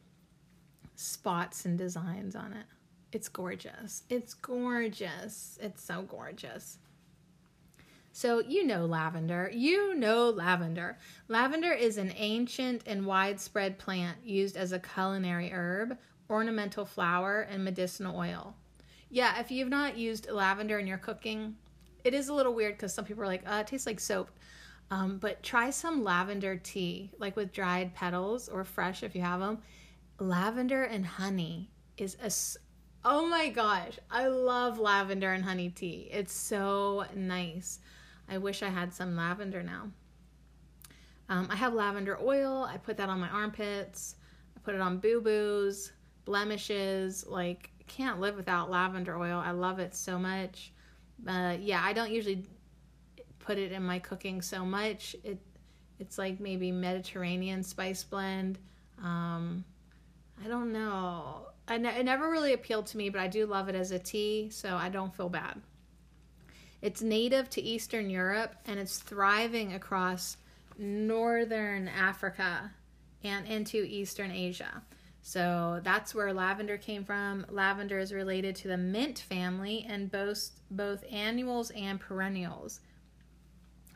spots 0.95 1.65
and 1.65 1.77
designs 1.77 2.35
on 2.35 2.53
it. 2.53 2.65
It's 3.11 3.29
gorgeous. 3.29 4.03
It's 4.09 4.33
gorgeous. 4.33 5.57
It's 5.61 5.83
so 5.83 6.01
gorgeous. 6.03 6.79
So, 8.11 8.39
you 8.39 8.65
know 8.65 8.85
lavender. 8.85 9.51
You 9.53 9.93
know 9.95 10.29
lavender. 10.29 10.97
Lavender 11.27 11.73
is 11.73 11.97
an 11.97 12.13
ancient 12.15 12.83
and 12.85 13.05
widespread 13.05 13.77
plant 13.77 14.17
used 14.23 14.55
as 14.55 14.71
a 14.71 14.79
culinary 14.79 15.51
herb, 15.51 15.97
ornamental 16.29 16.85
flower, 16.85 17.41
and 17.41 17.63
medicinal 17.63 18.17
oil. 18.17 18.55
Yeah, 19.09 19.39
if 19.39 19.51
you've 19.51 19.69
not 19.69 19.97
used 19.97 20.29
lavender 20.29 20.79
in 20.79 20.87
your 20.87 20.97
cooking, 20.97 21.55
it 22.05 22.13
is 22.13 22.29
a 22.29 22.33
little 22.33 22.53
weird 22.53 22.75
because 22.75 22.93
some 22.93 23.05
people 23.05 23.23
are 23.23 23.27
like, 23.27 23.43
uh, 23.45 23.55
it 23.61 23.67
tastes 23.67 23.87
like 23.87 23.99
soap. 23.99 24.29
Um, 24.91 25.17
but 25.17 25.41
try 25.41 25.71
some 25.71 26.03
lavender 26.03 26.57
tea, 26.57 27.11
like 27.17 27.35
with 27.35 27.51
dried 27.51 27.95
petals 27.95 28.47
or 28.47 28.63
fresh 28.63 29.01
if 29.01 29.15
you 29.15 29.21
have 29.21 29.39
them 29.39 29.59
lavender 30.19 30.83
and 30.83 31.05
honey 31.05 31.69
is 31.97 32.15
a 32.23 32.31
oh 33.07 33.27
my 33.27 33.49
gosh 33.49 33.99
i 34.09 34.27
love 34.27 34.79
lavender 34.79 35.33
and 35.33 35.43
honey 35.43 35.69
tea. 35.69 36.07
It's 36.11 36.33
so 36.33 37.05
nice. 37.15 37.79
I 38.29 38.37
wish 38.37 38.63
i 38.63 38.69
had 38.69 38.93
some 38.93 39.15
lavender 39.15 39.61
now. 39.61 39.91
Um, 41.29 41.47
i 41.49 41.55
have 41.55 41.73
lavender 41.73 42.17
oil. 42.21 42.67
I 42.69 42.77
put 42.77 42.97
that 42.97 43.09
on 43.09 43.19
my 43.19 43.29
armpits. 43.29 44.15
I 44.55 44.59
put 44.61 44.75
it 44.75 44.81
on 44.81 44.99
boo-boos 44.99 45.91
blemishes 46.23 47.25
like 47.27 47.69
can't 47.87 48.19
live 48.19 48.35
without 48.35 48.71
lavender 48.71 49.17
oil. 49.17 49.41
I 49.43 49.51
love 49.51 49.79
it 49.79 49.93
so 49.93 50.17
much 50.17 50.71
uh, 51.27 51.55
yeah 51.59 51.81
i 51.83 51.93
don't 51.93 52.11
usually 52.11 52.43
put 53.39 53.57
it 53.57 53.71
in 53.71 53.83
my 53.83 53.99
cooking 53.99 54.41
so 54.41 54.65
much 54.65 55.15
it 55.23 55.39
it's 55.99 56.17
like 56.17 56.39
maybe 56.39 56.71
mediterranean 56.71 57.63
spice 57.63 58.03
blend 58.03 58.57
um, 59.03 59.65
I 60.43 60.47
don't 60.47 60.71
know. 60.71 61.47
I 61.67 61.77
ne- 61.77 61.99
it 61.99 62.05
never 62.05 62.29
really 62.29 62.53
appealed 62.53 62.87
to 62.87 62.97
me, 62.97 63.09
but 63.09 63.21
I 63.21 63.27
do 63.27 63.45
love 63.45 63.69
it 63.69 63.75
as 63.75 63.91
a 63.91 63.99
tea, 63.99 64.49
so 64.51 64.75
I 64.75 64.89
don't 64.89 65.15
feel 65.15 65.29
bad. 65.29 65.61
It's 66.81 67.01
native 67.01 67.49
to 67.51 67.61
Eastern 67.61 68.09
Europe 68.09 68.53
and 68.67 68.79
it's 68.79 68.99
thriving 68.99 69.73
across 69.73 70.37
Northern 70.77 71.87
Africa 71.87 72.71
and 73.23 73.47
into 73.47 73.77
Eastern 73.77 74.29
Asia. 74.31 74.83
So 75.27 75.81
that's 75.83 76.13
where 76.13 76.31
lavender 76.31 76.77
came 76.77 77.03
from. 77.03 77.47
Lavender 77.49 77.97
is 77.97 78.13
related 78.13 78.55
to 78.57 78.67
the 78.67 78.77
mint 78.77 79.17
family 79.17 79.83
and 79.89 80.11
boasts 80.11 80.59
both 80.69 81.03
annuals 81.11 81.71
and 81.71 81.99
perennials. 81.99 82.81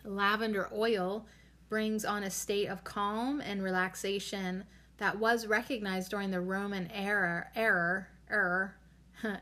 Lavender 0.03 0.67
oil 0.73 1.27
brings 1.69 2.03
on 2.03 2.23
a 2.23 2.31
state 2.31 2.65
of 2.65 2.83
calm 2.83 3.41
and 3.41 3.61
relaxation 3.61 4.63
that 4.97 5.19
was 5.19 5.45
recognized 5.45 6.09
during 6.09 6.31
the 6.31 6.41
Roman 6.41 6.89
era, 6.91 7.45
error, 7.55 8.07
error, 8.27 8.73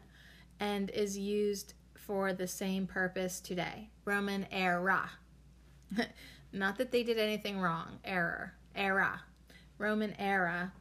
and 0.59 0.89
is 0.89 1.17
used 1.17 1.73
for 1.95 2.33
the 2.33 2.47
same 2.47 2.85
purpose 2.85 3.39
today. 3.39 3.91
Roman 4.03 4.45
era. 4.51 5.09
Not 6.51 6.79
that 6.79 6.91
they 6.91 7.03
did 7.03 7.17
anything 7.17 7.61
wrong. 7.61 7.99
Error. 8.03 8.55
Era. 8.75 9.21
Roman 9.77 10.13
era. 10.19 10.73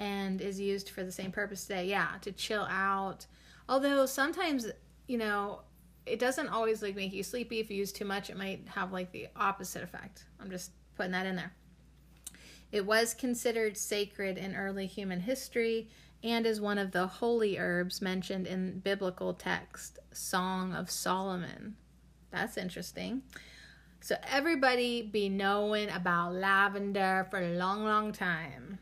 And 0.00 0.40
is 0.40 0.60
used 0.60 0.90
for 0.90 1.02
the 1.02 1.12
same 1.12 1.32
purpose 1.32 1.66
today. 1.66 1.86
Yeah, 1.86 2.08
to 2.22 2.32
chill 2.32 2.66
out. 2.70 3.26
Although 3.68 4.06
sometimes, 4.06 4.66
you 5.06 5.18
know, 5.18 5.62
it 6.06 6.18
doesn't 6.18 6.48
always 6.48 6.82
like 6.82 6.96
make 6.96 7.12
you 7.12 7.22
sleepy. 7.22 7.60
If 7.60 7.70
you 7.70 7.76
use 7.76 7.92
too 7.92 8.04
much, 8.04 8.30
it 8.30 8.36
might 8.36 8.62
have 8.68 8.92
like 8.92 9.12
the 9.12 9.28
opposite 9.36 9.82
effect. 9.82 10.24
I'm 10.40 10.50
just 10.50 10.70
putting 10.96 11.12
that 11.12 11.26
in 11.26 11.36
there. 11.36 11.52
It 12.70 12.84
was 12.84 13.14
considered 13.14 13.76
sacred 13.76 14.36
in 14.36 14.54
early 14.54 14.86
human 14.86 15.20
history 15.20 15.88
and 16.22 16.46
is 16.46 16.60
one 16.60 16.78
of 16.78 16.92
the 16.92 17.06
holy 17.06 17.58
herbs 17.58 18.02
mentioned 18.02 18.46
in 18.46 18.80
biblical 18.80 19.32
text, 19.32 19.98
Song 20.12 20.74
of 20.74 20.90
Solomon. 20.90 21.76
That's 22.30 22.56
interesting. 22.56 23.22
So 24.00 24.16
everybody 24.28 25.02
be 25.02 25.28
knowing 25.28 25.90
about 25.90 26.34
lavender 26.34 27.26
for 27.30 27.40
a 27.40 27.56
long, 27.56 27.84
long 27.84 28.12
time. 28.12 28.78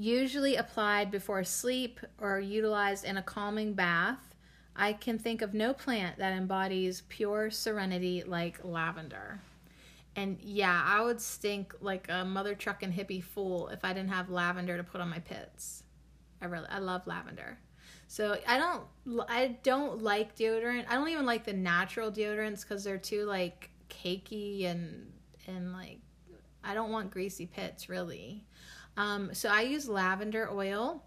Usually 0.00 0.54
applied 0.54 1.10
before 1.10 1.42
sleep 1.42 1.98
or 2.20 2.38
utilized 2.38 3.04
in 3.04 3.16
a 3.16 3.22
calming 3.22 3.72
bath, 3.72 4.36
I 4.76 4.92
can 4.92 5.18
think 5.18 5.42
of 5.42 5.54
no 5.54 5.74
plant 5.74 6.18
that 6.18 6.32
embodies 6.32 7.02
pure 7.08 7.50
serenity 7.50 8.22
like 8.24 8.64
lavender. 8.64 9.40
And 10.14 10.38
yeah, 10.40 10.84
I 10.86 11.02
would 11.02 11.20
stink 11.20 11.74
like 11.80 12.06
a 12.08 12.24
mother 12.24 12.54
trucking 12.54 12.92
hippie 12.92 13.24
fool 13.24 13.70
if 13.70 13.84
I 13.84 13.92
didn't 13.92 14.10
have 14.10 14.30
lavender 14.30 14.76
to 14.76 14.84
put 14.84 15.00
on 15.00 15.08
my 15.08 15.18
pits. 15.18 15.82
I 16.40 16.44
really, 16.44 16.68
I 16.70 16.78
love 16.78 17.08
lavender. 17.08 17.58
So 18.06 18.38
I 18.46 18.56
don't, 18.56 19.28
I 19.28 19.58
don't 19.64 20.00
like 20.00 20.36
deodorant. 20.36 20.84
I 20.88 20.94
don't 20.94 21.08
even 21.08 21.26
like 21.26 21.44
the 21.44 21.54
natural 21.54 22.12
deodorants 22.12 22.60
because 22.60 22.84
they're 22.84 22.98
too 22.98 23.24
like 23.24 23.70
cakey 23.90 24.64
and 24.66 25.12
and 25.48 25.72
like 25.72 25.98
I 26.62 26.74
don't 26.74 26.92
want 26.92 27.10
greasy 27.10 27.46
pits 27.46 27.88
really. 27.88 28.44
Um, 28.98 29.32
so 29.32 29.48
I 29.48 29.62
use 29.62 29.88
lavender 29.88 30.50
oil, 30.52 31.04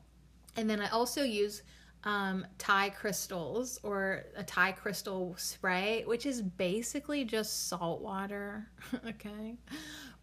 and 0.56 0.70
then 0.70 0.80
I 0.80 0.88
also 0.90 1.24
use 1.24 1.62
um, 2.06 2.48
Thai 2.58 2.90
crystals 2.90 3.80
or 3.84 4.24
a 4.38 4.44
Thai 4.44 4.72
crystal 4.72 5.36
spray, 5.38 6.04
which 6.06 6.26
is 6.26 6.42
basically 6.42 7.26
just 7.26 7.68
salt 7.68 8.02
water. 8.02 8.70
okay. 9.08 9.58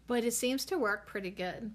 But 0.07 0.23
it 0.23 0.33
seems 0.33 0.65
to 0.65 0.79
work 0.79 1.05
pretty 1.05 1.29
good. 1.29 1.71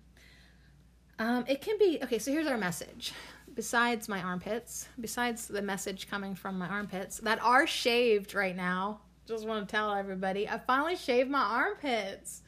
Um, 1.20 1.44
it 1.46 1.60
can 1.60 1.78
be 1.78 2.00
okay. 2.02 2.18
So 2.18 2.32
here's 2.32 2.48
our 2.48 2.58
message 2.58 3.12
besides 3.54 4.08
my 4.08 4.20
armpits, 4.20 4.88
besides 4.98 5.46
the 5.46 5.62
message 5.62 6.10
coming 6.10 6.34
from 6.34 6.58
my 6.58 6.66
armpits 6.66 7.18
that 7.18 7.40
are 7.40 7.68
shaved 7.68 8.34
right 8.34 8.56
now, 8.56 9.00
just 9.26 9.46
want 9.46 9.68
to 9.68 9.70
tell 9.70 9.94
everybody, 9.94 10.48
I 10.48 10.58
finally 10.58 10.96
shaved 10.96 11.30
my 11.30 11.38
armpits. 11.38 12.42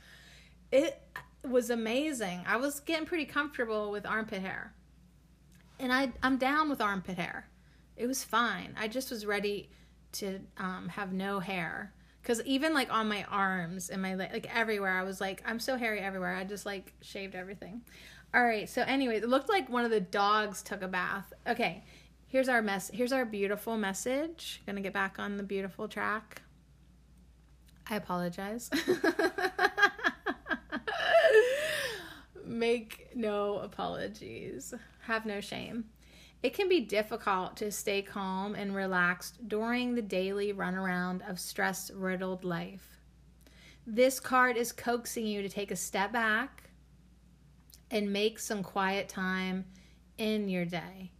It 0.72 1.00
was 1.48 1.70
amazing. 1.70 2.44
I 2.46 2.56
was 2.56 2.80
getting 2.80 3.06
pretty 3.06 3.24
comfortable 3.24 3.90
with 3.90 4.06
armpit 4.06 4.42
hair. 4.42 4.72
And 5.78 5.92
I 5.92 6.12
I'm 6.22 6.38
down 6.38 6.68
with 6.68 6.80
armpit 6.80 7.18
hair. 7.18 7.48
It 7.96 8.06
was 8.06 8.24
fine. 8.24 8.74
I 8.78 8.88
just 8.88 9.10
was 9.10 9.26
ready 9.26 9.70
to 10.12 10.40
um, 10.58 10.88
have 10.88 11.12
no 11.12 11.40
hair 11.40 11.92
because 12.26 12.42
even 12.42 12.74
like 12.74 12.92
on 12.92 13.08
my 13.08 13.24
arms 13.30 13.88
and 13.88 14.02
my 14.02 14.14
like 14.14 14.48
everywhere 14.54 14.98
i 14.98 15.02
was 15.02 15.20
like 15.20 15.42
i'm 15.46 15.60
so 15.60 15.76
hairy 15.76 16.00
everywhere 16.00 16.34
i 16.34 16.42
just 16.42 16.66
like 16.66 16.92
shaved 17.00 17.34
everything 17.34 17.82
all 18.34 18.42
right 18.42 18.68
so 18.68 18.82
anyway 18.82 19.16
it 19.16 19.28
looked 19.28 19.48
like 19.48 19.68
one 19.68 19.84
of 19.84 19.92
the 19.92 20.00
dogs 20.00 20.62
took 20.62 20.82
a 20.82 20.88
bath 20.88 21.32
okay 21.46 21.84
here's 22.26 22.48
our 22.48 22.60
mess 22.60 22.90
here's 22.92 23.12
our 23.12 23.24
beautiful 23.24 23.76
message 23.76 24.60
gonna 24.66 24.80
get 24.80 24.92
back 24.92 25.18
on 25.18 25.36
the 25.36 25.42
beautiful 25.42 25.86
track 25.86 26.42
i 27.88 27.94
apologize 27.94 28.70
make 32.58 33.08
no 33.14 33.58
apologies 33.58 34.74
have 35.06 35.26
no 35.26 35.40
shame 35.40 35.84
it 36.42 36.54
can 36.54 36.68
be 36.68 36.80
difficult 36.80 37.56
to 37.56 37.72
stay 37.72 38.02
calm 38.02 38.54
and 38.54 38.74
relaxed 38.74 39.48
during 39.48 39.94
the 39.94 40.02
daily 40.02 40.52
runaround 40.52 41.28
of 41.28 41.40
stress 41.40 41.90
riddled 41.90 42.44
life. 42.44 42.98
This 43.86 44.20
card 44.20 44.56
is 44.56 44.70
coaxing 44.70 45.26
you 45.26 45.42
to 45.42 45.48
take 45.48 45.70
a 45.70 45.76
step 45.76 46.12
back 46.12 46.70
and 47.90 48.12
make 48.12 48.38
some 48.38 48.62
quiet 48.62 49.08
time 49.08 49.64
in 50.18 50.48
your 50.48 50.64
day. 50.64 51.10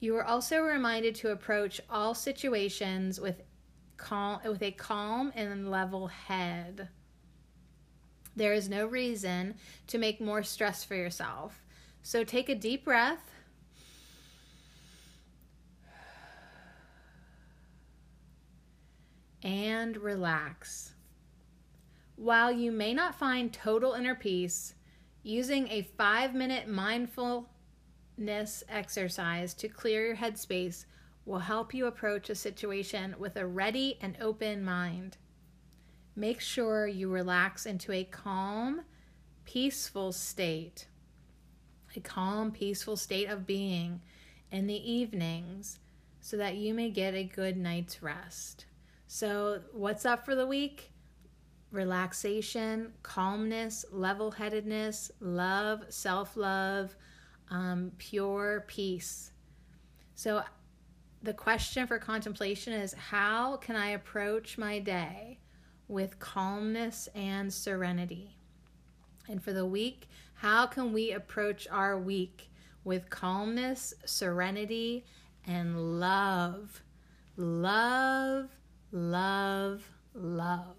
You 0.00 0.16
are 0.16 0.24
also 0.24 0.60
reminded 0.60 1.14
to 1.16 1.32
approach 1.32 1.80
all 1.88 2.14
situations 2.14 3.20
with 3.20 3.42
calm 3.96 4.40
with 4.44 4.62
a 4.62 4.72
calm 4.72 5.32
and 5.34 5.70
level 5.70 6.08
head. 6.08 6.88
There 8.36 8.52
is 8.52 8.68
no 8.68 8.86
reason 8.86 9.54
to 9.86 9.98
make 9.98 10.20
more 10.20 10.42
stress 10.42 10.82
for 10.82 10.94
yourself. 10.94 11.62
So 12.02 12.24
take 12.24 12.48
a 12.48 12.54
deep 12.54 12.84
breath 12.84 13.30
and 19.42 19.96
relax. 19.98 20.92
While 22.16 22.50
you 22.50 22.72
may 22.72 22.94
not 22.94 23.14
find 23.14 23.52
total 23.52 23.92
inner 23.92 24.14
peace, 24.14 24.74
using 25.22 25.68
a 25.68 25.88
five 25.96 26.34
minute 26.34 26.68
mindfulness 26.68 27.46
exercise 28.68 29.54
to 29.54 29.68
clear 29.68 30.06
your 30.06 30.16
headspace 30.16 30.86
will 31.26 31.40
help 31.40 31.72
you 31.74 31.86
approach 31.86 32.28
a 32.30 32.34
situation 32.34 33.14
with 33.18 33.36
a 33.36 33.46
ready 33.46 33.98
and 34.00 34.16
open 34.20 34.62
mind. 34.64 35.16
Make 36.16 36.40
sure 36.40 36.86
you 36.86 37.10
relax 37.10 37.66
into 37.66 37.90
a 37.90 38.04
calm, 38.04 38.82
peaceful 39.44 40.12
state. 40.12 40.86
A 41.96 42.00
calm, 42.00 42.52
peaceful 42.52 42.96
state 42.96 43.28
of 43.28 43.46
being 43.46 44.00
in 44.50 44.66
the 44.66 44.92
evenings 44.92 45.80
so 46.20 46.36
that 46.36 46.56
you 46.56 46.72
may 46.72 46.90
get 46.90 47.14
a 47.14 47.24
good 47.24 47.56
night's 47.56 48.02
rest. 48.02 48.66
So, 49.08 49.60
what's 49.72 50.04
up 50.04 50.24
for 50.24 50.34
the 50.34 50.46
week? 50.46 50.92
Relaxation, 51.70 52.92
calmness, 53.02 53.84
level 53.90 54.30
headedness, 54.30 55.10
love, 55.20 55.84
self 55.88 56.36
love, 56.36 56.94
um, 57.50 57.92
pure 57.98 58.64
peace. 58.68 59.32
So, 60.14 60.42
the 61.22 61.34
question 61.34 61.86
for 61.86 61.98
contemplation 61.98 62.72
is 62.72 62.94
how 62.94 63.56
can 63.56 63.76
I 63.76 63.88
approach 63.90 64.56
my 64.58 64.78
day 64.78 65.38
with 65.88 66.18
calmness 66.18 67.08
and 67.14 67.52
serenity? 67.52 68.36
And 69.28 69.42
for 69.42 69.52
the 69.52 69.66
week, 69.66 70.08
how 70.34 70.66
can 70.66 70.92
we 70.92 71.12
approach 71.12 71.66
our 71.70 71.98
week 71.98 72.50
with 72.84 73.10
calmness, 73.10 73.94
serenity, 74.04 75.04
and 75.46 76.00
love? 76.00 76.82
Love 77.36 78.50
love, 78.94 79.82
love. 80.14 80.76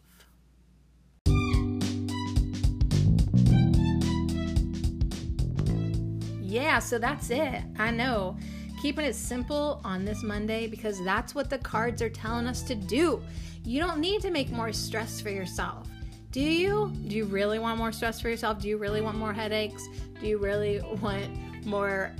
Yeah, 6.41 6.79
so 6.79 6.97
that's 6.97 7.29
it. 7.29 7.63
I 7.77 7.91
know. 7.91 8.37
Keeping 8.85 9.05
it 9.05 9.15
simple 9.15 9.81
on 9.83 10.05
this 10.05 10.21
Monday 10.21 10.67
because 10.67 11.03
that's 11.03 11.33
what 11.33 11.49
the 11.49 11.57
cards 11.57 12.03
are 12.03 12.09
telling 12.09 12.45
us 12.45 12.61
to 12.61 12.75
do. 12.75 13.19
You 13.63 13.79
don't 13.79 13.99
need 13.99 14.21
to 14.21 14.29
make 14.29 14.51
more 14.51 14.71
stress 14.71 15.19
for 15.19 15.31
yourself. 15.31 15.87
Do 16.31 16.39
you? 16.39 16.93
Do 17.07 17.15
you 17.15 17.25
really 17.25 17.57
want 17.57 17.79
more 17.79 17.91
stress 17.91 18.21
for 18.21 18.29
yourself? 18.29 18.61
Do 18.61 18.69
you 18.69 18.77
really 18.77 19.01
want 19.01 19.17
more 19.17 19.33
headaches? 19.33 19.89
Do 20.21 20.27
you 20.27 20.37
really 20.37 20.81
want 21.01 21.65
more 21.65 22.11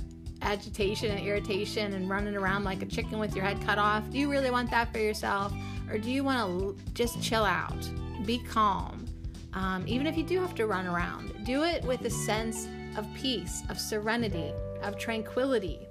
agitation 0.42 1.12
and 1.12 1.24
irritation 1.24 1.92
and 1.92 2.10
running 2.10 2.34
around 2.34 2.64
like 2.64 2.82
a 2.82 2.86
chicken 2.86 3.20
with 3.20 3.36
your 3.36 3.44
head 3.44 3.64
cut 3.64 3.78
off? 3.78 4.10
Do 4.10 4.18
you 4.18 4.28
really 4.28 4.50
want 4.50 4.68
that 4.72 4.92
for 4.92 4.98
yourself? 4.98 5.52
Or 5.88 5.98
do 5.98 6.10
you 6.10 6.24
want 6.24 6.48
to 6.58 6.76
just 6.94 7.22
chill 7.22 7.44
out, 7.44 7.88
be 8.24 8.38
calm? 8.38 9.06
Um, 9.52 9.84
even 9.86 10.08
if 10.08 10.16
you 10.16 10.24
do 10.24 10.40
have 10.40 10.56
to 10.56 10.66
run 10.66 10.88
around, 10.88 11.32
do 11.44 11.62
it 11.62 11.84
with 11.84 12.04
a 12.06 12.10
sense 12.10 12.66
of 12.96 13.06
peace, 13.14 13.62
of 13.68 13.78
serenity, 13.78 14.52
of 14.82 14.98
tranquility, 14.98 15.85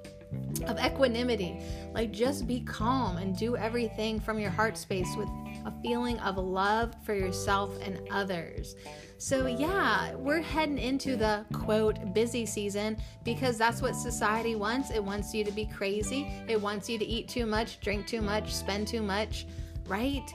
of 0.67 0.79
equanimity. 0.79 1.59
Like 1.93 2.11
just 2.11 2.47
be 2.47 2.61
calm 2.61 3.17
and 3.17 3.38
do 3.38 3.55
everything 3.57 4.19
from 4.19 4.39
your 4.39 4.51
heart 4.51 4.77
space 4.77 5.09
with 5.17 5.29
a 5.65 5.73
feeling 5.81 6.19
of 6.19 6.38
love 6.38 6.93
for 7.03 7.13
yourself 7.13 7.77
and 7.81 7.99
others. 8.11 8.75
So, 9.17 9.47
yeah, 9.47 10.13
we're 10.15 10.41
heading 10.41 10.77
into 10.77 11.15
the 11.15 11.45
quote 11.53 12.13
busy 12.13 12.45
season 12.45 12.97
because 13.23 13.57
that's 13.57 13.81
what 13.81 13.95
society 13.95 14.55
wants. 14.55 14.91
It 14.91 15.03
wants 15.03 15.33
you 15.33 15.43
to 15.45 15.51
be 15.51 15.65
crazy, 15.65 16.27
it 16.47 16.59
wants 16.61 16.89
you 16.89 16.99
to 16.99 17.05
eat 17.05 17.29
too 17.29 17.45
much, 17.45 17.79
drink 17.79 18.07
too 18.07 18.21
much, 18.21 18.53
spend 18.53 18.88
too 18.88 19.01
much 19.01 19.45
right? 19.88 20.33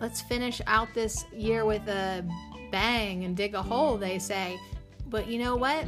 Let's 0.00 0.20
finish 0.20 0.60
out 0.66 0.88
this 0.94 1.24
year 1.32 1.64
with 1.64 1.86
a 1.88 2.24
bang 2.70 3.24
and 3.24 3.36
dig 3.36 3.54
a 3.54 3.62
hole, 3.62 3.96
they 3.96 4.18
say. 4.18 4.58
But 5.06 5.28
you 5.28 5.38
know 5.38 5.56
what? 5.56 5.86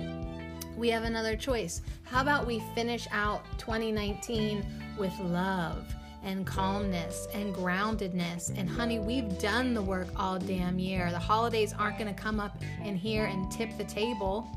We 0.79 0.91
have 0.91 1.03
another 1.03 1.35
choice. 1.35 1.83
How 2.05 2.23
about 2.23 2.47
we 2.47 2.63
finish 2.77 3.09
out 3.11 3.43
2019 3.59 4.65
with 4.97 5.13
love 5.19 5.93
and 6.23 6.47
calmness 6.47 7.27
and 7.35 7.53
groundedness? 7.53 8.57
And 8.57 8.71
honey, 8.71 9.01
we've 9.01 9.41
done 9.41 9.75
the 9.75 9.83
work 9.83 10.07
all 10.15 10.39
damn 10.39 10.79
year. 10.79 11.11
The 11.11 11.19
holidays 11.19 11.75
aren't 11.77 11.99
going 11.99 12.15
to 12.15 12.21
come 12.21 12.39
up 12.39 12.63
in 12.85 12.95
here 12.95 13.25
and 13.25 13.51
tip 13.51 13.77
the 13.77 13.85
table. 13.85 14.49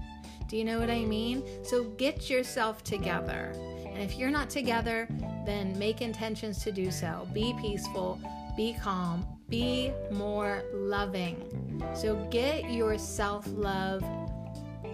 Do 0.48 0.58
you 0.58 0.64
know 0.64 0.80
what 0.80 0.92
I 0.92 1.06
mean? 1.06 1.44
So 1.64 1.86
get 1.86 2.30
yourself 2.30 2.84
together. 2.84 3.54
And 3.88 3.98
if 3.98 4.16
you're 4.16 4.30
not 4.30 4.48
together, 4.48 5.08
then 5.48 5.78
make 5.80 6.04
intentions 6.04 6.64
to 6.64 6.72
do 6.72 6.92
so. 6.92 7.28
Be 7.34 7.56
peaceful, 7.60 8.22
be 8.56 8.76
calm, 8.80 9.26
be 9.50 9.92
more 10.12 10.62
loving. 10.72 11.82
So 11.96 12.16
get 12.30 12.72
your 12.72 13.00
self 13.00 13.48
love 13.48 14.04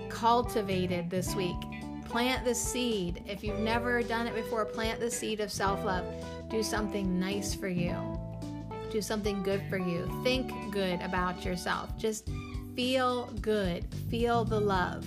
cultivated 0.10 1.10
this 1.10 1.36
week. 1.36 1.56
Plant 2.06 2.46
the 2.46 2.56
seed. 2.56 3.24
If 3.28 3.44
you've 3.44 3.60
never 3.60 4.02
done 4.02 4.28
it 4.28 4.36
before, 4.36 4.66
plant 4.66 5.00
the 5.00 5.12
seed 5.12 5.40
of 5.40 5.52
self 5.52 5.84
love. 5.84 6.06
Do 6.50 6.64
something 6.64 7.20
nice 7.20 7.54
for 7.54 7.68
you. 7.68 7.96
Do 8.90 9.02
something 9.02 9.44
good 9.44 9.62
for 9.70 9.78
you. 9.78 10.10
Think 10.24 10.52
good 10.72 11.02
about 11.02 11.44
yourself. 11.44 11.98
Just 11.98 12.30
feel 12.76 13.26
good. 13.42 13.86
Feel 14.10 14.46
the 14.46 14.60
love 14.60 15.06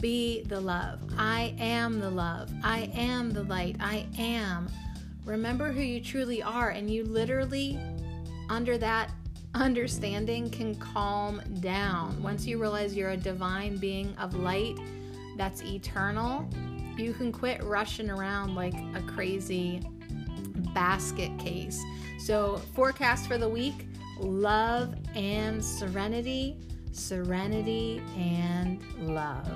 be 0.00 0.42
the 0.44 0.60
love. 0.60 1.00
I 1.18 1.54
am 1.58 2.00
the 2.00 2.10
love. 2.10 2.50
I 2.62 2.90
am 2.94 3.32
the 3.32 3.42
light. 3.42 3.76
I 3.80 4.06
am. 4.18 4.68
Remember 5.24 5.70
who 5.70 5.80
you 5.80 6.00
truly 6.00 6.42
are, 6.42 6.70
and 6.70 6.88
you 6.88 7.04
literally, 7.04 7.78
under 8.48 8.78
that 8.78 9.10
understanding, 9.54 10.50
can 10.50 10.74
calm 10.76 11.42
down. 11.60 12.22
Once 12.22 12.46
you 12.46 12.58
realize 12.58 12.96
you're 12.96 13.10
a 13.10 13.16
divine 13.16 13.76
being 13.76 14.14
of 14.16 14.34
light 14.34 14.76
that's 15.36 15.62
eternal, 15.62 16.48
you 16.96 17.12
can 17.12 17.32
quit 17.32 17.62
rushing 17.62 18.10
around 18.10 18.54
like 18.54 18.74
a 18.94 19.02
crazy 19.06 19.80
basket 20.74 21.36
case. 21.38 21.82
So, 22.18 22.58
forecast 22.74 23.26
for 23.26 23.38
the 23.38 23.48
week 23.48 23.86
love 24.18 24.94
and 25.14 25.64
serenity, 25.64 26.56
serenity 26.92 28.02
and 28.16 28.82
love. 28.98 29.46